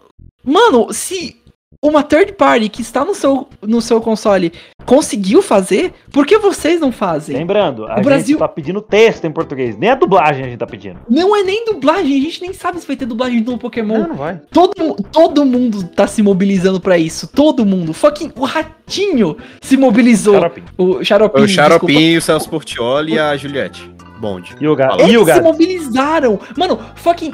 mano, 0.44 0.94
se 0.94 1.42
uma 1.84 2.04
third 2.04 2.34
party 2.34 2.70
que 2.70 2.82
está 2.82 3.04
no 3.04 3.16
seu, 3.16 3.48
no 3.62 3.82
seu 3.82 4.00
console 4.00 4.54
conseguiu 4.86 5.42
fazer, 5.42 5.94
por 6.12 6.26
que 6.26 6.38
vocês 6.38 6.80
não 6.80 6.92
fazem? 6.92 7.36
Lembrando, 7.38 7.86
a 7.88 7.94
O 7.94 7.96
gente 7.98 8.04
Brasil- 8.06 8.38
tá 8.38 8.48
pedindo 8.48 8.82
texto 8.82 9.26
em 9.26 9.32
português. 9.32 9.78
Nem 9.78 9.90
a 9.92 9.96
dublagem 9.96 10.44
a 10.46 10.48
gente 10.48 10.58
tá 10.60 10.68
pedindo. 10.68 11.00
Não 11.10 11.36
é 11.36 11.44
nem 11.44 11.66
dublagem, 11.66 12.18
a 12.18 12.22
gente 12.22 12.42
nem 12.42 12.54
sabe 12.54 12.80
se 12.80 12.88
vai 12.88 12.96
ter 12.96 13.06
dublagem 13.06 13.42
do 13.42 13.58
Pokémon. 13.58 14.00
Não, 14.00 14.08
não 14.10 14.16
vai. 14.16 14.40
Todo, 14.52 14.96
todo 15.12 15.46
mundo 15.46 15.84
tá 15.88 16.08
se 16.08 16.22
mobilizando 16.22 16.80
pra 16.80 16.98
isso. 16.98 17.28
Todo 17.28 17.66
mundo. 17.66 17.94
Fucking 17.94 18.32
o 18.36 18.46
Ratinho 18.46 19.38
se 19.62 19.78
mobilizou. 19.78 20.36
O 20.78 21.04
Xaropinho. 21.04 21.46
O 21.46 21.48
Xaropinho, 21.48 22.18
o 22.18 22.22
Celso 22.22 22.50
Portioli 22.50 23.14
e 23.14 23.20
a 23.20 23.36
Juliette. 23.38 23.90
Bonde. 24.20 24.56
E 24.60 24.68
o 24.68 24.76
gato. 24.76 25.02
E 25.02 25.18
o 25.18 25.22
Eles 25.24 25.34
se 25.36 25.42
mobilizaram. 25.42 26.40
Mano, 26.58 26.80
fucking. 26.96 27.34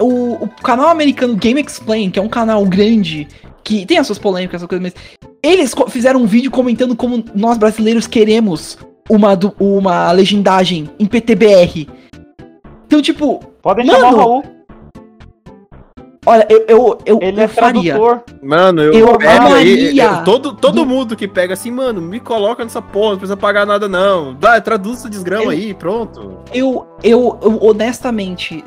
O, 0.00 0.44
o 0.44 0.48
canal 0.62 0.88
americano 0.88 1.34
Game 1.34 1.60
Explain, 1.60 2.10
que 2.10 2.18
é 2.18 2.22
um 2.22 2.28
canal 2.28 2.64
grande, 2.66 3.26
que 3.64 3.86
tem 3.86 3.96
as 3.98 4.06
suas 4.06 4.18
polêmicas, 4.18 4.56
essas 4.60 4.68
coisas, 4.68 4.82
mas. 4.92 4.94
Eles 5.42 5.74
fizeram 5.88 6.20
um 6.22 6.26
vídeo 6.26 6.50
comentando 6.50 6.94
como 6.94 7.24
nós 7.34 7.58
brasileiros 7.58 8.06
queremos 8.06 8.78
uma, 9.10 9.36
uma 9.58 10.12
legendagem 10.12 10.88
em 10.98 11.06
PTBR. 11.06 11.88
Então, 12.86 13.02
tipo, 13.02 13.40
Podem 13.60 13.86
Mano, 13.86 13.98
chamar 14.00 14.12
o 14.12 14.16
Raul. 14.16 14.44
olha, 16.26 16.46
eu, 16.48 16.64
eu, 16.68 16.98
eu, 17.06 17.18
Ele 17.22 17.40
eu 17.40 17.44
é 17.44 17.48
faria. 17.48 17.94
tradutor. 17.94 18.22
Mano, 18.42 18.82
eu, 18.82 18.92
Eu 18.92 19.18
pego 19.18 19.30
aí. 19.30 19.38
amaria 19.38 20.04
eu- 20.18 20.24
todo 20.24 20.52
todo 20.52 20.74
do- 20.76 20.86
mundo 20.86 21.16
que 21.16 21.26
pega 21.26 21.54
assim, 21.54 21.70
mano, 21.72 22.00
me 22.00 22.20
coloca 22.20 22.62
nessa 22.62 22.80
porra, 22.82 23.10
não 23.12 23.18
precisa 23.18 23.36
pagar 23.36 23.64
nada, 23.66 23.88
não. 23.88 24.34
Dá, 24.34 24.60
traduz 24.60 24.98
essa 25.00 25.10
desgrama 25.10 25.44
Eu- 25.44 25.50
aí, 25.50 25.74
pronto. 25.74 26.38
Eu, 26.52 26.86
eu, 27.02 27.38
eu 27.42 27.58
honestamente 27.62 28.62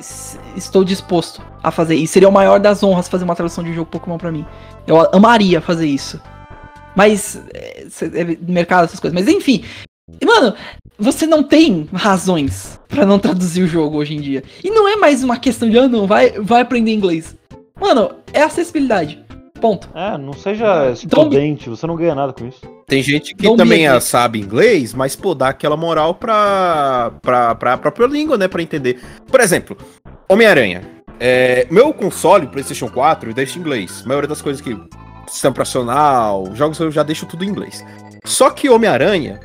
estou 0.58 0.84
disposto 0.84 1.42
a 1.64 1.72
fazer 1.72 1.96
isso. 1.96 2.14
Seria 2.14 2.28
o 2.30 2.34
maior 2.34 2.60
das 2.60 2.84
honras 2.84 3.08
fazer 3.08 3.24
uma 3.24 3.36
tradução 3.36 3.64
de 3.64 3.70
um 3.72 3.74
jogo 3.74 3.90
Pokémon 3.90 4.18
pra 4.18 4.32
mim. 4.32 4.46
Eu 4.86 5.00
amaria 5.14 5.62
fazer 5.62 5.88
isso. 5.88 6.20
Mas, 6.96 7.42
é, 7.54 7.86
cê- 7.90 8.12
é, 8.14 8.38
mercado, 8.52 8.86
essas 8.86 9.00
coisas. 9.00 9.20
Mas 9.20 9.28
enfim, 9.34 9.64
mano, 10.24 10.54
você 10.98 11.26
não 11.28 11.44
tem 11.44 11.88
razões 11.94 12.80
pra 12.88 13.06
não 13.06 13.20
traduzir 13.20 13.64
o 13.64 13.68
jogo 13.68 13.98
hoje 13.98 14.16
em 14.16 14.22
dia. 14.22 14.44
E 14.64 14.70
não 14.70 14.88
é 14.88 14.96
mais 14.96 15.24
uma 15.24 15.38
questão 15.38 15.70
de, 15.70 15.78
ah, 15.78 15.88
não, 15.88 16.08
vai, 16.08 16.32
vai 16.32 16.62
aprender 16.62 16.92
inglês. 16.94 17.36
Mano, 17.80 18.12
é 18.34 18.42
acessibilidade. 18.42 19.24
Ponto. 19.60 19.90
É, 19.96 20.18
não 20.18 20.34
seja 20.34 20.92
Então- 21.04 21.24
estudante, 21.24 21.70
você 21.70 21.88
não 21.88 21.96
ganha 21.96 22.14
nada 22.14 22.34
com 22.34 22.46
isso. 22.48 22.60
Tem 22.88 23.02
gente 23.02 23.34
que 23.34 23.44
Don't 23.44 23.58
também 23.58 23.88
ah, 23.88 24.00
sabe 24.00 24.40
inglês, 24.40 24.94
mas, 24.94 25.16
pô, 25.16 25.34
dá 25.34 25.50
aquela 25.50 25.76
moral 25.76 26.14
pra, 26.14 27.12
pra, 27.22 27.56
pra 27.56 27.78
própria 27.78 28.06
língua, 28.06 28.38
né? 28.38 28.48
Pra 28.48 28.62
entender. 28.62 29.00
Por 29.28 29.40
exemplo, 29.40 29.76
Homem-Aranha. 30.30 30.84
É, 31.20 31.66
meu 31.72 31.94
console, 31.94 32.46
PlayStation 32.48 32.90
4, 32.90 33.30
eu 33.30 33.34
deixo 33.34 33.58
em 33.58 33.62
inglês. 33.62 34.02
A 34.04 34.08
maioria 34.08 34.28
das 34.28 34.42
coisas 34.42 34.62
que. 34.62 34.78
Sistema 35.28 35.52
operacional, 35.52 36.54
jogos 36.54 36.80
eu 36.80 36.92
já 36.92 37.04
deixo 37.04 37.26
tudo 37.26 37.44
em 37.44 37.50
inglês. 37.50 37.84
Só 38.24 38.50
que 38.50 38.70
Homem-Aranha 38.70 39.40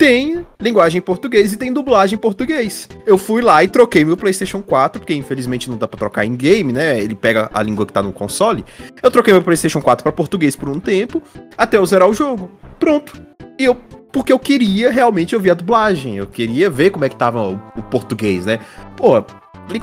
tem 0.00 0.46
linguagem 0.58 0.98
em 0.98 1.02
português 1.02 1.52
e 1.52 1.58
tem 1.58 1.72
dublagem 1.72 2.16
em 2.16 2.18
português. 2.18 2.88
Eu 3.04 3.18
fui 3.18 3.42
lá 3.42 3.62
e 3.62 3.68
troquei 3.68 4.02
meu 4.02 4.16
PlayStation 4.16 4.62
4, 4.62 4.98
porque 4.98 5.12
infelizmente 5.12 5.68
não 5.68 5.76
dá 5.76 5.86
pra 5.86 5.98
trocar 5.98 6.24
em 6.24 6.34
game, 6.34 6.72
né? 6.72 6.98
Ele 6.98 7.14
pega 7.14 7.50
a 7.52 7.62
língua 7.62 7.84
que 7.84 7.92
tá 7.92 8.02
no 8.02 8.10
console. 8.10 8.64
Eu 9.02 9.10
troquei 9.10 9.34
meu 9.34 9.42
PlayStation 9.42 9.82
4 9.82 10.02
pra 10.02 10.10
português 10.10 10.56
por 10.56 10.70
um 10.70 10.80
tempo, 10.80 11.22
até 11.56 11.76
eu 11.76 11.84
zerar 11.84 12.08
o 12.08 12.14
jogo. 12.14 12.50
Pronto. 12.78 13.20
E 13.58 13.64
eu 13.64 13.76
porque 14.12 14.32
eu 14.32 14.38
queria 14.38 14.90
realmente 14.90 15.36
ouvir 15.36 15.50
a 15.50 15.54
dublagem, 15.54 16.16
eu 16.16 16.26
queria 16.26 16.68
ver 16.68 16.90
como 16.90 17.04
é 17.04 17.08
que 17.08 17.16
tava 17.16 17.42
o, 17.42 17.60
o 17.76 17.82
português, 17.82 18.46
né? 18.46 18.58
Pô, 18.96 19.22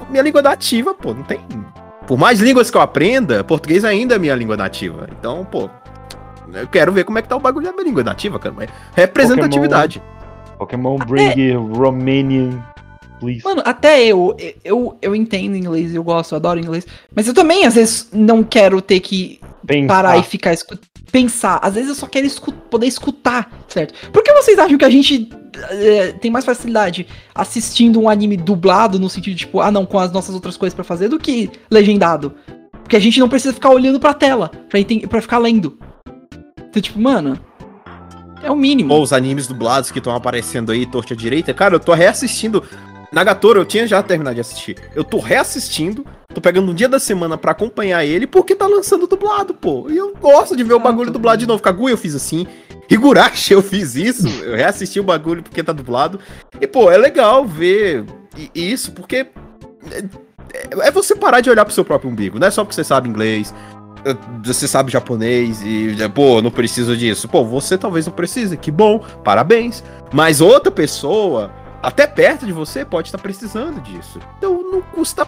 minha 0.10 0.22
língua 0.22 0.42
nativa, 0.42 0.94
pô, 0.94 1.14
não 1.14 1.24
tem. 1.24 1.40
Por 2.08 2.18
mais 2.18 2.40
línguas 2.40 2.72
que 2.72 2.78
eu 2.78 2.82
aprenda, 2.82 3.44
português 3.44 3.84
ainda 3.84 4.16
é 4.16 4.20
minha 4.20 4.34
língua 4.34 4.56
nativa. 4.56 5.08
Então, 5.20 5.44
pô, 5.46 5.70
eu 6.54 6.68
quero 6.68 6.92
ver 6.92 7.04
como 7.04 7.20
é 7.20 7.22
que 7.22 7.28
tá 7.28 7.36
o 7.36 7.40
bagulho 7.40 7.66
da 7.66 7.74
minha 7.74 7.84
língua 7.84 8.04
nativa, 8.04 8.40
cara. 8.40 8.56
Mas 8.58 8.70
representatividade. 8.96 10.02
Pokémon 10.58 10.98
Bring 10.98 11.54
Romanian, 11.76 12.64
please. 13.20 13.44
Mano, 13.44 13.62
até 13.66 14.04
eu, 14.06 14.36
eu, 14.64 14.98
eu 15.02 15.16
entendo 15.16 15.56
inglês, 15.56 15.94
eu 15.94 16.04
gosto, 16.04 16.32
eu 16.32 16.38
adoro 16.38 16.60
inglês. 16.60 16.88
Mas 17.16 17.28
eu 17.28 17.34
também, 17.34 17.66
às 17.66 17.76
vezes, 17.76 18.10
não 18.14 18.42
quero 18.44 18.82
ter 18.82 19.00
que 19.02 19.40
Pensar. 19.66 19.88
parar 19.88 20.18
e 20.18 20.24
ficar 20.24 20.54
escu- 20.54 20.80
pensar. 21.12 21.60
Às 21.62 21.76
vezes 21.76 21.90
eu 21.90 21.96
só 21.96 22.06
quero 22.08 22.26
escu- 22.28 22.52
poder 22.52 22.88
escutar, 22.88 23.52
certo? 23.68 23.94
Por 24.12 24.24
que 24.24 24.32
vocês 24.34 24.58
acham 24.60 24.78
que 24.78 24.86
a 24.86 24.90
gente 24.90 25.30
eh, 25.70 26.14
tem 26.22 26.30
mais 26.32 26.46
facilidade 26.46 27.08
assistindo 27.34 28.00
um 28.00 28.10
anime 28.10 28.38
dublado 28.38 29.00
no 29.00 29.10
sentido 29.10 29.34
de, 29.34 29.40
tipo, 29.46 29.60
ah 29.62 29.72
não, 29.72 29.86
com 29.86 30.00
as 30.00 30.12
nossas 30.12 30.36
outras 30.36 30.58
coisas 30.58 30.74
pra 30.76 30.84
fazer 30.84 31.08
do 31.10 31.18
que 31.20 31.50
legendado? 31.72 32.34
Porque 32.84 32.96
a 32.96 33.00
gente 33.00 33.20
não 33.20 33.28
precisa 33.28 33.54
ficar 33.54 33.70
olhando 33.70 34.00
pra 34.00 34.14
tela 34.14 34.50
pra, 34.70 34.80
pra 35.10 35.22
ficar 35.22 35.38
lendo. 35.40 35.78
Então, 36.70 36.82
tipo, 36.82 37.00
mano, 37.00 37.38
é 38.42 38.52
o 38.52 38.56
mínimo. 38.56 38.94
Ou 38.94 39.02
os 39.02 39.12
animes 39.12 39.48
dublados 39.48 39.92
que 39.92 39.98
estão 39.98 40.16
aparecendo 40.16 40.72
aí, 40.72 40.86
torta 40.86 41.16
direita. 41.16 41.54
Cara, 41.54 41.76
eu 41.76 41.80
tô 41.80 41.94
reassistindo. 41.94 42.64
Nagatoro, 43.12 43.60
eu 43.62 43.66
tinha 43.66 43.88
já 43.88 44.02
terminado 44.04 44.36
de 44.36 44.42
assistir. 44.42 44.76
Eu 44.96 45.04
tô 45.04 45.20
reassistindo, 45.20 46.06
tô 46.34 46.42
pegando 46.42 46.72
um 46.72 46.76
dia 46.76 46.90
da 46.90 47.00
semana 47.00 47.38
pra 47.38 47.52
acompanhar 47.52 48.04
ele, 48.06 48.28
porque 48.28 48.54
tá 48.56 48.68
lançando 48.68 49.08
dublado, 49.08 49.54
pô. 49.54 49.88
E 49.90 49.98
eu 49.98 50.14
gosto 50.20 50.56
de 50.56 50.64
ver 50.64 50.74
o 50.74 50.80
bagulho 50.80 51.12
dublado 51.12 51.38
de 51.40 51.48
novo. 51.48 51.62
Kaguya 51.64 51.94
eu 51.94 51.98
fiz 51.98 52.14
assim. 52.16 52.46
Higurashi 52.90 53.54
eu 53.54 53.62
fiz 53.62 53.96
isso. 53.96 54.28
Eu 54.44 54.56
reassisti 54.56 55.00
o 55.00 55.04
bagulho 55.04 55.42
porque 55.44 55.64
tá 55.64 55.72
dublado. 55.74 56.20
E, 56.60 56.68
pô, 56.68 56.92
é 56.92 56.98
legal 56.98 57.46
ver 57.46 58.04
isso, 58.54 58.92
porque. 58.92 59.28
é- 59.92 60.04
É 60.88 60.92
você 60.92 61.16
parar 61.16 61.40
de 61.42 61.50
olhar 61.50 61.66
pro 61.66 61.74
seu 61.74 61.84
próprio 61.86 62.10
umbigo. 62.10 62.40
Não 62.40 62.48
é 62.48 62.52
só 62.52 62.64
porque 62.64 62.74
você 62.76 62.84
sabe 62.84 63.08
inglês, 63.10 63.54
eh, 64.06 64.16
você 64.44 64.68
sabe 64.68 64.92
japonês 64.92 65.62
e, 65.62 65.96
pô, 66.16 66.42
não 66.42 66.50
preciso 66.50 66.96
disso. 66.96 67.28
Pô, 67.28 67.44
você 67.44 67.78
talvez 67.78 68.06
não 68.08 68.14
precise, 68.14 68.56
que 68.58 68.72
bom, 68.72 69.00
parabéns. 69.24 69.84
Mas 70.14 70.40
outra 70.42 70.72
pessoa, 70.72 71.52
até 71.82 72.08
perto 72.08 72.46
de 72.46 72.52
você, 72.52 72.84
pode 72.84 73.08
estar 73.08 73.18
precisando 73.18 73.82
disso. 73.82 74.20
Então 74.38 74.62
não 74.72 74.82
custa 74.82 75.26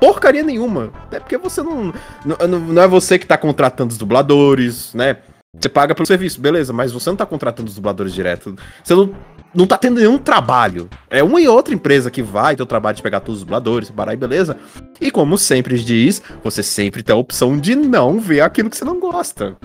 porcaria 0.00 0.42
nenhuma. 0.42 0.90
Até 1.04 1.20
porque 1.20 1.38
você 1.38 1.62
não. 1.62 1.92
Não, 2.24 2.58
não- 2.58 2.82
é 2.82 2.86
você 2.88 3.18
que 3.18 3.26
tá 3.26 3.38
contratando 3.38 3.92
os 3.92 3.98
dubladores, 3.98 4.92
né? 4.94 5.16
Você 5.58 5.68
paga 5.68 5.94
pelo 5.94 6.06
serviço, 6.06 6.40
beleza, 6.40 6.72
mas 6.72 6.90
você 6.90 7.08
não 7.08 7.16
tá 7.16 7.24
contratando 7.24 7.68
os 7.68 7.76
dubladores 7.76 8.12
direto. 8.12 8.56
Você 8.82 8.92
não, 8.92 9.14
não 9.54 9.66
tá 9.68 9.78
tendo 9.78 10.00
nenhum 10.00 10.18
trabalho. 10.18 10.90
É 11.08 11.22
uma 11.22 11.40
e 11.40 11.46
outra 11.46 11.72
empresa 11.72 12.10
que 12.10 12.22
vai 12.22 12.56
ter 12.56 12.62
o 12.62 12.66
trabalho 12.66 12.96
de 12.96 13.02
pegar 13.02 13.20
todos 13.20 13.38
os 13.40 13.44
dubladores, 13.44 13.88
parar 13.88 14.14
e 14.14 14.16
beleza. 14.16 14.56
E 15.00 15.12
como 15.12 15.38
sempre 15.38 15.78
diz, 15.78 16.20
você 16.42 16.60
sempre 16.62 17.04
tem 17.04 17.14
a 17.14 17.18
opção 17.18 17.56
de 17.56 17.76
não 17.76 18.18
ver 18.18 18.40
aquilo 18.40 18.68
que 18.68 18.76
você 18.76 18.84
não 18.84 18.98
gosta. 18.98 19.56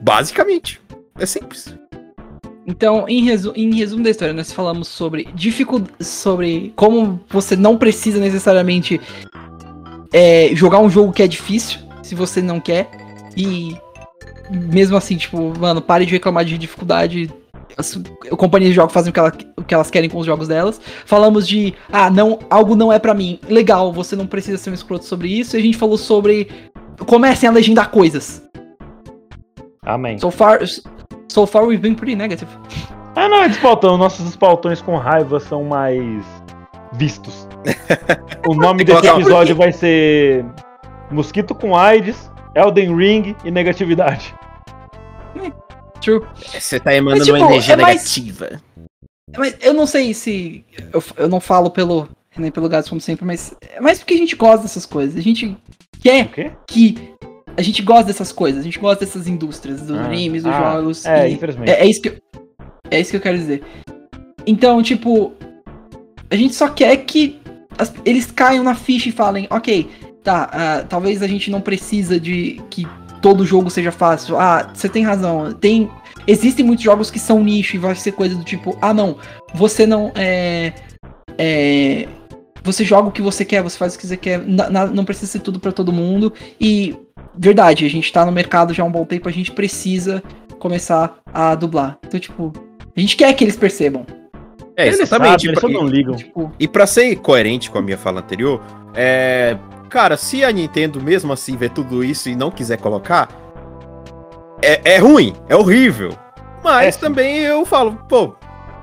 Basicamente. 0.00 0.80
É 1.18 1.26
simples. 1.26 1.74
Então, 2.70 3.08
em, 3.08 3.24
resu- 3.24 3.54
em 3.56 3.74
resumo 3.74 4.04
da 4.04 4.10
história, 4.10 4.34
nós 4.34 4.52
falamos 4.52 4.88
sobre 4.88 5.26
dificuldade, 5.34 6.04
sobre 6.04 6.70
como 6.76 7.18
você 7.30 7.56
não 7.56 7.78
precisa 7.78 8.20
necessariamente 8.20 9.00
é, 10.12 10.50
jogar 10.54 10.78
um 10.78 10.90
jogo 10.90 11.10
que 11.10 11.22
é 11.22 11.26
difícil, 11.26 11.80
se 12.02 12.14
você 12.14 12.42
não 12.42 12.60
quer. 12.60 12.90
E 13.34 13.74
mesmo 14.50 14.98
assim, 14.98 15.16
tipo, 15.16 15.58
mano, 15.58 15.80
pare 15.80 16.04
de 16.04 16.12
reclamar 16.12 16.44
de 16.44 16.58
dificuldade. 16.58 17.32
As 17.74 17.98
companhias 18.36 18.70
de 18.70 18.76
jogos 18.76 18.92
fazem 18.92 19.08
o 19.10 19.12
que, 19.14 19.18
ela- 19.20 19.32
o 19.56 19.64
que 19.64 19.72
elas 19.74 19.90
querem 19.90 20.10
com 20.10 20.18
os 20.18 20.26
jogos 20.26 20.46
delas. 20.46 20.78
Falamos 21.06 21.48
de, 21.48 21.72
ah, 21.90 22.10
não, 22.10 22.38
algo 22.50 22.76
não 22.76 22.92
é 22.92 22.98
pra 22.98 23.14
mim. 23.14 23.40
Legal, 23.48 23.94
você 23.94 24.14
não 24.14 24.26
precisa 24.26 24.58
ser 24.58 24.68
um 24.68 24.74
escroto 24.74 25.06
sobre 25.06 25.28
isso. 25.28 25.56
E 25.56 25.58
a 25.58 25.62
gente 25.62 25.78
falou 25.78 25.96
sobre 25.96 26.48
comecem 27.06 27.48
a 27.48 27.52
legendar 27.52 27.90
coisas. 27.90 28.42
Amém. 29.82 30.18
So 30.18 30.30
far, 30.30 30.58
so 31.28 31.46
far 31.46 31.64
we've 31.64 31.80
been 31.82 31.94
pretty 31.94 32.14
negative. 32.16 32.50
Ah, 33.16 33.28
não, 33.28 33.42
é 33.42 33.48
despaltão. 33.48 33.96
Nossos 33.96 34.24
despaltões 34.24 34.80
com 34.80 34.96
raiva 34.96 35.40
são 35.40 35.64
mais 35.64 36.24
vistos. 36.92 37.46
O 38.48 38.54
nome 38.54 38.82
desse 38.84 39.06
episódio 39.06 39.54
vai 39.56 39.72
ser 39.72 40.42
Mosquito 41.10 41.54
com 41.54 41.76
AIDS, 41.76 42.30
Elden 42.54 42.96
Ring 42.96 43.36
e 43.44 43.50
negatividade. 43.50 44.34
True. 46.00 46.22
Você 46.36 46.78
tá 46.80 46.94
emanando 46.94 47.18
Mas, 47.18 47.26
tipo, 47.26 47.36
uma 47.38 47.46
energia 47.50 47.74
é 47.74 47.76
mais- 47.76 48.16
negativa. 48.16 48.62
Mas 49.36 49.56
eu 49.60 49.74
não 49.74 49.86
sei 49.86 50.14
se. 50.14 50.64
Eu, 50.92 51.02
eu 51.16 51.28
não 51.28 51.40
falo 51.40 51.70
pelo. 51.70 52.08
Nem 52.36 52.50
pelo 52.50 52.68
Gads 52.68 52.88
como 52.88 53.00
sempre, 53.00 53.26
mas. 53.26 53.54
É 53.74 53.80
mais 53.80 53.98
porque 53.98 54.14
a 54.14 54.18
gente 54.18 54.36
gosta 54.36 54.62
dessas 54.62 54.86
coisas. 54.86 55.16
A 55.18 55.22
gente 55.22 55.56
quer 56.00 56.30
que. 56.66 57.12
A 57.58 57.62
gente 57.62 57.82
gosta 57.82 58.04
dessas 58.04 58.30
coisas. 58.30 58.60
A 58.60 58.64
gente 58.64 58.78
gosta 58.78 59.04
dessas 59.04 59.26
indústrias, 59.26 59.82
dos 59.82 59.98
Ah, 59.98 60.04
animes, 60.04 60.44
dos 60.44 60.52
ah, 60.52 60.74
jogos. 60.74 61.04
É, 61.04 61.28
infelizmente. 61.28 61.68
é, 61.70 61.80
é 61.82 61.86
isso 61.86 62.00
que 62.00 62.08
eu, 62.10 62.16
é 62.88 63.00
isso 63.00 63.10
que 63.10 63.16
eu 63.16 63.20
quero 63.20 63.36
dizer. 63.36 63.62
Então, 64.46 64.80
tipo. 64.82 65.32
A 66.30 66.36
gente 66.36 66.54
só 66.54 66.68
quer 66.68 66.96
que 66.98 67.40
as- 67.76 67.92
eles 68.04 68.30
caiam 68.30 68.62
na 68.62 68.74
ficha 68.74 69.08
e 69.08 69.12
falem, 69.12 69.46
ok, 69.50 69.88
tá, 70.22 70.48
ah, 70.52 70.84
talvez 70.88 71.22
a 71.22 71.26
gente 71.26 71.50
não 71.50 71.60
precisa 71.60 72.20
de 72.20 72.60
que 72.70 72.86
todo 73.20 73.44
jogo 73.46 73.70
seja 73.70 73.90
fácil. 73.90 74.38
Ah, 74.38 74.70
você 74.72 74.88
tem 74.88 75.02
razão. 75.02 75.52
Tem. 75.52 75.90
Existem 76.26 76.64
muitos 76.64 76.84
jogos 76.84 77.10
que 77.10 77.18
são 77.18 77.42
nicho 77.42 77.74
e 77.76 77.78
vai 77.78 77.94
ser 77.96 78.12
coisa 78.12 78.36
do 78.36 78.44
tipo, 78.44 78.76
ah 78.80 78.92
não, 78.94 79.16
você 79.54 79.86
não 79.86 80.12
é. 80.14 80.72
é 81.38 82.06
você 82.72 82.84
joga 82.84 83.08
o 83.08 83.12
que 83.12 83.20
você 83.22 83.44
quer, 83.44 83.62
você 83.62 83.76
faz 83.76 83.94
o 83.94 83.98
que 83.98 84.06
você 84.06 84.16
quer, 84.16 84.38
na- 84.46 84.70
na- 84.70 84.86
não 84.86 85.04
precisa 85.04 85.30
ser 85.30 85.40
tudo 85.40 85.58
pra 85.60 85.72
todo 85.72 85.92
mundo. 85.92 86.32
E, 86.60 86.96
verdade, 87.36 87.84
a 87.84 87.90
gente 87.90 88.12
tá 88.12 88.24
no 88.24 88.32
mercado 88.32 88.72
já 88.72 88.82
há 88.82 88.86
um 88.86 88.90
bom 88.92 89.04
tempo, 89.04 89.28
a 89.28 89.32
gente 89.32 89.50
precisa 89.52 90.22
começar 90.58 91.18
a 91.32 91.54
dublar. 91.54 91.98
Então, 92.06 92.18
tipo, 92.18 92.52
a 92.96 93.00
gente 93.00 93.16
quer 93.16 93.32
que 93.34 93.44
eles 93.44 93.56
percebam. 93.56 94.04
É, 94.76 94.86
exatamente. 94.88 95.42
sabem, 95.42 95.50
eles 95.50 95.60
só 95.60 95.68
E- 95.68 95.72
não 95.72 95.86
ligam. 95.86 96.14
Tipo, 96.16 96.52
E 96.58 96.68
pra 96.68 96.86
ser 96.86 97.16
coerente 97.16 97.70
com 97.70 97.78
a 97.78 97.82
minha 97.82 97.98
fala 97.98 98.20
anterior, 98.20 98.60
é. 98.94 99.56
Cara, 99.90 100.16
se 100.16 100.44
a 100.44 100.52
Nintendo 100.52 101.00
mesmo 101.00 101.32
assim 101.32 101.56
ver 101.56 101.70
tudo 101.70 102.04
isso 102.04 102.28
e 102.28 102.36
não 102.36 102.50
quiser 102.50 102.78
colocar, 102.78 103.28
é, 104.62 104.94
é 104.94 104.98
ruim, 104.98 105.32
é 105.48 105.56
horrível. 105.56 106.10
Mas 106.62 106.96
É, 106.96 107.00
também 107.00 107.38
eu 107.38 107.64
falo, 107.64 107.94
pô, 108.08 108.34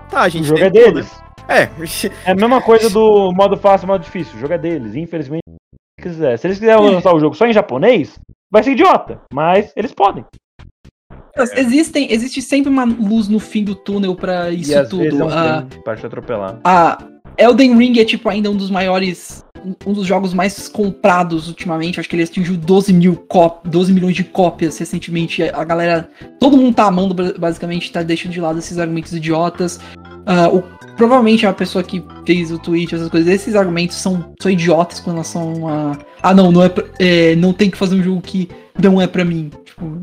tá, 0.10 0.24
a 0.24 0.26
O 0.26 0.30
gente 0.30 0.46
jogo 0.48 0.60
é 0.62 0.70
tentou, 0.70 0.94
deles. 0.94 1.12
né? 1.12 1.25
É, 1.48 1.70
É 2.26 2.32
a 2.32 2.36
mesma 2.36 2.62
coisa 2.62 2.90
do 2.90 3.32
modo 3.34 3.56
fácil 3.58 3.86
e 3.86 3.88
modo 3.88 4.04
difícil. 4.04 4.36
O 4.36 4.40
jogo 4.40 4.54
é 4.54 4.58
deles. 4.58 4.96
Infelizmente, 4.96 5.44
se 5.48 6.04
quiser. 6.04 6.38
Se 6.40 6.48
eles 6.48 6.60
quiserem 6.60 6.84
lançar 6.90 7.14
o 7.14 7.20
jogo 7.20 7.36
só 7.36 7.46
em 7.46 7.54
japonês, 7.54 8.18
vai 8.52 8.64
ser 8.64 8.72
idiota. 8.72 9.22
Mas 9.34 9.72
eles 9.76 9.94
podem. 9.94 10.26
existem, 11.56 12.12
existe 12.12 12.42
sempre 12.42 12.70
uma 12.70 12.86
luz 12.86 13.28
no 13.28 13.40
fim 13.40 13.64
do 13.64 13.76
túnel 13.76 14.16
pra 14.16 14.50
isso 14.50 14.72
e 14.72 14.76
às 14.76 14.90
vezes 14.92 15.06
é 15.06 15.10
tudo. 15.10 15.26
um 15.26 15.30
Ah, 15.30 15.66
pra 15.84 15.96
te 15.96 16.06
atropelar. 16.06 16.60
a 16.64 16.98
Elden 17.38 17.78
Ring 17.78 18.00
é, 18.00 18.06
tipo, 18.06 18.30
ainda 18.30 18.50
um 18.50 18.56
dos 18.56 18.70
maiores. 18.72 19.44
Um 19.86 19.94
dos 19.94 20.06
jogos 20.06 20.32
mais 20.34 20.70
comprados 20.70 21.48
ultimamente. 21.48 22.00
Acho 22.00 22.08
que 22.08 22.16
ele 22.16 22.24
atingiu 22.24 22.56
12 22.56 22.94
mil 22.94 23.16
cóp 23.28 23.68
12 23.68 23.92
milhões 23.92 24.16
de 24.16 24.24
cópias 24.24 24.78
recentemente. 24.78 25.42
A 25.44 25.64
galera. 25.64 26.08
Todo 26.40 26.56
mundo 26.56 26.76
tá 26.76 26.86
amando, 26.86 27.14
ba- 27.16 27.34
basicamente, 27.38 27.92
tá 27.92 28.04
deixando 28.04 28.32
de 28.32 28.40
lado 28.40 28.60
esses 28.60 28.78
argumentos 28.78 29.12
idiotas. 29.14 29.80
Ah, 30.26 30.50
o- 30.50 30.64
provavelmente 30.98 31.46
a 31.46 31.54
pessoa 31.54 31.84
que 31.84 32.04
fez 32.26 32.52
o 32.52 32.58
tweet, 32.60 32.94
essas 32.96 33.10
coisas, 33.10 33.32
esses 33.32 33.56
argumentos 33.56 33.98
são, 33.98 34.34
são 34.42 34.50
idiotas 34.52 35.00
com 35.00 35.12
relação 35.12 35.68
a. 35.68 35.98
Ah, 36.22 36.34
não, 36.34 36.52
não, 36.52 36.64
é, 36.64 36.70
pra- 36.70 36.86
é, 37.00 37.36
não 37.36 37.54
tem 37.54 37.70
que 37.70 37.78
fazer 37.78 37.96
um 37.96 38.04
jogo 38.04 38.22
que 38.22 38.50
não 38.82 39.00
é 39.02 39.06
pra 39.08 39.24
mim. 39.24 39.52
Tipo, 39.64 40.02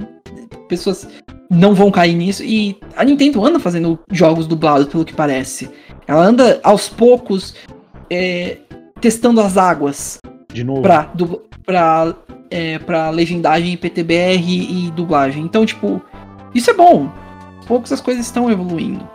pessoas 0.69 1.09
não 1.51 1.75
vão 1.75 1.91
cair 1.91 2.15
nisso. 2.15 2.43
E 2.45 2.79
a 2.97 3.05
Nintendo 3.05 3.45
anda 3.45 3.59
fazendo 3.59 3.99
jogos 4.11 4.47
dublados, 4.47 4.87
pelo 4.89 5.05
que 5.05 5.13
parece. 5.13 5.69
Ela 6.07 6.25
anda 6.25 6.61
aos 6.63 6.89
poucos 6.89 7.55
é, 8.11 8.59
testando 9.01 9.41
as 9.41 9.57
águas 9.57 10.19
De 10.53 10.63
novo. 10.63 10.83
pra, 10.83 11.11
dubla- 11.15 11.41
pra, 11.67 12.15
é, 12.51 12.79
pra 12.79 13.11
legendagem, 13.11 13.77
PTBR 13.77 14.41
e 14.87 14.91
dublagem. 14.93 15.43
Então, 15.45 15.65
tipo, 15.67 16.01
isso 16.55 16.71
é 16.71 16.75
bom. 16.75 17.11
Aos 17.57 17.67
poucos 17.67 17.93
as 17.93 18.01
coisas 18.01 18.25
estão 18.27 18.51
evoluindo. 18.51 19.07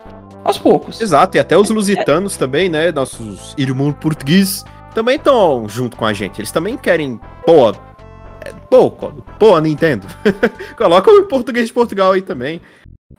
Aos 0.47 0.57
poucos. 0.57 1.01
Exato, 1.01 1.35
e 1.35 1.39
até 1.41 1.57
os 1.57 1.69
lusitanos 1.69 2.37
também, 2.37 2.69
né? 2.69 2.89
Nossos 2.89 3.53
irmãos 3.57 3.93
portugueses 3.99 4.63
também 4.95 5.17
estão 5.17 5.67
junto 5.67 5.97
com 5.97 6.05
a 6.05 6.13
gente. 6.13 6.39
Eles 6.39 6.51
também 6.51 6.77
querem. 6.77 7.19
Pô, 7.45 7.71
é, 7.71 8.53
pô, 8.69 8.89
pô, 8.89 9.59
Nintendo. 9.59 10.07
Coloca 10.77 11.11
o 11.11 11.23
português 11.23 11.67
de 11.67 11.73
Portugal 11.73 12.13
aí 12.13 12.21
também. 12.21 12.61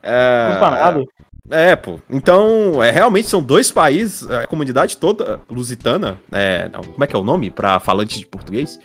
É, 0.03 0.59
nada. 0.59 1.05
é, 1.51 1.77
pô. 1.77 2.01
Então, 2.09 2.83
é, 2.83 2.91
realmente 2.91 3.29
são 3.29 3.43
dois 3.43 3.71
países, 3.71 4.29
a 4.31 4.47
comunidade 4.47 4.97
toda 4.97 5.41
lusitana. 5.51 6.19
É, 6.33 6.71
não, 6.71 6.83
como 6.83 7.05
é 7.05 7.07
que 7.07 7.15
é 7.15 7.19
o 7.19 7.25
nome 7.25 7.51
pra 7.51 7.79
falante 7.79 8.19
de 8.19 8.25
português? 8.25 8.81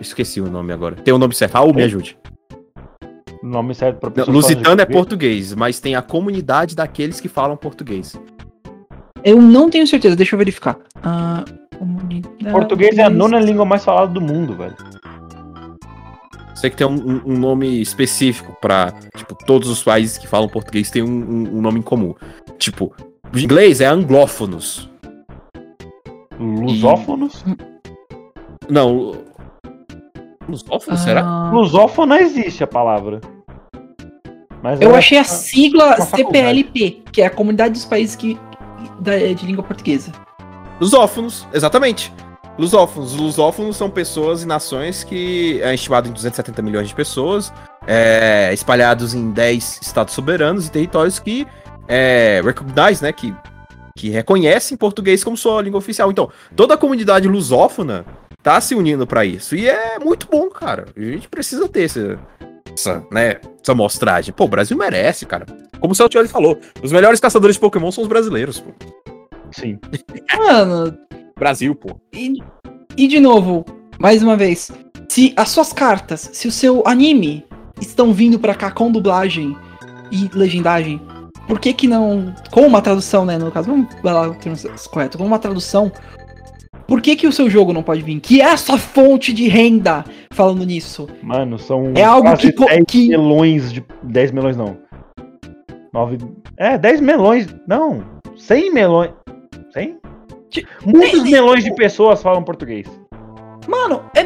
Esqueci 0.00 0.40
o 0.40 0.48
nome 0.48 0.72
agora. 0.72 0.94
Tem 0.94 1.12
o 1.12 1.18
nome 1.18 1.34
certo? 1.34 1.54
Raul, 1.54 1.74
me 1.74 1.82
ajude. 1.82 2.16
Nome 3.48 3.74
certo 3.74 3.98
pra 3.98 4.08
Não, 4.10 4.14
pessoa 4.14 4.34
Lusitano 4.34 4.80
é 4.80 4.84
português. 4.86 5.54
mas 5.54 5.80
tem 5.80 5.94
a 5.94 6.02
comunidade 6.02 6.74
daqueles 6.76 7.20
que 7.20 7.28
falam 7.28 7.56
português. 7.56 8.14
Eu 9.24 9.40
não 9.40 9.68
tenho 9.70 9.86
certeza, 9.86 10.14
deixa 10.14 10.34
eu 10.34 10.38
verificar. 10.38 10.76
Ah, 11.02 11.44
comunidade- 11.78 12.50
Português 12.50 12.98
é 12.98 13.02
a 13.04 13.10
nona 13.10 13.38
língua 13.40 13.64
mais 13.64 13.84
falada 13.84 14.12
do 14.12 14.20
mundo, 14.20 14.54
velho. 14.54 14.74
Sei 16.54 16.70
que 16.70 16.76
tem 16.76 16.86
um, 16.86 17.22
um- 17.24 17.38
nome 17.38 17.80
específico 17.80 18.56
pra, 18.60 18.92
tipo, 19.16 19.34
todos 19.46 19.68
os 19.68 19.82
países 19.82 20.18
que 20.18 20.26
falam 20.26 20.48
português 20.48 20.90
têm 20.90 21.02
um, 21.02 21.06
um- 21.08 21.58
um 21.58 21.60
nome 21.60 21.78
em 21.78 21.82
comum. 21.82 22.14
Tipo, 22.58 22.92
o 23.32 23.38
inglês 23.38 23.80
é 23.80 23.86
anglófonos. 23.86 24.90
Lusófonos? 26.38 27.44
Não. 28.68 29.14
Lusófonos, 30.48 31.00
será? 31.00 31.22
Ah, 31.24 31.50
Lusófono 31.52 32.14
existe 32.14 32.62
a 32.64 32.66
palavra. 32.66 33.20
Mas 34.62 34.80
Eu 34.80 34.94
é- 34.94 34.98
achei 34.98 35.18
a 35.18 35.24
sigla. 35.24 35.96
CPLP, 36.00 37.02
que 37.12 37.22
é 37.22 37.26
a 37.26 37.30
Comunidade 37.30 37.74
dos 37.74 37.84
Países 37.84 38.16
que, 38.16 38.38
da- 39.00 39.16
de 39.16 39.46
Língua 39.46 39.62
Portuguesa. 39.64 40.12
Lusófonos, 40.80 41.46
exatamente. 41.52 42.12
Lusófonos. 42.58 43.14
Lusófonos 43.14 43.76
são 43.76 43.88
pessoas 43.88 44.42
e 44.42 44.46
nações 44.46 45.04
que 45.04 45.60
é 45.62 45.74
estimado 45.74 46.08
em 46.08 46.12
270 46.12 46.60
milhões 46.60 46.88
de 46.88 46.94
pessoas, 46.94 47.52
é, 47.86 48.50
espalhados 48.52 49.14
em 49.14 49.30
10 49.30 49.78
estados 49.82 50.12
soberanos 50.14 50.66
e 50.66 50.70
territórios 50.70 51.18
que 51.18 51.46
é, 51.86 52.40
recognize, 52.44 53.02
né, 53.02 53.12
que, 53.12 53.32
que 53.96 54.10
reconhecem 54.10 54.76
português 54.76 55.22
como 55.24 55.36
sua 55.36 55.62
língua 55.62 55.78
oficial. 55.78 56.10
Então, 56.10 56.30
toda 56.56 56.74
a 56.74 56.76
comunidade 56.76 57.26
lusófona 57.28 58.04
tá 58.42 58.60
se 58.60 58.74
unindo 58.74 59.06
pra 59.06 59.24
isso. 59.24 59.54
E 59.56 59.68
é 59.68 59.98
muito 59.98 60.26
bom, 60.30 60.48
cara. 60.50 60.86
A 60.96 61.00
gente 61.00 61.28
precisa 61.28 61.68
ter 61.68 61.84
essa, 61.84 62.18
essa, 62.78 63.04
né, 63.10 63.40
essa 63.62 63.74
mostragem. 63.74 64.32
Pô, 64.32 64.44
o 64.44 64.48
Brasil 64.48 64.76
merece, 64.76 65.26
cara. 65.26 65.44
Como 65.80 65.92
o 65.92 65.96
Celtioli 65.96 66.28
falou, 66.28 66.58
os 66.82 66.92
melhores 66.92 67.20
caçadores 67.20 67.56
de 67.56 67.60
Pokémon 67.60 67.90
são 67.90 68.02
os 68.02 68.08
brasileiros, 68.08 68.60
pô. 68.60 68.70
Sim. 69.50 69.78
Mano, 70.36 70.96
Brasil, 71.36 71.74
pô. 71.74 71.98
E, 72.12 72.38
e 72.96 73.08
de 73.08 73.20
novo, 73.20 73.64
mais 73.98 74.22
uma 74.22 74.36
vez, 74.36 74.70
se 75.08 75.32
as 75.36 75.50
suas 75.50 75.72
cartas, 75.72 76.30
se 76.32 76.46
o 76.46 76.52
seu 76.52 76.82
anime 76.86 77.44
estão 77.80 78.12
vindo 78.12 78.38
pra 78.38 78.54
cá 78.54 78.70
com 78.70 78.90
dublagem 78.90 79.56
e 80.10 80.28
legendagem, 80.36 81.00
por 81.46 81.58
que 81.58 81.72
que 81.72 81.88
não, 81.88 82.34
com 82.50 82.66
uma 82.66 82.82
tradução, 82.82 83.24
né, 83.24 83.38
no 83.38 83.50
caso, 83.50 83.70
vamos 83.70 83.92
falar 84.02 84.28
o 84.28 84.34
termo 84.34 84.58
correto, 84.90 85.16
com 85.16 85.24
uma 85.24 85.38
tradução, 85.38 85.90
por 86.88 87.00
que 87.02 87.14
que 87.14 87.26
o 87.26 87.32
seu 87.32 87.48
jogo 87.50 87.72
não 87.72 87.82
pode 87.82 88.00
vir? 88.02 88.18
Que 88.18 88.40
é 88.40 88.50
a 88.50 88.56
sua 88.56 88.78
fonte 88.78 89.32
de 89.32 89.46
renda, 89.46 90.04
falando 90.32 90.64
nisso. 90.64 91.06
Mano, 91.22 91.58
são 91.58 91.92
É 91.94 92.02
algo 92.02 92.34
que 92.36 92.50
co- 92.50 92.64
10 92.64 92.84
que- 92.88 93.08
melões 93.10 93.70
de... 93.72 93.84
10 94.02 94.32
melões 94.32 94.56
não. 94.56 94.76
9... 95.92 96.18
É, 96.56 96.78
10 96.78 97.00
melões... 97.02 97.46
Não, 97.68 98.02
100 98.36 98.72
melões... 98.72 99.10
100? 99.72 99.98
Ti- 100.50 100.66
Muitos 100.84 101.22
Nem- 101.22 101.32
melões 101.32 101.62
de 101.62 101.74
pessoas 101.74 102.22
falam 102.22 102.42
português. 102.42 102.86
Mano, 103.68 104.02
é, 104.16 104.24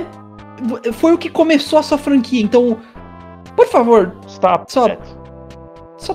foi 0.93 1.13
o 1.15 1.19
que 1.19 1.29
começou 1.29 1.81
a 1.81 1.83
sua 1.83 1.99
franquia, 1.99 2.41
então, 2.41 2.79
por 3.57 3.67
favor, 3.67 4.17
Stop. 4.29 4.73
Só- 4.73 4.87
that. 4.89 5.03
só 5.99 6.15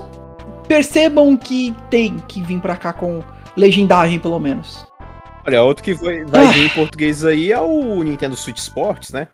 percebam 0.66 1.36
que 1.36 1.74
tem 1.90 2.16
que 2.26 2.40
vir 2.40 2.58
pra 2.58 2.74
cá 2.74 2.92
com 2.94 3.20
legendagem, 3.54 4.18
pelo 4.18 4.38
menos. 4.40 4.87
Olha, 5.48 5.62
outro 5.62 5.82
que 5.82 5.94
vai, 5.94 6.22
vai 6.26 6.44
Ah. 6.46 6.50
vir 6.50 6.66
em 6.66 6.68
português 6.68 7.24
aí 7.24 7.50
é 7.50 7.58
o 7.58 8.02
Nintendo 8.02 8.36
Switch 8.36 8.58
Sports, 8.58 9.12
né? 9.12 9.28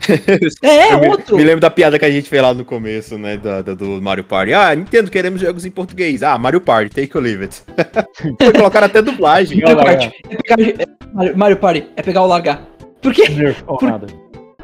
É, 0.60 0.96
me, 0.96 1.08
outro. 1.08 1.36
me 1.36 1.44
lembro 1.44 1.60
da 1.60 1.70
piada 1.70 1.98
que 1.98 2.04
a 2.04 2.10
gente 2.10 2.28
fez 2.28 2.42
lá 2.42 2.52
no 2.52 2.64
começo, 2.64 3.16
né? 3.16 3.36
da- 3.36 3.62
da- 3.62 3.74
do 3.74 4.02
Mario 4.02 4.24
Party. 4.24 4.52
Ah, 4.52 4.74
Nintendo, 4.74 5.08
queremos 5.10 5.40
jogos 5.40 5.64
em 5.64 5.70
português. 5.70 6.22
Ah, 6.22 6.36
Mario 6.36 6.60
Party, 6.60 6.90
take 6.90 7.16
or 7.16 7.22
leave 7.22 7.44
it. 7.44 7.62
Foi 8.42 8.52
colocar 8.52 8.82
até 8.82 9.00
dublagem. 9.00 9.60
Mario 9.60 9.76
Party. 9.76 10.12
É 10.28 10.36
pegar, 10.36 10.82
é, 10.82 10.86
Mario, 11.14 11.38
Mario 11.38 11.56
Party. 11.58 11.86
É 11.96 12.02
pegar 12.02 12.22
ou 12.22 12.26
largar. 12.28 12.60
Por 13.00 13.14
quê? 13.14 13.28
Nerf, 13.28 13.62
ou 13.68 13.78
Por- 13.78 13.88
nada. 13.88 14.06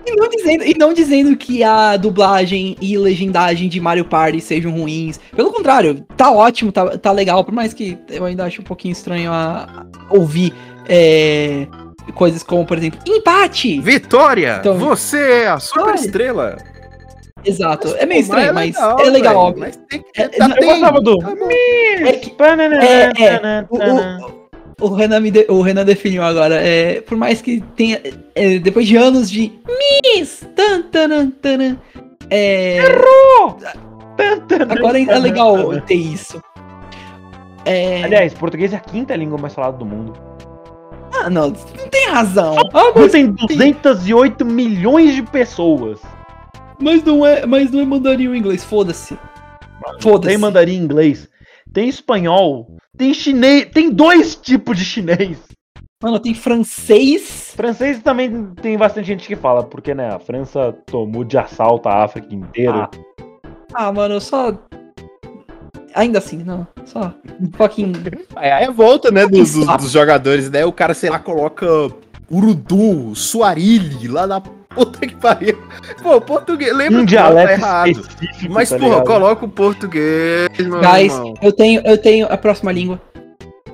E 0.06 0.16
não, 0.16 0.26
dizendo, 0.30 0.64
e 0.64 0.74
não 0.78 0.94
dizendo 0.94 1.36
que 1.36 1.62
a 1.62 1.94
dublagem 1.98 2.74
e 2.80 2.96
legendagem 2.96 3.68
de 3.68 3.78
Mario 3.78 4.06
Party 4.06 4.40
sejam 4.40 4.72
ruins. 4.72 5.20
Pelo 5.36 5.52
contrário, 5.52 6.02
tá 6.16 6.30
ótimo, 6.32 6.72
tá, 6.72 6.96
tá 6.96 7.12
legal. 7.12 7.44
Por 7.44 7.52
mais 7.52 7.74
que 7.74 7.98
eu 8.08 8.24
ainda 8.24 8.44
acho 8.46 8.62
um 8.62 8.64
pouquinho 8.64 8.92
estranho 8.92 9.30
a, 9.30 9.86
a 10.08 10.14
ouvir 10.16 10.54
é, 10.88 11.66
coisas 12.14 12.42
como, 12.42 12.64
por 12.66 12.78
exemplo, 12.78 12.98
empate! 13.06 13.80
Vitória! 13.80 14.56
Então- 14.60 14.78
você 14.78 15.42
é 15.42 15.48
a 15.48 15.58
super 15.60 15.94
estrela. 15.94 16.56
Exato, 17.44 17.94
é 17.96 18.04
meio 18.04 18.20
estranho, 18.22 18.52
mas, 18.52 18.74
legal, 18.74 18.98
é 19.00 19.10
legal, 19.10 19.32
velho, 19.32 19.38
óbvio. 19.46 19.60
Mas 19.60 19.76
tem 19.88 20.02
que 20.02 20.20
É, 20.20 20.28
tá 20.28 20.48
Eu 20.60 20.66
gostava 20.68 21.00
do. 21.00 21.18
Tá. 21.18 21.32
É 22.04 22.12
que- 22.14 22.34
É, 22.82 23.02
é. 23.24 23.66
O, 23.70 24.84
o, 24.84 24.88
o 24.88 24.94
Renan 24.94 25.20
me 25.20 25.30
de- 25.30 25.46
o 25.48 25.62
Renan 25.62 25.84
definiu 25.84 26.24
agora. 26.24 26.56
É, 26.56 27.00
por 27.00 27.16
mais 27.16 27.40
que 27.40 27.60
tenha. 27.76 28.00
é, 28.34 28.58
depois 28.58 28.86
de 28.88 28.96
anos 28.96 29.30
de. 29.30 29.52
Miss! 30.16 30.44
Tan, 30.56 30.82
taran, 30.82 31.30
taran, 31.30 31.76
é, 32.28 32.80
agora 34.68 35.00
é 35.00 35.18
legal 35.18 35.80
ter 35.82 35.94
isso. 35.94 36.42
É, 37.64 38.02
Aliás, 38.02 38.34
português 38.34 38.72
é 38.72 38.76
a 38.76 38.80
quinta 38.80 39.14
língua 39.14 39.38
mais 39.38 39.54
falada 39.54 39.76
do 39.76 39.84
mundo. 39.86 40.14
Ah, 41.24 41.30
não, 41.30 41.48
não 41.50 41.88
tem 41.90 42.08
razão. 42.08 42.56
Ah, 42.72 42.92
Mas 42.94 43.12
tem 43.12 43.32
208 43.32 44.44
milhões 44.44 45.14
de 45.14 45.22
pessoas. 45.22 46.00
mas 46.80 47.02
não 47.02 47.24
é, 47.24 47.44
mas 47.46 47.70
não 47.70 47.80
é 47.80 47.84
mandarim 47.84 48.28
o 48.28 48.34
inglês, 48.34 48.64
foda-se. 48.64 49.18
Foda-se. 50.00 50.28
Tem 50.28 50.38
mandarim 50.38 50.76
inglês, 50.76 51.28
tem 51.72 51.88
espanhol, 51.88 52.76
tem 52.96 53.12
chinês, 53.14 53.66
tem 53.72 53.90
dois 53.90 54.36
tipos 54.36 54.76
de 54.76 54.84
chinês. 54.84 55.38
Mano, 56.02 56.20
tem 56.20 56.32
francês. 56.34 57.52
Francês 57.56 58.00
também 58.02 58.54
tem 58.62 58.78
bastante 58.78 59.06
gente 59.06 59.26
que 59.26 59.34
fala, 59.34 59.64
porque 59.64 59.94
né, 59.94 60.14
a 60.14 60.18
França 60.20 60.72
tomou 60.86 61.24
de 61.24 61.36
assalto 61.36 61.88
a 61.88 62.04
África 62.04 62.32
inteira. 62.32 62.88
Ah, 63.74 63.92
mano, 63.92 64.14
eu 64.14 64.20
só. 64.20 64.52
Ainda 65.94 66.18
assim, 66.18 66.38
não. 66.44 66.66
Só. 66.84 67.12
Um 67.40 67.48
pouquinho. 67.50 67.92
Aí 68.36 68.50
aí 68.50 68.64
é 68.64 68.66
a 68.68 68.70
volta, 68.70 69.10
né, 69.10 69.26
dos, 69.26 69.52
dos- 69.54 69.66
dos 69.78 69.90
jogadores, 69.90 70.50
né? 70.50 70.64
O 70.64 70.72
cara, 70.72 70.94
sei 70.94 71.10
lá, 71.10 71.18
coloca 71.18 71.66
Urudu, 72.30 73.14
Suarilli, 73.14 74.06
lá 74.08 74.26
na 74.26 74.40
puta 74.40 75.06
que 75.06 75.16
pariu. 75.16 75.58
Pô, 76.02 76.20
português, 76.20 76.74
lembra 76.76 77.00
um 77.00 77.06
que 77.06 77.14
tá 77.14 77.22
dialeto 77.22 77.52
errado. 77.52 77.88
específico. 77.90 78.52
Mas, 78.52 78.68
tá 78.68 78.78
porra, 78.78 79.02
coloca 79.04 79.44
o 79.44 79.48
português, 79.48 80.48
meu 80.58 80.80
Guys, 80.80 81.12
irmão. 81.14 81.34
eu 81.42 81.52
tenho, 81.52 81.80
eu 81.84 81.98
tenho 81.98 82.26
a 82.30 82.36
próxima 82.36 82.70
língua. 82.70 83.00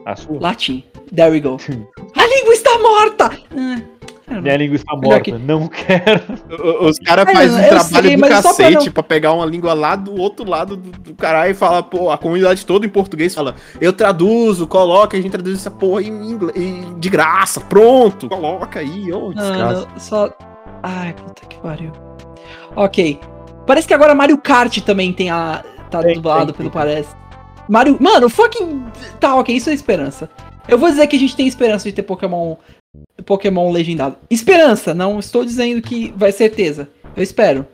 A 0.07 0.15
sua? 0.17 0.39
Latim. 0.41 0.85
There 1.15 1.31
we 1.31 1.41
go. 1.41 1.57
A 2.17 2.27
língua 2.27 2.55
está 2.55 2.79
morta! 2.79 3.31
Ah, 3.57 3.81
Minha 4.29 4.41
know. 4.43 4.57
língua 4.57 4.77
está 4.77 4.97
morta. 4.97 5.21
que- 5.21 5.33
Não 5.33 5.69
quero. 5.69 6.23
O- 6.63 6.87
Os 6.87 6.99
caras 6.99 7.27
É, 7.29 7.33
fazem 7.35 7.51
um 7.65 7.69
trabalho 7.69 8.09
sei, 8.09 8.17
do 8.17 8.25
é 8.25 8.29
só 8.29 8.43
pra 8.43 8.43
cacete 8.43 8.87
não- 8.87 8.93
pra, 8.93 9.03
pegar 9.03 9.33
uma 9.33 9.45
língua 9.47 9.75
lá 9.75 9.97
do 9.97 10.19
outro 10.21 10.49
lado 10.49 10.77
do, 10.77 10.91
do 10.91 11.15
caralho 11.15 11.51
e 11.51 11.55
falar, 11.55 11.83
pô, 11.85 12.11
a 12.11 12.17
comunidade 12.19 12.65
toda 12.65 12.87
em 12.87 12.89
português 12.89 13.35
fala, 13.35 13.55
eu 13.81 13.93
traduzo, 13.93 14.67
coloca, 14.67 15.17
a 15.17 15.21
gente 15.21 15.31
traduz 15.33 15.59
essa 15.59 15.71
porra 15.71 16.03
em 16.03 16.09
inglês, 16.09 16.57
em- 16.57 16.99
de 16.99 17.09
graça, 17.11 17.61
pronto, 17.61 18.29
coloca 18.29 18.81
aí, 18.81 19.13
ô, 19.13 19.33
desgraça. 19.35 19.65
Mano, 19.87 19.89
só. 19.99 20.31
Ai, 20.83 21.13
puta 21.15 21.47
que 21.47 21.59
pariu. 21.59 21.93
Ok. 22.77 23.19
Parece 23.67 23.87
que 23.89 23.95
agora 23.95 24.15
Mario 24.15 24.37
Kart 24.39 24.79
também 24.81 25.13
tem 25.13 25.31
a. 25.31 25.63
Tá 25.91 26.03
Tem, 26.03 26.15
dublado, 26.15 26.47
tem, 26.47 26.55
pelo 26.57 26.71
tem. 26.71 26.81
parece. 26.81 27.15
Mario. 27.69 27.97
Mano, 28.01 28.29
fucking. 28.29 28.85
Tá, 29.21 29.37
ok, 29.37 29.55
isso 29.55 29.71
é 29.71 29.73
esperança. 29.75 30.29
Eu 30.69 30.77
vou 30.77 30.89
dizer 30.91 31.07
que 31.07 31.17
a 31.17 31.19
gente 31.19 31.37
tem 31.37 31.47
esperança 31.47 31.89
de 31.89 31.95
ter 31.95 32.03
Pokémon. 32.03 32.57
Pokémon 33.25 33.71
legendado. 33.73 34.17
Esperança, 34.31 34.93
não 34.95 35.19
estou 35.19 35.45
dizendo 35.45 35.81
que 35.81 36.13
vai 36.17 36.31
certeza. 36.33 36.89
Eu 37.17 37.23
espero. 37.23 37.67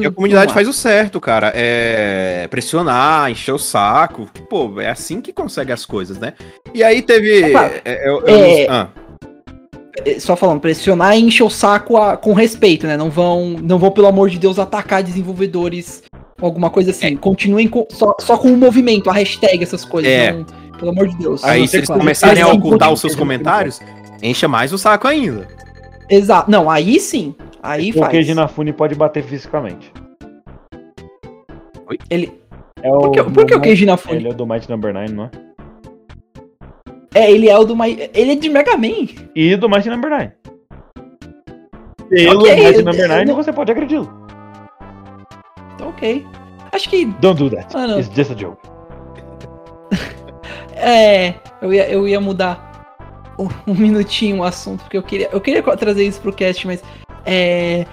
E 0.00 0.04
a 0.06 0.10
comunidade 0.10 0.52
faz 0.52 0.68
o 0.68 0.72
certo, 0.72 1.18
cara. 1.18 1.50
É 1.54 2.46
pressionar, 2.50 3.30
encher 3.30 3.52
o 3.52 3.58
saco. 3.58 4.28
Pô, 4.50 4.78
é 4.80 4.90
assim 4.90 5.20
que 5.22 5.32
consegue 5.32 5.72
as 5.72 5.86
coisas, 5.86 6.18
né? 6.18 6.34
E 6.74 6.84
aí 6.84 7.00
teve. 7.00 7.48
Opa, 7.50 7.70
é, 7.84 8.08
eu- 8.08 8.20
eu- 8.20 8.28
é- 8.28 8.66
ah, 8.68 8.88
É, 10.06 10.18
Só 10.18 10.34
falando, 10.36 10.58
pressionar 10.58 11.16
e 11.16 11.20
encher 11.22 11.42
o 11.44 11.50
saco 11.50 11.98
a- 11.98 12.16
com 12.16 12.32
respeito, 12.32 12.86
né? 12.86 12.96
Não 12.96 13.10
vão, 13.10 13.50
não 13.62 13.78
vão, 13.78 13.90
pelo 13.90 14.06
amor 14.06 14.30
de 14.30 14.38
Deus, 14.38 14.58
atacar 14.58 15.02
desenvolvedores 15.02 16.02
ou 16.40 16.46
alguma 16.46 16.70
coisa 16.70 16.90
É. 16.90 16.92
assim. 16.92 17.14
Continuem 17.16 17.68
com- 17.68 17.86
só, 17.90 18.14
só 18.18 18.38
com 18.38 18.48
o 18.48 18.56
movimento, 18.56 19.10
a 19.10 19.12
hashtag, 19.12 19.62
essas 19.62 19.84
coisas. 19.84 20.10
É. 20.10 20.32
não- 20.32 20.44
pelo 20.78 20.90
amor 20.90 21.06
de 21.08 21.16
Deus. 21.18 21.44
aí, 21.44 21.68
se 21.68 21.76
eles 21.76 21.86
claro. 21.86 22.00
começarem 22.00 22.42
a 22.42 22.48
ocultar 22.48 22.90
os 22.92 23.00
seus 23.00 23.14
comentários, 23.14 23.80
encha 24.22 24.46
mais 24.48 24.72
o 24.72 24.78
saco 24.78 25.06
ainda. 25.08 25.46
Exato. 26.08 26.50
Não, 26.50 26.70
aí 26.70 26.98
sim. 27.00 27.34
Aí 27.62 27.92
Porque 27.92 28.16
faz. 28.16 28.26
Ginafune 28.26 28.72
pode 28.72 28.94
bater 28.94 29.22
fisicamente. 29.22 29.92
Ele, 32.08 32.32
É 32.82 32.90
o, 32.90 32.98
por 33.00 33.10
que, 33.12 33.22
por 33.24 33.46
que 33.46 33.54
o 33.54 33.60
Keiji 33.60 33.84
Inafune? 33.84 34.16
Ele 34.16 34.28
é 34.28 34.30
o 34.30 34.34
do 34.34 34.46
Might 34.46 34.68
Number 34.70 34.92
9, 34.94 35.12
não 35.12 35.24
é? 35.24 35.30
É, 37.14 37.30
ele 37.30 37.48
é 37.48 37.58
o 37.58 37.64
do 37.64 37.76
My... 37.76 38.08
Ele 38.14 38.32
é 38.32 38.34
de 38.34 38.48
Mega 38.48 38.76
Man. 38.78 39.08
E 39.36 39.54
do 39.56 39.68
Might 39.68 39.88
Number 39.90 40.10
9. 40.10 40.30
Pelo 42.08 42.40
Ok, 42.40 42.54
Might 42.56 42.82
Number 42.82 43.00
eu 43.00 43.08
9 43.08 43.24
não- 43.26 43.34
você 43.36 43.52
pode 43.52 43.70
agredi-lo. 43.70 44.10
Então, 45.74 45.88
ok. 45.90 46.26
Acho 46.72 46.88
que. 46.88 47.04
Don't 47.20 47.38
do 47.42 47.54
that. 47.54 47.76
Ah. 47.76 47.98
It's 47.98 48.10
just 48.14 48.30
a 48.30 48.34
joke. 48.34 48.58
É. 50.76 51.34
Eu 51.60 51.72
ia, 51.72 51.88
eu 51.90 52.08
ia 52.08 52.20
mudar 52.20 52.71
um, 53.38 53.48
um 53.70 53.74
minutinho 53.74 54.38
o 54.38 54.44
assunto, 54.44 54.80
porque 54.82 54.96
eu 54.96 55.02
queria, 55.02 55.28
eu 55.32 55.40
queria 55.40 55.62
trazer 55.76 56.04
isso 56.04 56.20
pro 56.20 56.32
cast, 56.32 56.66
mas. 56.66 56.82
É. 57.24 57.86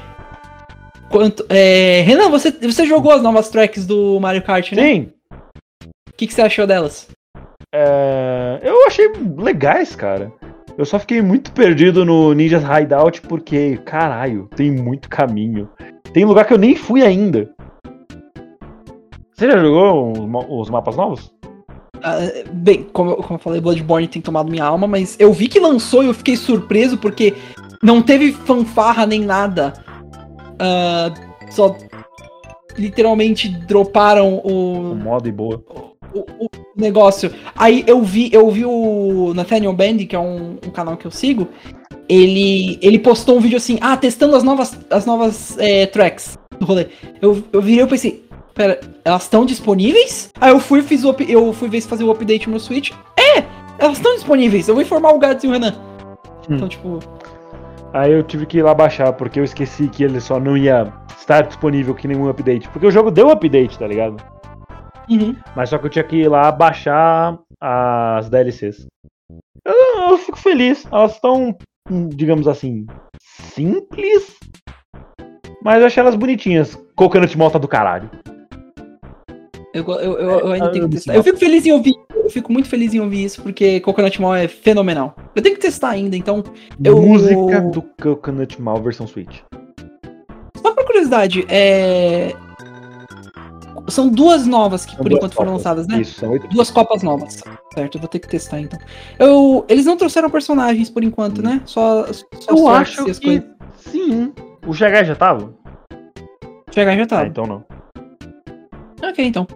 Quanto. 1.10 1.46
É, 1.50 2.02
Renan, 2.02 2.30
você, 2.30 2.52
você 2.52 2.86
jogou 2.86 3.12
as 3.12 3.22
novas 3.22 3.50
tracks 3.50 3.86
do 3.86 4.20
Mario 4.20 4.44
Kart, 4.44 4.72
né? 4.74 4.84
Sim, 4.84 5.12
O 5.84 6.14
que, 6.16 6.28
que 6.28 6.34
você 6.34 6.42
achou 6.42 6.68
delas? 6.68 7.08
é, 7.74 8.60
eu 8.64 8.88
achei 8.88 9.12
legais, 9.38 9.96
cara. 9.96 10.32
Eu 10.78 10.86
só 10.86 10.98
fiquei 10.98 11.22
muito 11.22 11.52
perdido 11.52 12.06
no 12.06 12.34
Ninjas 12.34 12.64
Hideout 12.64 13.22
porque, 13.22 13.78
caralho, 13.86 14.48
tem 14.56 14.72
muito 14.72 15.10
caminho. 15.10 15.70
Tem 16.14 16.26
lugar 16.26 16.46
que 16.46 16.54
eu 16.54 16.58
nem 16.58 16.76
fui 16.76 17.02
ainda. 17.02 17.50
Você 19.34 19.52
já 19.52 19.58
jogou 19.58 20.14
os 20.50 20.70
mapas 20.70 20.96
novos? 20.96 21.34
Ah, 22.04 22.20
bem, 22.52 22.84
como, 22.94 23.12
eu- 23.12 23.16
como 23.18 23.34
eu 23.36 23.40
falei, 23.44 23.62
Bloodborne 23.62 24.08
tem 24.08 24.22
tomado 24.22 24.50
minha 24.50 24.64
alma, 24.64 24.88
mas 24.88 25.16
eu 25.20 25.32
vi 25.34 25.48
que 25.48 25.60
lançou 25.60 26.04
e 26.04 26.08
eu 26.08 26.14
fiquei 26.14 26.36
surpreso 26.38 26.98
porque 26.98 27.34
não 27.84 28.02
teve 28.02 28.32
fanfarra 28.32 29.06
nem 29.06 29.22
nada. 29.22 29.74
Ah, 30.60 31.14
só 31.50 31.76
literalmente 32.78 33.50
droparam 33.50 34.36
O 34.44 34.92
o, 34.92 34.96
modo 34.96 35.28
e 35.28 35.32
boa. 35.32 35.62
o, 36.14 36.20
o 36.46 36.50
negócio. 36.76 37.32
Aí 37.56 37.84
eu 37.88 38.02
vi, 38.02 38.30
eu 38.32 38.50
vi 38.50 38.66
o 38.66 39.34
Nathaniel 39.34 39.74
Band, 39.74 39.98
que 40.08 40.16
é 40.16 40.20
um, 40.20 40.52
um 40.66 40.70
canal 40.72 40.96
que 40.98 41.06
eu 41.06 41.12
sigo. 41.12 41.48
Ele, 42.08 42.80
ele 42.82 42.98
postou 42.98 43.38
um 43.38 43.40
vídeo 43.42 43.58
assim, 43.58 43.78
ah, 43.82 43.96
testando 43.96 44.36
as 44.36 44.44
novas, 44.44 44.78
as 44.90 45.06
novas 45.06 45.58
é, 45.60 45.86
tracks 45.86 46.38
do 46.60 46.66
rolê. 46.66 46.88
Eu, 47.22 47.44
eu 47.54 47.62
virei 47.62 47.84
e 47.84 47.88
pensei, 47.88 48.24
pera, 48.60 48.78
elas 49.06 49.24
estão 49.24 49.46
disponíveis? 49.46 50.34
Aí 50.42 50.52
eu 50.52 50.60
fui, 50.60 50.82
fiz 50.82 51.06
o, 51.06 51.16
eu 51.26 51.54
fui 51.54 51.70
ver 51.70 51.80
se 51.80 51.88
fazer 51.88 52.04
o 52.04 52.12
update 52.12 52.48
no 52.48 52.52
meu 52.52 52.60
Switch. 52.60 52.92
É, 53.18 53.46
elas 53.78 53.96
estão 53.96 54.14
disponíveis. 54.16 54.68
Eu 54.68 54.76
vou 54.76 54.82
informar 54.82 55.14
o 55.14 55.20
Gads 55.20 55.46
e 55.46 55.48
o 55.48 55.52
Renan. 55.52 55.74
Hum. 56.50 56.56
Então, 56.56 56.68
tipo, 56.68 57.00
Aí 57.94 58.12
eu 58.12 58.22
tive 58.22 58.46
que 58.46 58.58
ir 58.58 58.64
lá 58.64 58.74
baixar, 58.74 59.14
porque 59.14 59.40
eu 59.40 59.46
esqueci 59.46 59.88
que 59.88 60.04
ele 60.04 60.20
só 60.20 60.42
não 60.42 60.58
ia 60.58 60.94
estar 61.18 61.44
disponível 61.44 61.96
que 61.96 62.08
nenhum 62.08 62.28
update. 62.28 62.68
Porque 62.68 62.86
o 62.86 62.92
jogo 62.92 63.10
deu 63.10 63.32
update, 63.32 63.80
tá 63.80 63.88
ligado? 63.88 64.18
uhum. 65.10 65.36
Mas 65.56 65.70
só 65.70 65.78
que 65.78 65.86
eu 65.86 65.90
tinha 65.90 66.04
que 66.04 66.18
ir 66.18 66.28
lá 66.28 66.52
baixar 66.52 67.40
as 67.62 68.30
DLCs. 68.30 68.88
Eu, 69.66 70.12
eu 70.12 70.18
fico 70.18 70.38
feliz. 70.38 70.86
Elas 70.92 71.14
estão, 71.14 71.58
digamos 72.10 72.46
assim, 72.46 72.86
simples. 73.22 74.36
Mas 75.64 75.80
eu 75.80 75.88
achei 75.88 76.02
elas 76.02 76.16
bonitinhas. 76.16 76.76
Coconut 76.96 77.38
Mall 77.38 77.52
tá 77.52 77.58
do 77.58 77.68
caralho. 77.68 78.10
Eu, 79.74 79.84
eu, 79.88 79.98
eu, 80.20 80.40
eu 80.40 80.52
ainda 80.52 80.66
Ah, 80.68 80.70
tenho 80.72 80.86
que 80.90 80.96
testar. 80.96 81.16
Eu 81.16 81.24
fico 81.24 81.38
feliz 81.38 81.66
em 81.66 81.72
ouvir. 81.72 81.94
Eu 82.14 82.30
fico 82.30 82.52
muito 82.54 82.68
feliz 82.70 82.94
em 82.94 83.00
ouvir 83.00 83.24
isso, 83.26 83.42
porque 83.42 83.80
Coconut 83.80 84.22
Mall 84.22 84.36
é 84.36 84.48
fenomenal. 84.48 85.16
Eu 85.36 85.42
tenho 85.42 85.56
que 85.56 85.62
testar 85.62 85.90
ainda, 85.90 86.16
então. 86.16 86.44
Eu- 86.84 87.02
Música 87.02 87.62
do 87.62 87.82
Coconut 88.02 88.62
Mall 88.62 88.82
versão 88.82 89.08
Switch. 89.08 89.40
Só 90.62 90.74
por 90.74 90.86
curiosidade, 90.86 91.46
é. 91.50 92.34
São 93.88 94.08
duas 94.10 94.46
novas 94.46 94.86
que 94.86 94.92
São 94.96 95.02
por 95.04 95.12
enquanto 95.12 95.34
foram 95.34 95.54
copas. 95.54 95.66
lançadas, 95.66 95.88
né? 95.88 96.02
Isso, 96.02 96.20
são 96.20 96.30
oito. 96.32 96.48
Duas 96.50 96.70
copas 96.70 97.02
novas. 97.02 97.42
Certo, 97.74 97.96
eu 97.98 98.00
vou 98.00 98.08
ter 98.08 98.20
que 98.20 98.28
testar 98.28 98.60
então. 98.60 98.78
Eu, 99.18 99.66
eles 99.68 99.86
não 99.86 99.98
trouxeram 99.98 100.30
personagens 100.30 100.90
por 100.92 101.04
enquanto, 101.04 101.42
né? 101.42 101.62
Só, 101.66 102.06
só 102.14 102.52
Eu 102.56 102.68
acho 102.68 103.10
as 103.10 103.18
que 103.18 103.26
coisas. 103.26 103.44
sim. 103.78 104.32
O 104.68 104.74
Chegar 104.74 105.04
já 105.04 105.16
tava? 105.16 105.52
Chegar 106.72 106.96
já 106.96 107.04
Ah, 107.04 107.08
tá. 107.08 107.26
então 107.26 107.48
não. 107.48 107.64
Ok, 109.20 109.26
então. 109.26 109.48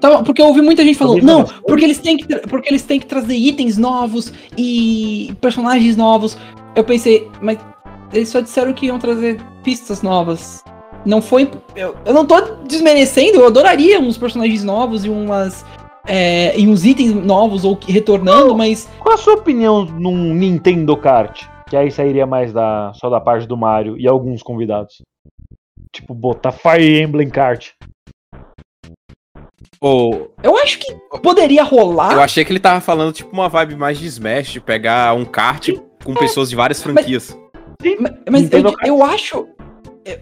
Tá 0.00 0.22
porque 0.22 0.40
eu 0.40 0.46
ouvi 0.46 0.62
muita 0.62 0.84
gente 0.84 0.96
falando, 0.96 1.22
não, 1.22 1.40
não, 1.40 1.46
porque 1.66 1.84
eles, 1.84 1.98
têm 1.98 2.16
que, 2.16 2.26
porque 2.46 2.68
eles 2.68 2.82
têm 2.82 3.00
que 3.00 3.06
trazer 3.06 3.34
itens 3.34 3.76
novos 3.76 4.32
e 4.56 5.34
personagens 5.40 5.96
novos. 5.96 6.38
Eu 6.76 6.84
pensei, 6.84 7.28
mas 7.42 7.58
eles 8.12 8.28
só 8.28 8.40
disseram 8.40 8.72
que 8.72 8.86
iam 8.86 8.98
trazer 8.98 9.40
pistas 9.64 10.02
novas. 10.02 10.62
Não 11.04 11.20
foi. 11.20 11.50
Eu, 11.74 11.96
eu 12.04 12.14
não 12.14 12.24
tô 12.24 12.40
desmerecendo, 12.66 13.40
eu 13.40 13.46
adoraria 13.46 13.98
uns 13.98 14.16
personagens 14.16 14.62
novos 14.62 15.04
e 15.04 15.08
umas. 15.08 15.64
é, 16.06 16.58
e 16.58 16.68
uns 16.68 16.84
itens 16.84 17.12
novos 17.12 17.64
ou 17.64 17.78
retornando, 17.88 18.56
mas. 18.56 18.88
Qual 19.00 19.14
a 19.14 19.18
sua 19.18 19.34
opinião 19.34 19.84
num 19.84 20.34
Nintendo 20.34 20.96
Kart? 20.96 21.46
Que 21.68 21.76
aí 21.76 21.90
sairia 21.90 22.26
mais 22.26 22.52
da, 22.52 22.92
só 22.94 23.08
da 23.10 23.20
parte 23.20 23.46
do 23.46 23.56
Mario 23.56 23.98
e 23.98 24.06
alguns 24.06 24.42
convidados. 24.42 25.02
Tipo, 25.92 26.14
botar 26.14 26.52
Fire 26.52 27.02
Emblem 27.02 27.28
Kart. 27.28 27.70
Ô, 29.82 30.28
Eu 30.42 30.56
acho 30.58 30.78
que 30.78 30.94
poderia 31.22 31.62
rolar. 31.64 32.12
eu 32.12 32.20
achei 32.20 32.44
que 32.44 32.52
ele 32.52 32.60
tava 32.60 32.80
falando 32.80 33.12
tipo 33.12 33.30
uma 33.32 33.48
vibe 33.48 33.76
mais 33.76 33.98
de 33.98 34.06
Smash, 34.06 34.48
de 34.52 34.60
pegar 34.60 35.14
um 35.14 35.24
kart 35.24 35.70
com 36.04 36.14
pessoas 36.14 36.50
de 36.50 36.56
várias 36.56 36.82
franquias. 36.82 37.36
Ma- 37.98 38.10
Mas 38.30 38.42
eu, 38.42 38.42
Nintendo 38.42 38.72
Kart. 38.72 38.86
eu 38.88 39.02
acho. 39.02 39.46
é- 40.04 40.12
é- 40.12 40.20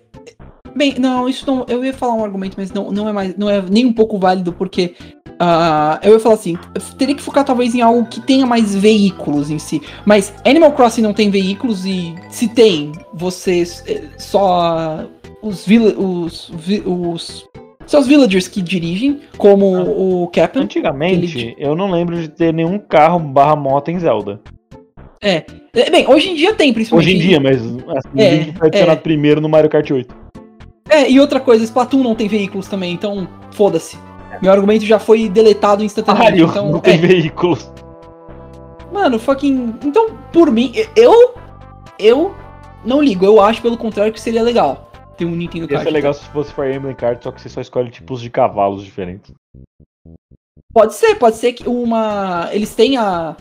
Bem, 0.77 0.95
não, 0.99 1.29
isso 1.29 1.45
não. 1.45 1.67
Eu 1.69 1.85
ia 1.85 1.93
falar 1.93 2.15
um 2.15 2.25
argumento, 2.25 2.55
mas 2.57 2.71
não, 2.71 2.93
não 2.93 3.09
é 3.09 3.13
mais. 3.13 3.37
Não 3.37 3.51
é 3.51 3.61
nem 3.63 3.85
um 3.85 3.93
pouco 3.93 4.17
válido, 4.17 4.53
porque. 4.53 4.95
ah, 5.41 5.99
eu 6.05 6.13
ia 6.13 6.21
falar 6.21 6.37
assim, 6.37 6.57
eu 6.75 6.81
teria 6.97 7.15
que 7.17 7.23
focar 7.23 7.45
talvez 7.45 7.75
em 7.75 7.81
algo 7.81 8.07
que 8.07 8.21
tenha 8.21 8.47
mais 8.47 8.77
veículos 8.77 9.51
em 9.51 9.59
si. 9.59 9.83
Mas 10.07 10.33
Animal 10.47 10.71
Crossing 10.73 11.03
não 11.03 11.13
tem 11.13 11.31
veículos 11.31 11.85
e 11.85 12.15
se 12.31 12.47
tem, 12.49 12.93
vocês 13.15 13.83
eh, 13.89 14.03
só 14.19 15.05
os, 15.43 15.67
os, 15.67 16.51
vi- 16.55 16.83
os 16.87 17.49
são 17.89 18.01
os 18.01 18.07
villagers 18.07 18.47
que 18.47 18.61
dirigem, 18.63 19.21
como 19.37 19.77
Ah. 19.77 19.83
o 19.83 20.31
Captain. 20.33 20.63
Antigamente, 20.63 21.39
Ele- 21.39 21.57
eu 21.59 21.75
não 21.75 21.91
lembro 21.91 22.21
de 22.21 22.29
ter 22.29 22.53
nenhum 22.53 22.79
carro 22.79 23.19
barra 23.19 23.57
moto 23.57 23.89
em 23.91 23.99
Zelda. 23.99 24.41
É, 25.21 25.45
bem, 25.91 26.07
hoje 26.07 26.31
em 26.31 26.35
dia 26.37 26.55
tem, 26.55 26.73
principalmente. 26.73 27.09
Hoje 27.09 27.17
em 27.17 27.21
dia, 27.21 27.41
mas 27.41 27.57
assim, 27.57 28.21
É, 28.21 28.53
foi 28.57 28.69
adicionado 28.69 28.99
é. 29.01 29.03
primeiro 29.03 29.41
no 29.41 29.49
Mario 29.49 29.69
Kart 29.69 29.91
8. 29.91 30.15
É, 30.89 31.11
e 31.11 31.19
outra 31.19 31.41
coisa, 31.41 31.65
Splatoon 31.65 32.03
não 32.03 32.15
tem 32.15 32.29
veículos 32.29 32.69
também, 32.69 32.93
então 32.93 33.27
foda-se. 33.51 33.99
Meu 34.41 34.53
argumento 34.53 34.85
já 34.85 34.99
foi 35.01 35.29
deletado 35.29 35.83
instantaneamente. 35.83 36.41
Mario 36.41 36.51
então, 36.51 36.71
não 36.71 36.79
tem 36.79 36.95
é. 36.95 36.99
veículos. 36.99 37.71
Mano, 38.93 39.19
fucking. 39.19 39.75
Então, 39.85 40.11
por 40.33 40.51
mim, 40.51 40.73
eu. 40.95 41.35
Eu 41.99 42.35
não 42.85 43.03
ligo. 43.03 43.25
Eu 43.25 43.41
acho, 43.41 43.61
pelo 43.61 43.77
contrário, 43.77 44.13
que 44.13 44.21
seria 44.21 44.43
legal 44.43 44.88
ter 45.19 45.25
um 45.27 45.31
Nintendo 45.37 45.65
Ia 45.65 45.69
Kart. 45.69 45.83
ser 45.85 45.91
legal 45.91 46.15
se 46.15 46.25
fosse 46.27 46.53
Fire 46.55 46.75
Emblem 46.75 46.95
Kart, 46.95 47.23
só 47.23 47.31
que 47.33 47.41
você 47.43 47.49
só 47.49 47.61
escolhe 47.61 47.91
tipos 47.91 48.21
de 48.21 48.31
cavalos 48.31 48.85
diferentes. 48.85 49.33
Pode 50.73 50.95
ser, 50.95 51.17
pode 51.17 51.37
ser 51.37 51.53
que 51.53 51.69
uma. 51.69 52.49
Eles 52.53 52.75
têm 52.75 52.97
a. 52.97 53.37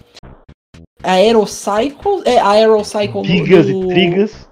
A 1.03 1.11
Aerocycle. 1.11 2.23
É, 2.25 2.39
a 2.39 2.49
Aerocycle 2.51 3.21
no- 3.21 3.23
Bigas 3.23 3.67
no- 3.69 3.84
e 3.86 3.88
trigas. 3.93 4.49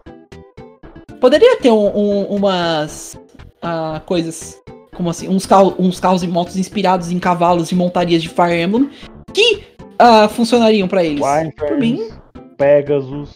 Poderia 1.19 1.57
ter 1.57 1.71
um- 1.71 1.97
um- 1.97 2.26
umas. 2.36 3.17
ah, 3.61 4.01
coisas. 4.05 4.61
Como 4.95 5.09
assim? 5.09 5.28
Uns, 5.28 5.45
carro, 5.45 5.73
uns 5.80 5.99
carros 5.99 6.23
e 6.23 6.28
motos 6.28 6.55
inspirados 6.55 7.11
em 7.11 7.19
cavalos 7.19 7.71
e 7.71 7.76
montarias 7.76 8.21
de 8.21 8.30
Fire 8.30 8.61
Emblem. 8.61 8.89
Que 9.34 9.63
ah, 9.97 10.28
funcionariam 10.30 10.88
pra 10.88 11.03
eles. 11.03 11.21
Por 11.57 11.78
mim, 11.80 12.09
Pegasus. 12.57 13.36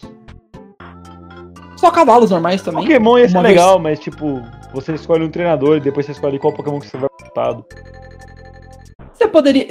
Só 1.80 1.90
cavalos 1.90 2.30
normais 2.30 2.62
também. 2.62 2.82
Pokémon 2.82 3.18
ia 3.18 3.28
ser 3.28 3.36
Uma 3.36 3.42
legal, 3.42 3.78
mas 3.78 3.98
tipo, 3.98 4.42
você 4.72 4.94
escolhe 4.94 5.24
um 5.24 5.30
treinador 5.30 5.78
e 5.78 5.80
depois 5.80 6.06
você 6.06 6.12
escolhe 6.12 6.38
qual 6.38 6.52
Pokémon 6.52 6.78
que 6.78 6.86
você 6.88 6.96
vai 6.98 7.08
montado. 7.24 7.64
Você 9.14 9.26
poderia. 9.28 9.68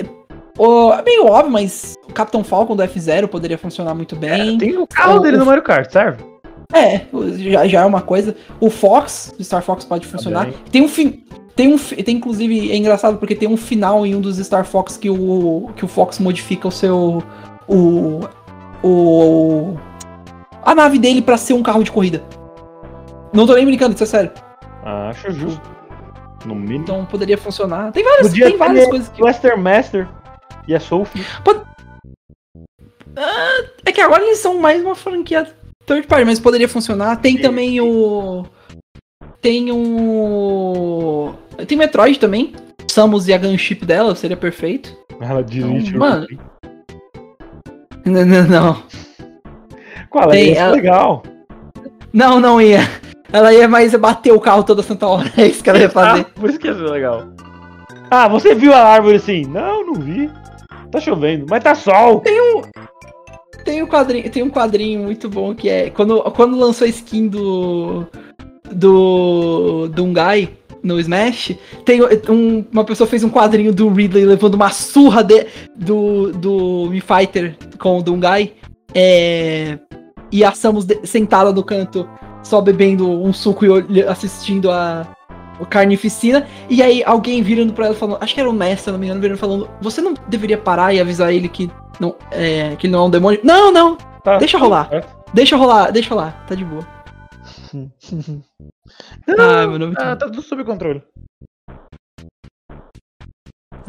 o- 0.58 0.92
é 0.94 1.02
meio 1.02 1.26
óbvio, 1.28 1.52
mas 1.52 1.96
o 2.08 2.14
Capitão 2.14 2.44
Falcon 2.44 2.76
do 2.76 2.84
F0 2.84 3.28
poderia 3.28 3.58
funcionar 3.58 3.94
muito 3.94 4.16
bem. 4.16 4.58
Tem 4.58 4.78
o 4.78 4.86
carro 4.88 5.18
O- 5.18 5.20
dele 5.20 5.38
o- 5.38 5.40
no 5.40 5.46
Mario 5.46 5.64
Kart, 5.64 5.90
serve? 5.92 6.24
É, 6.74 7.02
já, 7.38 7.66
já 7.68 7.82
é 7.82 7.86
uma 7.86 8.02
coisa. 8.02 8.36
O 8.60 8.70
Fox, 8.70 9.34
o 9.40 9.44
Star 9.44 9.62
Fox 9.64 9.86
pode 9.86 10.06
funcionar. 10.06 10.46
bem. 10.46 10.54
tem 10.72 10.82
um 10.84 10.88
fi- 10.88 11.24
tem 11.56 11.74
um 11.74 11.78
tem 11.78 12.16
inclusive 12.18 12.72
é 12.72 12.76
engraçado 12.76 13.18
porque 13.18 13.36
tem 13.36 13.50
um 13.50 13.58
final 13.58 14.06
em 14.06 14.14
um 14.16 14.22
dos 14.22 14.38
Star 14.38 14.66
Fox 14.66 14.96
que 14.96 15.10
o 15.10 15.70
que 15.76 15.84
o 15.84 15.88
Fox 15.88 16.20
modifica 16.20 16.68
o 16.68 16.72
seu 16.72 17.24
o 17.68 18.20
o 18.84 19.76
a 20.72 20.76
nave 20.76 21.00
dele 21.00 21.22
pra 21.22 21.38
ser 21.38 21.54
um 21.54 21.64
carro 21.64 21.84
de 21.84 21.92
corrida. 21.92 22.24
Não 23.34 23.46
tô 23.46 23.56
nem 23.56 23.66
brincando, 23.66 23.94
isso 23.96 24.04
é 24.04 24.08
sério. 24.08 24.32
Acho 24.84 25.32
justo. 25.32 25.62
No 26.46 26.56
mínimo. 26.56 26.84
Então 26.84 27.06
poderia 27.06 27.38
funcionar. 27.38 27.92
Tem 27.92 28.04
várias, 28.04 28.30
Podia 28.30 28.46
tem 28.46 28.58
várias 28.58 28.88
coisas 28.88 29.10
que 29.10 29.20
Blaster 29.20 29.58
Master 29.58 30.08
e 30.68 30.76
a 30.76 30.80
Sophie. 30.80 31.26
É 33.86 33.92
que 33.92 34.00
agora 34.00 34.24
eles 34.24 34.38
são 34.38 34.60
mais 34.60 34.82
uma 34.82 34.96
franquia 34.96 35.54
third 35.90 36.06
party, 36.08 36.26
mas 36.26 36.40
poderia 36.40 36.70
funcionar. 36.70 37.18
Tem 37.18 37.36
Sim, 37.38 37.42
também 37.42 37.82
o. 37.82 38.46
Tem 39.42 39.72
o. 39.72 41.34
Tem 41.68 41.78
Metroid 41.78 42.20
também. 42.20 42.54
Samus 42.90 43.28
e 43.28 43.34
a 43.34 43.38
gunship 43.38 43.86
dela, 43.86 44.16
seria 44.16 44.38
perfeito. 44.38 44.96
Ela 45.20 45.44
dirige. 45.44 45.90
Então, 45.90 46.00
mano. 46.00 46.28
Não, 48.06 48.26
não, 48.26 48.44
não. 48.48 48.84
Qual 50.10 50.30
é? 50.30 50.32
tem- 50.32 50.56
ela- 50.56 50.76
legal. 50.76 51.24
Não, 52.12 52.40
não 52.40 52.62
ia. 52.62 52.80
Ela 53.32 53.54
ia 53.54 53.68
mais 53.68 53.94
bater 53.96 54.32
o 54.34 54.40
carro 54.40 54.64
toda 54.64 54.82
santa 54.82 55.06
hora. 55.08 55.32
É 55.38 55.48
isso 55.48 55.64
que 55.64 55.70
ela 55.70 55.80
ia 55.80 55.90
fazer. 55.90 56.22
Ah, 56.22 56.40
por 56.40 56.50
isso 56.50 56.60
que 56.60 56.68
ia 56.68 56.74
ser 56.74 56.82
legal. 56.90 57.28
Ah, 58.10 58.28
você 58.28 58.56
viu 58.56 58.74
a 58.74 58.80
árvore 58.84 59.18
assim? 59.18 59.44
Não, 59.46 59.86
não 59.86 59.94
vi. 59.94 60.30
Tá 60.92 61.00
chovendo, 61.00 61.46
mas 61.48 61.64
tá 61.64 61.76
sol. 61.76 62.22
Tem 63.64 63.84
um 63.84 63.86
quadrinho, 63.88 64.30
tem 64.32 64.42
um 64.42 64.50
quadrinho 64.50 65.04
muito 65.04 65.30
bom 65.30 65.54
que 65.54 65.70
é 65.70 65.90
quando, 65.92 66.20
quando 66.32 66.58
lançou 66.58 66.86
a 66.86 66.90
skin 66.90 67.28
do 67.28 68.08
do 68.72 69.88
Dungai 69.90 70.50
no 70.82 71.00
Smash, 71.00 71.56
tem 71.86 72.02
um- 72.02 72.66
uma 72.72 72.84
pessoa 72.84 73.08
fez 73.08 73.24
um 73.24 73.30
quadrinho 73.30 73.72
do 73.74 73.90
Ridley 73.90 74.26
levando 74.26 74.56
uma 74.56 74.70
surra 74.72 75.24
de, 75.24 75.46
do 75.76 76.32
do 76.32 76.88
Mii 76.90 77.02
Fighter 77.02 77.56
com 77.78 78.00
o 78.00 78.02
Dungai, 78.02 78.54
é, 78.96 79.78
e 80.32 80.44
a 80.44 80.52
Samus 80.52 80.86
sentada 81.04 81.52
no 81.52 81.64
canto 81.64 82.08
só 82.44 82.62
bebendo 82.62 83.10
um 83.10 83.34
suco 83.34 83.66
e 83.90 84.02
assistindo 84.04 84.72
a 84.72 85.06
o 85.60 85.66
Carnificina, 85.66 86.48
e 86.70 86.82
aí 86.82 87.04
alguém 87.04 87.42
virando 87.44 87.74
pra 87.74 87.88
ela 87.88 87.94
falando, 87.96 88.18
acho 88.22 88.34
que 88.34 88.40
era 88.40 88.50
o 88.50 88.54
mestre, 88.54 88.94
não 88.94 88.98
me 89.00 89.08
engano, 89.08 89.20
virando 89.20 89.38
falando, 89.38 89.70
você 89.82 90.00
não 90.02 90.14
deveria 90.30 90.58
parar 90.58 90.94
e 90.94 91.02
avisar 91.02 91.34
ele 91.34 91.50
que 91.50 91.70
não, 92.00 92.16
é, 92.32 92.78
que 92.78 92.88
ele 92.88 92.94
não 92.94 93.00
é 93.04 93.06
um 93.08 93.10
demônio? 93.10 93.42
Não, 93.44 93.70
não, 93.70 93.98
Tá, 94.24 94.38
Deixa 94.38 94.58
rolar. 94.58 94.88
certo. 94.88 95.14
deixa 95.34 95.58
rolar, 95.58 95.92
deixa 95.92 96.10
rolar, 96.12 96.46
tá 96.48 96.56
de 96.56 96.64
boa. 96.64 96.88
Ai, 99.38 99.66
mano, 99.68 99.88
muito 99.88 100.00
Ah, 100.02 100.12
bom. 100.14 100.18
tá 100.18 100.26
tudo 100.28 100.42
sob 100.42 100.64
controle. 100.64 101.04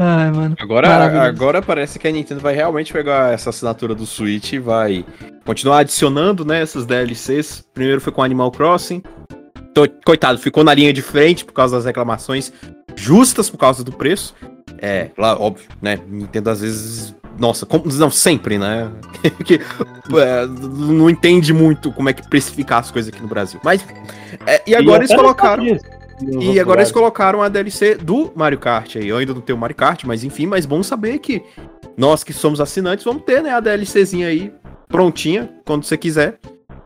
Ai, 0.02 0.30
mano. 0.30 0.56
Agora, 0.58 1.26
agora 1.26 1.60
parece 1.60 1.98
que 1.98 2.08
a 2.08 2.10
Nintendo 2.10 2.40
vai 2.40 2.54
realmente 2.54 2.90
pegar 2.90 3.34
essa 3.34 3.50
assinatura 3.50 3.94
do 3.94 4.06
Switch 4.06 4.54
e 4.54 4.58
vai 4.58 5.04
continuar 5.44 5.80
adicionando, 5.80 6.42
né, 6.42 6.62
essas 6.62 6.86
DLCs. 6.86 7.66
Primeiro 7.74 8.00
foi 8.00 8.10
com 8.10 8.22
Animal 8.22 8.50
Crossing. 8.50 9.02
Tô- 9.74 9.86
coitado, 10.02 10.38
ficou 10.38 10.64
na 10.64 10.72
linha 10.72 10.90
de 10.90 11.02
frente 11.02 11.44
por 11.44 11.52
causa 11.52 11.76
das 11.76 11.84
reclamações 11.84 12.50
justas 12.96 13.50
por 13.50 13.58
causa 13.58 13.84
do 13.84 13.92
preço. 13.92 14.34
É, 14.78 15.10
lá, 15.18 15.38
óbvio, 15.38 15.68
né? 15.82 15.98
Nintendo 16.08 16.48
às 16.48 16.62
vezes. 16.62 17.14
Nossa, 17.38 17.66
como, 17.66 17.84
não, 17.92 18.10
sempre, 18.10 18.58
né? 18.58 18.90
que, 19.44 19.56
é, 19.56 20.46
não 20.46 21.10
entende 21.10 21.52
muito 21.52 21.92
como 21.92 22.08
é 22.08 22.14
que 22.14 22.26
precificar 22.26 22.80
as 22.80 22.90
coisas 22.90 23.12
aqui 23.12 23.20
no 23.20 23.28
Brasil. 23.28 23.60
Mas. 23.62 23.84
é, 24.46 24.62
e 24.66 24.74
agora 24.74 25.00
eles 25.00 25.10
até 25.10 25.20
nos 25.20 25.22
colocaram. 25.22 25.62
nos 25.62 25.99
E 26.40 26.60
agora 26.60 26.80
eles 26.80 26.92
colocaram 26.92 27.42
a 27.42 27.48
DLC 27.48 27.94
do 27.94 28.32
Mario 28.34 28.58
Kart 28.58 28.96
aí. 28.96 29.08
Eu 29.08 29.16
ainda 29.16 29.34
não 29.34 29.40
tenho 29.40 29.58
Mario 29.58 29.76
Kart, 29.76 30.04
mas 30.04 30.24
enfim, 30.24 30.46
mas 30.46 30.66
bom 30.66 30.82
saber 30.82 31.18
que 31.18 31.42
nós 31.96 32.24
que 32.24 32.32
somos 32.32 32.60
assinantes 32.60 33.04
vamos 33.04 33.22
ter, 33.22 33.42
né, 33.42 33.52
a 33.52 33.60
DLCzinha 33.60 34.28
aí 34.28 34.52
prontinha 34.88 35.50
quando 35.64 35.84
você 35.84 35.96
quiser. 35.96 36.38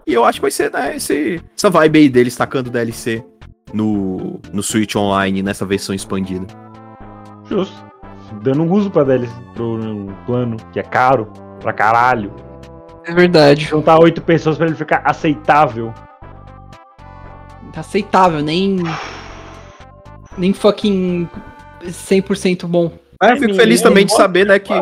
E 0.06 0.12
eu 0.12 0.24
acho 0.24 0.38
que 0.38 0.42
vai 0.42 0.50
ser, 0.50 0.70
né, 0.70 0.96
esse, 0.96 1.40
essa 1.56 1.70
vibe 1.70 1.98
aí 1.98 2.08
deles 2.08 2.36
tacando 2.36 2.70
DLC 2.70 3.24
no, 3.72 4.40
no 4.52 4.62
Switch 4.62 4.94
Online 4.94 5.42
nessa 5.42 5.64
versão 5.64 5.94
expandida. 5.94 6.46
Justo. 7.48 7.84
Dando 8.42 8.62
um 8.62 8.72
uso 8.72 8.90
pra 8.90 9.04
DLC 9.04 9.32
pro 9.54 9.78
plano, 10.26 10.56
que 10.72 10.78
é 10.78 10.82
caro 10.82 11.30
pra 11.60 11.72
caralho. 11.72 12.32
É 13.04 13.12
verdade. 13.12 13.66
Juntar 13.66 13.98
oito 14.00 14.22
pessoas 14.22 14.56
pra 14.56 14.66
ele 14.66 14.76
ficar 14.76 15.02
aceitável. 15.04 15.92
Tá 17.72 17.80
aceitável, 17.80 18.40
nem. 18.40 18.78
Nem 20.36 20.52
fucking 20.52 21.28
100% 21.82 22.66
bom. 22.66 22.92
Mas 23.20 23.30
eu 23.30 23.36
fico 23.38 23.54
feliz 23.54 23.80
é, 23.80 23.82
também 23.82 24.04
de 24.04 24.12
saber, 24.14 24.46
né, 24.46 24.58
que, 24.58 24.74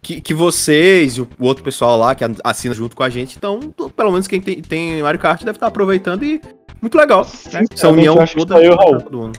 que, 0.00 0.20
que 0.20 0.34
vocês 0.34 1.16
e 1.16 1.20
o, 1.20 1.28
outro 1.40 1.64
pessoal 1.64 1.98
lá 1.98 2.14
que 2.14 2.24
assina 2.42 2.74
junto 2.74 2.94
com 2.94 3.02
a 3.02 3.10
gente, 3.10 3.36
então, 3.36 3.60
pelo 3.96 4.12
menos 4.12 4.26
quem 4.28 4.40
tem, 4.40 4.62
tem 4.62 5.02
Mario 5.02 5.20
Kart 5.20 5.40
deve 5.40 5.56
estar 5.56 5.66
aproveitando 5.66 6.22
e 6.22 6.40
muito 6.80 6.96
legal. 6.96 7.26
Né? 7.52 7.64
Essa 7.72 7.88
união 7.88 8.16
toda 8.26 8.62
eu 8.62 8.72
e 8.72 8.74
o 8.74 8.76
Raul. 8.76 9.00
todo 9.00 9.18
mundo. 9.18 9.38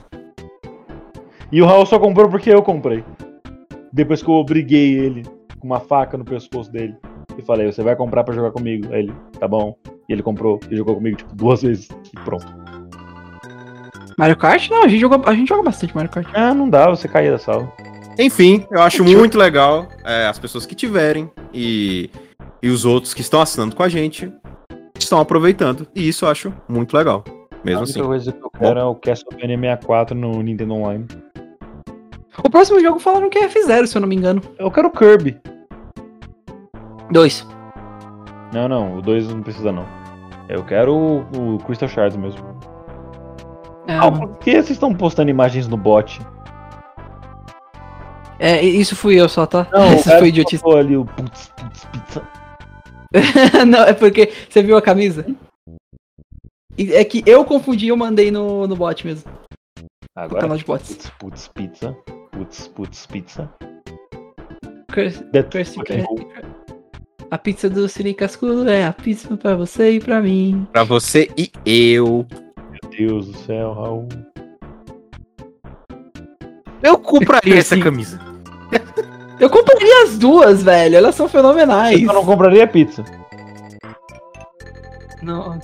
E 1.52 1.62
o 1.62 1.66
Raul 1.66 1.86
só 1.86 1.98
comprou 1.98 2.28
porque 2.28 2.50
eu 2.50 2.62
comprei. 2.62 3.04
Depois 3.92 4.22
que 4.22 4.28
eu 4.28 4.34
obriguei 4.34 4.98
ele 4.98 5.22
com 5.60 5.66
uma 5.66 5.80
faca 5.80 6.18
no 6.18 6.24
pescoço 6.24 6.70
dele. 6.70 6.96
E 7.38 7.42
falei, 7.42 7.70
você 7.70 7.82
vai 7.82 7.94
comprar 7.94 8.24
pra 8.24 8.34
jogar 8.34 8.50
comigo. 8.50 8.92
Aí 8.92 9.00
ele, 9.00 9.12
tá 9.38 9.46
bom. 9.46 9.76
E 10.08 10.12
ele 10.12 10.22
comprou 10.22 10.58
e 10.70 10.76
jogou 10.76 10.96
comigo, 10.96 11.18
tipo, 11.18 11.34
duas 11.34 11.62
vezes. 11.62 11.88
E 12.12 12.20
pronto. 12.24 12.46
Mario 14.16 14.36
Kart? 14.36 14.70
Não, 14.70 14.84
a 14.84 14.88
gente, 14.88 15.00
joga, 15.00 15.28
a 15.28 15.34
gente 15.34 15.48
joga 15.48 15.62
bastante 15.62 15.94
Mario 15.94 16.10
Kart. 16.10 16.26
Ah, 16.32 16.54
não 16.54 16.68
dá, 16.68 16.88
você 16.88 17.06
caía 17.06 17.32
da 17.32 17.38
sala. 17.38 17.70
Enfim, 18.18 18.66
eu 18.70 18.80
acho 18.80 19.04
muito 19.04 19.36
legal 19.36 19.88
é, 20.04 20.26
as 20.26 20.38
pessoas 20.38 20.64
que 20.64 20.74
tiverem 20.74 21.30
e, 21.52 22.10
e 22.62 22.70
os 22.70 22.86
outros 22.86 23.12
que 23.12 23.20
estão 23.20 23.42
assinando 23.42 23.76
com 23.76 23.82
a 23.82 23.88
gente 23.88 24.32
estão 24.98 25.20
aproveitando. 25.20 25.86
E 25.94 26.08
isso 26.08 26.24
eu 26.24 26.30
acho 26.30 26.52
muito 26.66 26.96
legal. 26.96 27.22
Mesmo 27.62 27.80
a 27.80 27.82
assim. 27.82 27.92
única 27.94 28.06
coisa 28.06 28.32
que 28.32 28.42
eu 28.42 28.50
quero 28.50 28.80
é 28.80 28.84
o 28.84 28.94
Castlevania 28.94 29.58
64 29.58 30.16
no 30.16 30.42
Nintendo 30.42 30.74
Online. 30.74 31.06
O 32.42 32.48
próximo 32.48 32.80
jogo 32.80 32.98
falaram 32.98 33.28
que 33.28 33.38
é 33.38 33.48
F0, 33.48 33.86
se 33.86 33.96
eu 33.96 34.00
não 34.00 34.08
me 34.08 34.16
engano. 34.16 34.40
Eu 34.58 34.70
quero 34.70 34.88
o 34.88 34.90
Kirby. 34.90 35.38
Dois. 37.10 37.46
Não, 38.52 38.68
não, 38.68 38.98
o 38.98 39.02
2 39.02 39.28
não 39.28 39.42
precisa 39.42 39.72
não. 39.72 39.86
Eu 40.48 40.64
quero 40.64 40.94
o, 40.94 41.54
o 41.56 41.58
Crystal 41.58 41.88
Shards 41.88 42.16
mesmo. 42.16 42.75
É, 43.88 43.94
Ah, 43.96 44.10
por 44.10 44.38
que 44.38 44.52
vocês 44.52 44.70
estão 44.70 44.94
postando 44.94 45.30
imagens 45.30 45.68
no 45.68 45.76
bot? 45.76 46.20
é, 48.38 48.62
isso 48.62 48.94
fui 48.96 49.14
eu 49.20 49.28
só, 49.28 49.46
tá? 49.46 49.66
Não, 49.72 49.94
Isso 49.96 50.10
foi 50.18 50.28
idiotice. 50.28 50.62
ali 50.76 50.96
o 50.96 51.04
putz, 51.04 51.50
putz, 51.56 51.84
pizza. 51.86 52.22
não, 53.66 53.84
é 53.84 53.92
porque 53.92 54.32
você 54.48 54.62
viu 54.62 54.76
a 54.76 54.82
camisa? 54.82 55.24
É 56.78 57.04
que 57.04 57.22
eu 57.26 57.44
confundi 57.44 57.86
e 57.86 57.88
eu 57.88 57.96
mandei 57.96 58.30
no, 58.30 58.66
no 58.66 58.76
bot 58.76 59.06
mesmo. 59.06 59.30
No 59.80 59.86
Agora, 60.22 60.42
canal 60.42 60.56
de 60.58 60.64
bots. 60.64 60.88
putz, 60.92 61.10
putz, 61.18 61.48
pizza. 61.48 61.96
Putz, 62.32 62.68
putz, 62.68 63.06
pizza. 63.06 63.50
Curse- 64.92 65.24
A 67.30 67.38
pizza 67.38 67.70
do 67.70 67.88
Siri 67.88 68.12
Cascudo 68.14 68.68
é 68.68 68.84
a 68.84 68.92
pizza 68.92 69.34
pra 69.36 69.54
você 69.54 69.92
e 69.92 70.00
pra 70.00 70.20
mim. 70.20 70.66
Pra 70.72 70.84
você 70.84 71.30
e 71.36 71.50
eu. 71.64 72.26
Meu 72.98 73.08
Deus 73.08 73.26
do 73.28 73.38
céu, 73.38 73.72
Raul. 73.72 74.08
Eu 76.82 76.98
compraria 76.98 77.58
essa 77.58 77.78
camisa. 77.78 78.18
Eu 79.38 79.50
compraria 79.50 80.04
as 80.04 80.16
duas, 80.18 80.62
velho. 80.62 80.96
Elas 80.96 81.14
são 81.14 81.28
fenomenais. 81.28 82.02
Eu 82.02 82.12
não 82.14 82.24
compraria 82.24 82.66
pizza. 82.66 83.04
Não, 85.22 85.58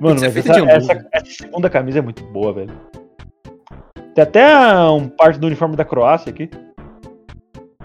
Mano, 0.00 0.20
Pizza 0.32 0.64
mas 0.64 0.66
essa, 0.74 0.92
essa- 0.92 1.08
essa 1.12 1.26
segunda 1.30 1.68
camisa 1.68 1.98
é 1.98 2.02
muito 2.02 2.24
boa, 2.24 2.52
velho. 2.52 2.72
Tem 4.14 4.22
até 4.22 4.56
um 4.88 5.08
parte 5.08 5.38
do 5.38 5.46
uniforme 5.46 5.76
da 5.76 5.84
Croácia 5.84 6.30
aqui. 6.30 6.48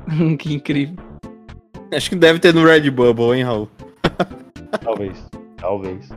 que 0.39 0.53
incrível. 0.53 0.95
Acho 1.93 2.09
que 2.09 2.15
deve 2.15 2.39
ter 2.39 2.53
no 2.53 2.65
Red 2.65 2.89
Bubble, 2.89 3.35
hein, 3.37 3.43
Raul? 3.43 3.69
Talvez. 4.81 5.17
Talvez. 5.57 6.09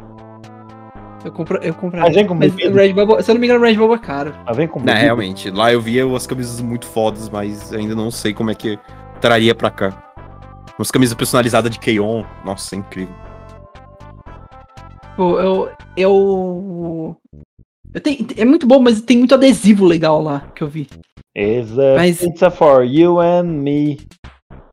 Eu, 1.24 1.32
compro, 1.32 1.58
eu 1.62 1.72
compraria. 1.74 2.06
Mas 2.06 2.14
vem 2.16 2.26
com 2.26 2.34
Mas 2.34 2.54
Red 2.54 2.92
Bubble, 2.92 3.22
se 3.22 3.30
eu 3.30 3.34
não 3.34 3.40
me 3.40 3.46
engano, 3.46 3.60
o 3.60 3.66
Red 3.66 3.76
Bubble 3.76 3.96
é 3.96 3.98
caro. 3.98 4.34
Mas 4.44 4.56
vem 4.56 4.66
com 4.66 4.80
Não, 4.80 4.92
realmente. 4.92 5.50
Lá 5.50 5.72
eu 5.72 5.80
via 5.80 6.06
umas 6.06 6.26
camisas 6.26 6.60
muito 6.60 6.86
fodas, 6.86 7.28
mas 7.28 7.72
ainda 7.72 7.94
não 7.94 8.10
sei 8.10 8.32
como 8.34 8.50
é 8.50 8.54
que 8.54 8.78
traria 9.20 9.54
pra 9.54 9.70
cá. 9.70 10.12
Umas 10.78 10.90
camisas 10.90 11.14
personalizadas 11.14 11.70
de 11.70 11.78
Keion. 11.78 12.24
Nossa, 12.44 12.74
é 12.74 12.78
incrível. 12.78 13.14
Pô, 15.16 15.38
eu. 15.38 15.70
Eu. 15.96 17.16
eu 17.94 18.00
tenho, 18.00 18.26
é 18.36 18.44
muito 18.44 18.66
bom, 18.66 18.80
mas 18.80 19.00
tem 19.02 19.18
muito 19.18 19.34
adesivo 19.34 19.84
legal 19.84 20.22
lá 20.22 20.40
que 20.54 20.62
eu 20.62 20.68
vi. 20.68 20.88
Is 21.36 21.78
a 21.78 21.94
Mas- 21.96 22.18
pizza 22.18 22.50
for 22.50 22.82
you 22.84 23.20
and 23.20 23.44
me. 23.44 24.00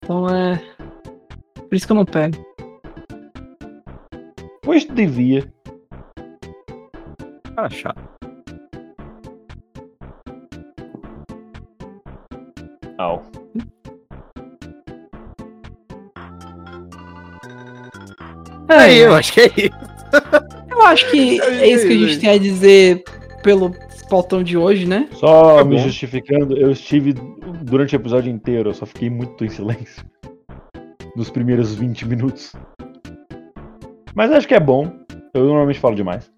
Então 0.03 0.27
é. 0.29 0.59
Por 1.55 1.75
isso 1.75 1.85
que 1.85 1.91
eu 1.91 1.95
não 1.97 2.05
pego. 2.05 2.37
Pois 4.63 4.85
devia. 4.85 5.45
Cara 7.59 7.69
chato. 7.71 8.01
Au. 12.97 13.21
É, 18.69 18.73
Aí, 18.73 18.99
eu 18.99 19.13
acho 19.13 19.33
que 19.33 19.41
é 19.41 19.45
isso. 19.47 19.69
eu 20.71 20.81
acho 20.85 21.11
que 21.11 21.41
é 21.41 21.67
isso 21.67 21.85
que 21.85 21.93
a 21.93 21.97
gente 21.97 22.19
tem 22.19 22.29
a 22.29 22.37
dizer 22.37 23.03
pelo 23.43 23.75
pautão 24.09 24.41
de 24.41 24.55
hoje, 24.55 24.87
né? 24.87 25.09
Só 25.11 25.57
Tá 25.57 25.65
me 25.65 25.75
bom. 25.75 25.83
justificando, 25.83 26.55
eu 26.57 26.71
estive 26.71 27.11
durante 27.63 27.93
o 27.93 27.97
episódio 27.97 28.31
inteiro, 28.31 28.69
eu 28.69 28.73
só 28.73 28.85
fiquei 28.85 29.09
muito 29.09 29.43
em 29.43 29.49
silêncio. 29.49 30.01
Nos 31.13 31.29
primeiros 31.29 31.75
20 31.75 32.07
minutos. 32.07 32.53
Mas 34.15 34.31
acho 34.31 34.47
que 34.47 34.55
é 34.55 34.59
bom. 34.61 34.89
Eu 35.33 35.43
normalmente 35.43 35.79
falo 35.79 35.95
demais. 35.95 36.31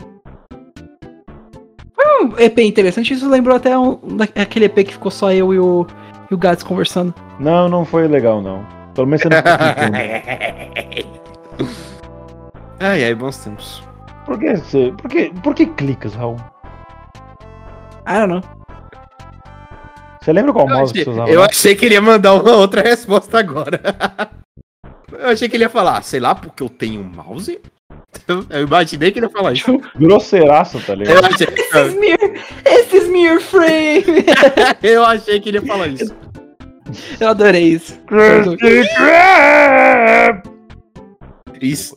Um 2.22 2.38
EP 2.38 2.60
interessante, 2.60 3.14
isso 3.14 3.28
lembrou 3.30 3.56
até 3.56 3.78
um, 3.78 4.00
aquele 4.36 4.66
EP 4.66 4.76
que 4.86 4.94
ficou 4.94 5.10
só 5.12 5.32
eu 5.32 5.54
e 5.54 5.60
o, 5.60 5.88
e 6.30 6.34
o 6.34 6.38
Gats 6.38 6.64
conversando. 6.64 7.14
Não, 7.40 7.68
não 7.68 7.84
foi 7.84 8.08
legal, 8.08 8.42
não. 8.42 8.66
Pelo 8.94 9.08
menos 9.08 9.22
você 9.22 9.30
não 9.30 9.38
ficou 9.42 9.52
ai, 12.80 13.04
ai, 13.06 13.16
bons 13.16 13.38
tempos. 13.38 13.84
Por 14.26 14.38
que 14.40 14.56
você. 14.56 14.94
Por 14.98 15.10
que, 15.10 15.30
por 15.42 15.56
que 15.56 15.66
clicas, 15.66 16.14
Raul? 16.14 16.38
I 18.08 18.14
don't 18.20 18.28
know. 18.28 18.42
Você 20.22 20.32
lembra 20.34 20.54
qual 20.54 20.68
Eu 20.70 20.76
mouse 20.76 20.94
que 20.94 21.00
achei, 21.02 21.04
você 21.06 21.20
usava? 21.20 21.32
eu 21.32 21.40
lá? 21.40 21.48
achei 21.48 21.76
que 21.76 21.86
ele 21.86 21.96
ia 21.96 22.02
mandar 22.02 22.36
uma 22.36 22.54
outra 22.56 22.82
resposta 22.88 23.40
agora. 23.40 23.82
Eu 25.12 25.30
achei 25.30 25.50
que 25.50 25.56
ele 25.56 25.64
ia 25.64 25.70
falar, 25.70 26.04
sei 26.04 26.20
lá, 26.20 26.36
porque 26.36 26.62
eu 26.62 26.70
tenho 26.70 27.02
um 27.02 27.04
mouse? 27.04 27.60
Eu, 28.28 28.64
imaginei 28.64 29.12
que 29.12 29.20
ele 29.20 29.26
ia 29.26 29.32
falar 29.32 29.54
isso. 29.54 29.80
Grosseiraço, 29.96 30.80
tá 30.82 30.94
Eu 30.94 30.98
ligado? 31.00 31.26
achei, 31.26 31.48
Esse 31.48 31.88
Smear, 31.90 32.20
esse 32.66 32.98
Smear 32.98 33.42
Frame! 33.42 34.26
eu 34.84 35.04
achei 35.06 35.40
que 35.40 35.50
ele 35.50 35.58
ia 35.60 35.66
falar 35.66 35.88
isso. 35.88 36.14
eu 37.20 37.28
adorei 37.30 37.64
isso. 37.64 37.98
Krusty 38.08 38.84
Krab! 38.98 40.44
Isso. 41.62 41.96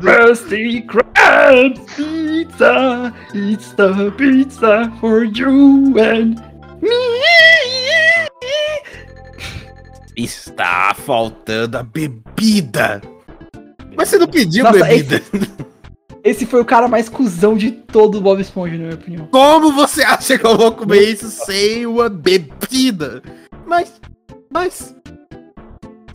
Krusty 0.00 0.82
Krab 0.82 1.74
Pizza, 1.96 3.12
it's 3.34 3.72
the 3.74 4.10
pizza 4.16 4.90
for 5.00 5.24
you 5.24 5.94
and 5.98 6.36
me. 6.80 7.22
Está 10.16 10.94
faltando 10.94 11.78
a 11.78 11.82
bebida. 11.82 13.00
Mas 13.96 14.08
você 14.08 14.18
não 14.18 14.28
pediu 14.28 14.64
Nossa, 14.64 14.84
bebida. 14.84 15.22
Esse 16.24 16.46
foi 16.46 16.60
o 16.60 16.64
cara 16.64 16.86
mais 16.86 17.08
cuzão 17.08 17.56
de 17.56 17.72
todo 17.72 18.18
o 18.18 18.20
Bob 18.20 18.40
Esponja, 18.40 18.74
na 18.76 18.84
minha 18.84 18.94
opinião. 18.94 19.26
Como 19.26 19.72
você 19.72 20.04
acha 20.04 20.38
que 20.38 20.46
eu 20.46 20.56
vou 20.56 20.72
comer 20.72 21.00
isso 21.00 21.28
sem 21.28 21.84
uma 21.84 22.08
bebida? 22.08 23.20
Mas, 23.66 24.00
mas... 24.50 24.94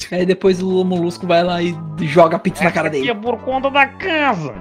Aí 0.09 0.25
depois 0.25 0.61
o 0.61 0.65
Lula 0.65 0.85
Molusco 0.85 1.27
vai 1.27 1.43
lá 1.43 1.61
e 1.61 1.75
joga 2.03 2.37
a 2.37 2.39
pizza 2.39 2.63
na 2.63 2.71
cara 2.71 2.87
Aqui 2.87 2.99
dele. 2.99 3.11
é 3.11 3.13
por 3.13 3.37
conta 3.39 3.69
da 3.69 3.85
casa. 3.87 4.55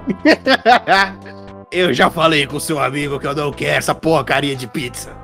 eu 1.71 1.93
já 1.93 2.09
falei 2.09 2.45
com 2.45 2.57
o 2.57 2.59
seu 2.61 2.77
amigo 2.83 3.17
que 3.17 3.27
eu 3.27 3.33
não 3.33 3.53
quero 3.53 3.77
essa 3.77 3.95
porcaria 3.95 4.57
de 4.57 4.67
pizza. 4.67 5.15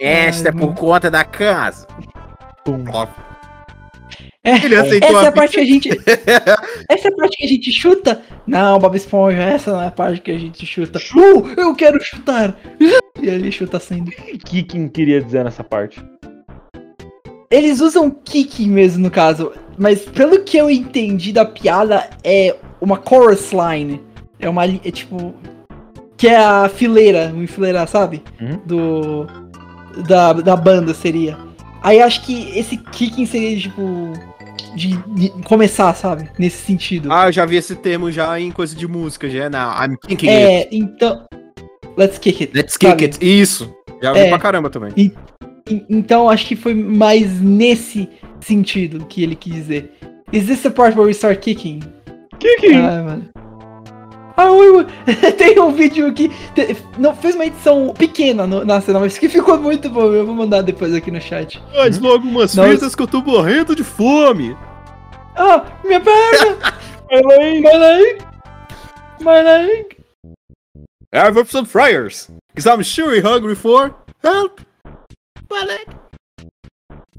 Esta 0.00 0.48
é 0.48 0.52
Ai, 0.52 0.58
por 0.58 0.68
mano. 0.68 0.74
conta 0.74 1.10
da 1.10 1.24
casa. 1.24 1.86
Pum. 2.64 2.84
Ó, 2.90 3.06
É, 4.44 4.62
Ele 4.62 4.76
aceitou 4.76 5.08
essa 5.08 5.20
é 5.20 5.24
a 5.24 5.28
a 5.28 5.32
parte 5.32 5.54
que 5.54 5.60
a 5.60 5.64
gente. 5.64 5.88
Essa 6.88 7.08
é 7.08 7.10
a 7.10 7.16
parte 7.16 7.36
que 7.38 7.44
a 7.44 7.48
gente 7.48 7.72
chuta? 7.72 8.22
Não, 8.46 8.78
Bob 8.78 8.94
Esponja, 8.94 9.42
essa 9.42 9.72
não 9.72 9.80
é 9.80 9.86
a 9.86 9.90
parte 9.90 10.20
que 10.20 10.30
a 10.30 10.38
gente 10.38 10.66
chuta. 10.66 10.98
Uh, 10.98 11.48
eu 11.56 11.74
quero 11.74 11.98
chutar! 12.04 12.54
E 12.78 13.26
ele 13.26 13.50
chuta 13.50 13.80
sendo. 13.80 14.08
O 14.08 14.10
que 14.10 14.36
Kikin 14.36 14.88
queria 14.88 15.22
dizer 15.22 15.44
nessa 15.44 15.64
parte? 15.64 15.98
Eles 17.50 17.80
usam 17.80 18.10
kick 18.10 18.66
mesmo 18.66 19.04
no 19.04 19.10
caso, 19.10 19.52
mas 19.78 20.00
pelo 20.00 20.42
que 20.42 20.56
eu 20.56 20.68
entendi 20.68 21.32
da 21.32 21.44
piada, 21.44 22.10
é 22.24 22.56
uma 22.80 23.00
chorus 23.00 23.52
line. 23.52 24.00
É 24.40 24.48
uma. 24.48 24.64
É 24.64 24.90
tipo. 24.90 25.32
Que 26.16 26.28
é 26.28 26.36
a 26.36 26.68
fileira, 26.68 27.30
uma 27.32 27.46
fileira, 27.46 27.86
sabe? 27.86 28.22
Uhum. 28.40 28.60
Do. 28.66 29.26
Da, 30.08 30.32
da 30.32 30.56
banda 30.56 30.92
seria. 30.92 31.38
Aí 31.80 32.00
acho 32.00 32.22
que 32.24 32.58
esse 32.58 32.76
kicking 32.76 33.24
seria 33.24 33.56
tipo. 33.56 34.12
De, 34.74 34.96
de 35.14 35.28
começar, 35.44 35.94
sabe? 35.94 36.28
Nesse 36.38 36.58
sentido. 36.64 37.12
Ah, 37.12 37.28
eu 37.28 37.32
já 37.32 37.46
vi 37.46 37.56
esse 37.56 37.74
termo 37.76 38.10
já 38.10 38.38
em 38.40 38.50
coisa 38.50 38.74
de 38.74 38.86
música, 38.88 39.28
já 39.30 39.44
é 39.44 39.48
na 39.48 39.84
I'm 39.86 39.96
kicking 39.96 40.28
it. 40.28 40.42
é, 40.52 40.68
então. 40.72 41.24
Let's 41.96 42.18
kick 42.18 42.42
it. 42.42 42.56
Let's 42.56 42.76
kick 42.76 42.90
sabe? 42.90 43.04
it. 43.04 43.18
Isso. 43.24 43.72
Já 44.02 44.12
vi 44.12 44.18
É. 44.20 44.28
pra 44.28 44.38
caramba 44.38 44.68
também. 44.70 44.92
E- 44.96 45.12
Então 45.88 46.28
acho 46.28 46.46
que 46.46 46.56
foi 46.56 46.74
mais 46.74 47.40
nesse 47.40 48.08
sentido 48.40 49.06
que 49.06 49.22
ele 49.22 49.34
quis 49.34 49.54
dizer. 49.54 49.92
Is 50.32 50.46
this 50.46 50.60
the 50.62 50.70
part 50.70 50.94
where 50.96 51.06
we 51.06 51.12
start 51.12 51.40
kicking? 51.40 51.80
Que? 52.38 52.66
Ai, 52.74 53.02
mano. 53.02 53.24
Ah, 54.36 54.50
oi. 54.50 54.84
tem 55.38 55.58
um 55.60 55.72
vídeo 55.72 56.06
aqui. 56.08 56.28
te- 56.54 56.76
Não, 56.98 57.14
fez 57.14 57.34
uma 57.36 57.46
edição 57.46 57.94
pequena 57.96 58.46
no- 58.46 58.64
na 58.64 58.80
cena, 58.80 58.98
mas 59.00 59.16
que 59.16 59.28
ficou 59.28 59.58
muito 59.58 59.88
bom. 59.88 60.12
Eu 60.12 60.26
vou 60.26 60.34
mandar 60.34 60.62
depois 60.62 60.92
aqui 60.94 61.10
no 61.10 61.20
chat. 61.20 61.62
Faz 61.72 61.98
logo 62.00 62.26
umas 62.26 62.54
Não, 62.54 62.64
fritas 62.64 62.94
que 62.94 63.02
eu 63.02 63.06
tô 63.06 63.22
morrendo 63.22 63.76
de 63.76 63.84
fome. 63.84 64.56
Ah, 65.36 65.64
minha 65.84 66.00
perna! 66.00 66.74
my 67.10 67.20
leg! 67.22 67.60
My 67.62 67.76
leg! 67.76 68.18
My 69.20 69.42
leg! 69.42 69.96
Have 71.12 71.48
some 71.50 71.66
fryers. 71.66 72.28
Cause 72.56 72.66
I'm 72.66 72.82
sure 72.82 73.14
you're 73.14 73.22
hungry 73.22 73.54
for 73.54 73.94
help. 74.22 74.60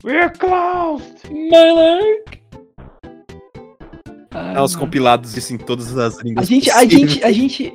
We're 0.03 0.29
closed! 0.29 1.29
My 1.31 1.71
leg! 1.71 2.41
Ai, 4.35 4.61
os 4.61 4.75
compilados 4.75 5.33
disso 5.33 5.53
em 5.53 5.57
todas 5.57 5.97
as 5.97 6.19
A 6.19 6.23
línguas. 6.23 6.47
gente, 6.47 6.69
a 6.69 6.73
possíveis. 6.75 7.11
gente, 7.11 7.23
a 7.23 7.31
gente. 7.31 7.73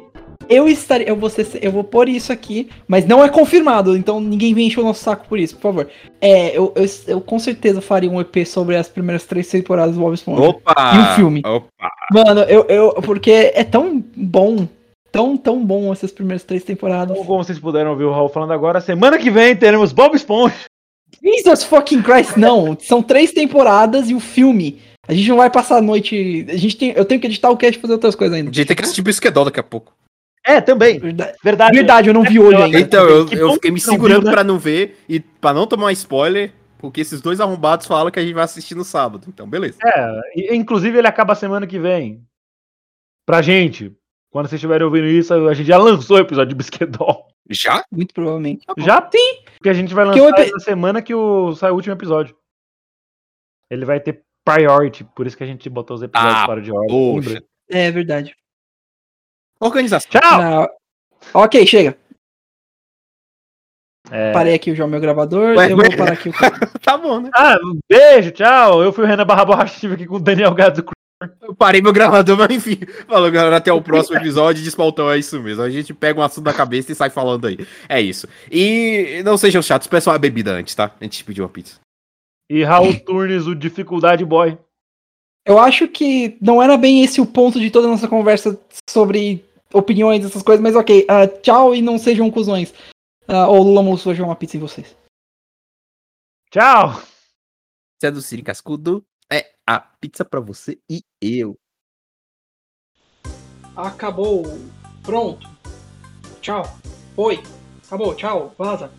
Eu 0.49 0.69
estaria. 0.69 1.09
Eu 1.09 1.17
vou, 1.17 1.31
ser, 1.31 1.47
eu 1.63 1.71
vou 1.71 1.85
pôr 1.85 2.09
isso 2.09 2.33
aqui, 2.33 2.69
mas 2.89 3.07
não 3.07 3.25
é 3.25 3.29
confirmado, 3.29 3.97
então 3.97 4.21
ninguém 4.21 4.53
vem 4.53 4.67
encher 4.67 4.81
o 4.81 4.85
nosso 4.85 5.03
saco 5.03 5.27
por 5.29 5.39
isso, 5.39 5.55
por 5.55 5.63
favor. 5.63 5.89
É, 6.21 6.57
eu, 6.57 6.73
eu, 6.75 6.85
eu 7.07 7.21
com 7.21 7.39
certeza 7.39 7.81
faria 7.81 8.11
um 8.11 8.21
EP 8.21 8.45
sobre 8.45 8.77
as 8.77 8.89
primeiras 8.89 9.25
três 9.25 9.49
temporadas 9.49 9.95
do 9.95 10.01
Bob 10.01 10.13
Esponja. 10.13 10.43
Opa! 10.43 10.93
E 10.95 10.99
um 10.99 11.15
filme. 11.15 11.43
Opa! 11.47 11.91
Mano, 12.13 12.41
eu, 12.43 12.65
eu. 12.69 12.93
Porque 12.95 13.53
é 13.55 13.65
tão 13.65 14.05
bom. 14.17 14.67
Tão, 15.13 15.37
tão 15.37 15.65
bom 15.65 15.93
essas 15.93 16.13
primeiras 16.13 16.45
três 16.45 16.63
temporadas. 16.63 17.17
Como 17.17 17.43
vocês 17.45 17.59
puderam 17.59 17.91
ouvir 17.93 18.05
o 18.05 18.13
Raul 18.13 18.29
falando 18.29 18.53
agora, 18.53 18.81
semana 18.81 19.19
que 19.19 19.29
vem 19.31 19.57
teremos 19.57 19.93
Bob 19.93 20.15
Esponja. 20.15 20.55
Jesus 21.23 21.65
fucking 21.65 22.03
Christ, 22.03 22.37
não. 22.37 22.77
São 22.81 23.03
três 23.03 23.33
temporadas 23.33 24.09
e 24.09 24.15
o 24.15 24.21
filme. 24.21 24.81
A 25.11 25.13
gente 25.13 25.29
não 25.29 25.39
vai 25.39 25.51
passar 25.51 25.79
a 25.79 25.83
noite. 25.83 26.47
A 26.49 26.57
gente 26.57 26.77
tem, 26.77 26.93
eu 26.93 27.05
tenho 27.05 27.21
que 27.21 27.27
editar 27.27 27.51
o 27.51 27.57
cast 27.57 27.77
e 27.77 27.81
fazer 27.83 27.95
outras 27.95 28.15
coisas 28.15 28.37
ainda. 28.37 28.49
A 28.49 28.53
gente 28.53 28.69
tem 28.69 28.77
que 28.77 28.85
assistir 28.85 29.03
Bisquedol 29.03 29.45
daqui 29.45 29.59
a 29.59 29.63
pouco. 29.65 29.93
É, 30.47 30.61
também. 30.61 31.01
Verdade, 31.01 31.37
Verdade. 31.43 32.09
eu 32.09 32.15
não 32.15 32.23
vi 32.23 32.39
hoje 32.39 32.63
ainda. 32.63 32.79
Então, 32.79 33.09
eu, 33.09 33.29
eu 33.33 33.55
fiquei 33.55 33.73
me 33.73 33.81
segurando 33.81 34.27
né? 34.27 34.31
pra 34.31 34.45
não 34.45 34.57
ver 34.57 35.01
e 35.09 35.19
pra 35.19 35.53
não 35.53 35.67
tomar 35.67 35.91
spoiler, 35.91 36.53
porque 36.79 37.01
esses 37.01 37.21
dois 37.21 37.41
arrombados 37.41 37.89
falam 37.89 38.09
que 38.13 38.21
a 38.21 38.23
gente 38.23 38.35
vai 38.35 38.45
assistir 38.45 38.77
no 38.77 38.85
sábado. 38.85 39.25
Então, 39.27 39.51
beleza. 39.51 39.79
É, 39.85 40.55
inclusive 40.55 40.97
ele 40.97 41.09
acaba 41.09 41.35
semana 41.35 41.67
que 41.67 41.79
vem. 41.81 42.25
Pra 43.27 43.43
gente. 43.43 43.93
Quando 44.31 44.47
vocês 44.47 44.61
estiverem 44.61 44.87
ouvindo 44.87 45.09
isso, 45.09 45.35
a 45.35 45.55
gente 45.55 45.67
já 45.67 45.77
lançou 45.77 46.19
o 46.19 46.21
episódio 46.21 46.51
de 46.51 46.55
Bisquedol. 46.55 47.27
Já? 47.51 47.83
Muito 47.91 48.15
provavelmente. 48.15 48.65
Já 48.79 49.03
tem. 49.03 49.43
Porque 49.57 49.69
a 49.69 49.75
gente 49.75 49.93
vai 49.93 50.05
lançar 50.05 50.53
na 50.53 50.61
semana 50.61 51.03
que 51.03 51.13
o, 51.13 51.53
sai 51.57 51.73
o 51.73 51.75
último 51.75 51.97
episódio. 51.97 52.37
Ele 53.69 53.85
vai 53.85 53.99
ter 53.99 54.23
priority, 54.55 55.05
por 55.05 55.27
isso 55.27 55.37
que 55.37 55.45
a 55.45 55.47
gente 55.47 55.69
botou 55.69 55.97
os 55.97 56.03
episódios 56.03 56.35
Ah, 56.37 56.47
fora 56.47 56.61
de 56.61 56.73
ordem. 56.73 57.43
É 57.69 57.91
verdade. 57.91 58.35
Organização. 59.61 60.11
Tchau! 60.11 60.41
Ah, 60.41 60.71
ok, 61.35 61.67
chega. 61.67 61.97
É. 64.11 64.33
Parei 64.33 64.55
aqui 64.55 64.75
já 64.75 64.85
o 64.85 64.89
meu 64.89 65.01
gravador. 65.01 65.57
Ué, 65.57 65.71
eu 65.71 65.77
ué. 65.77 65.89
vou 65.89 65.97
parar 65.97 66.13
aqui 66.15 66.31
o. 66.31 66.33
Tá 66.83 66.97
bom, 66.97 67.21
né? 67.21 67.31
Ah, 67.35 67.57
um 67.63 67.79
beijo, 67.89 68.33
tchau. 68.33 68.83
Eu 68.83 68.93
fui 68.93 69.05
o 69.05 69.07
Renan 69.07 69.27
Barra 69.27 69.45
Borracha, 69.45 69.75
estive 69.75 69.95
aqui 69.95 70.07
com 70.07 70.17
o 70.17 70.21
Daniel 70.21 70.55
Gadzo. 70.55 70.85
Eu 71.43 71.55
parei 71.55 71.83
meu 71.83 71.93
gravador, 71.93 72.37
mas 72.37 72.51
enfim. 72.51 72.81
Falou, 73.07 73.31
galera, 73.31 73.59
até 73.59 73.71
o 73.71 73.83
próximo 73.83 74.17
episódio. 74.17 74.65
Despautão, 74.65 75.11
é 75.11 75.19
isso 75.19 75.41
mesmo. 75.41 75.63
A 75.63 75.69
gente 75.69 75.93
pega 75.93 76.19
um 76.19 76.23
assunto 76.23 76.47
da 76.47 76.55
cabeça 76.55 76.91
e 76.91 76.95
sai 76.95 77.11
falando 77.11 77.47
aí. 77.47 77.59
É 77.89 78.01
isso. 78.01 78.27
E 78.51 79.21
não 79.23 79.37
sejam 79.37 79.61
chatos, 79.61 79.87
peçam 79.87 80.13
uma 80.13 80.19
bebida 80.19 80.53
antes, 80.53 80.75
tá? 80.75 80.91
Antes 81.01 81.19
de 81.19 81.25
pedir 81.25 81.43
uma 81.43 81.49
pizza. 81.49 81.79
E 82.51 82.65
Raul 82.65 82.99
Turnes, 83.07 83.47
o 83.47 83.55
Dificuldade 83.55 84.25
Boy. 84.25 84.59
Eu 85.47 85.59
acho 85.59 85.87
que 85.87 86.37
não 86.43 86.61
era 86.61 86.77
bem 86.77 87.05
esse 87.05 87.21
o 87.21 87.27
ponto 87.27 87.61
de 87.61 87.71
toda 87.71 87.87
a 87.87 87.91
nossa 87.91 88.09
conversa 88.09 88.61
sobre 88.89 89.45
opiniões, 89.73 90.25
essas 90.25 90.43
coisas, 90.43 90.61
mas 90.63 90.75
ok. 90.75 91.07
ah, 91.09 91.29
tchau 91.29 91.75
e 91.75 91.81
não 91.81 91.97
sejam 91.97 92.31
cuzões. 92.31 92.75
Ah, 93.29 93.47
ou 93.49 93.63
Lula 93.63 93.83
Moço 93.83 94.07
vai 94.07 94.15
jogar 94.17 94.31
uma 94.31 94.37
pizza 94.37 94.57
em 94.57 94.61
vocês. 94.61 94.97
Tchau! 96.51 97.01
Se 98.01 98.07
é 98.07 98.11
do 98.11 98.21
Siri 98.21 98.43
Cascudo, 98.43 99.05
é 99.33 99.53
a 99.65 99.79
pizza 99.79 100.25
pra 100.25 100.41
você 100.41 100.79
e 100.91 101.05
eu. 101.23 101.57
Acabou. 103.77 104.43
Pronto. 105.05 105.49
Tchau. 106.41 106.65
Foi. 107.15 107.41
Acabou. 107.87 108.15
Tchau. 108.17 108.55
Vaza. 108.59 108.91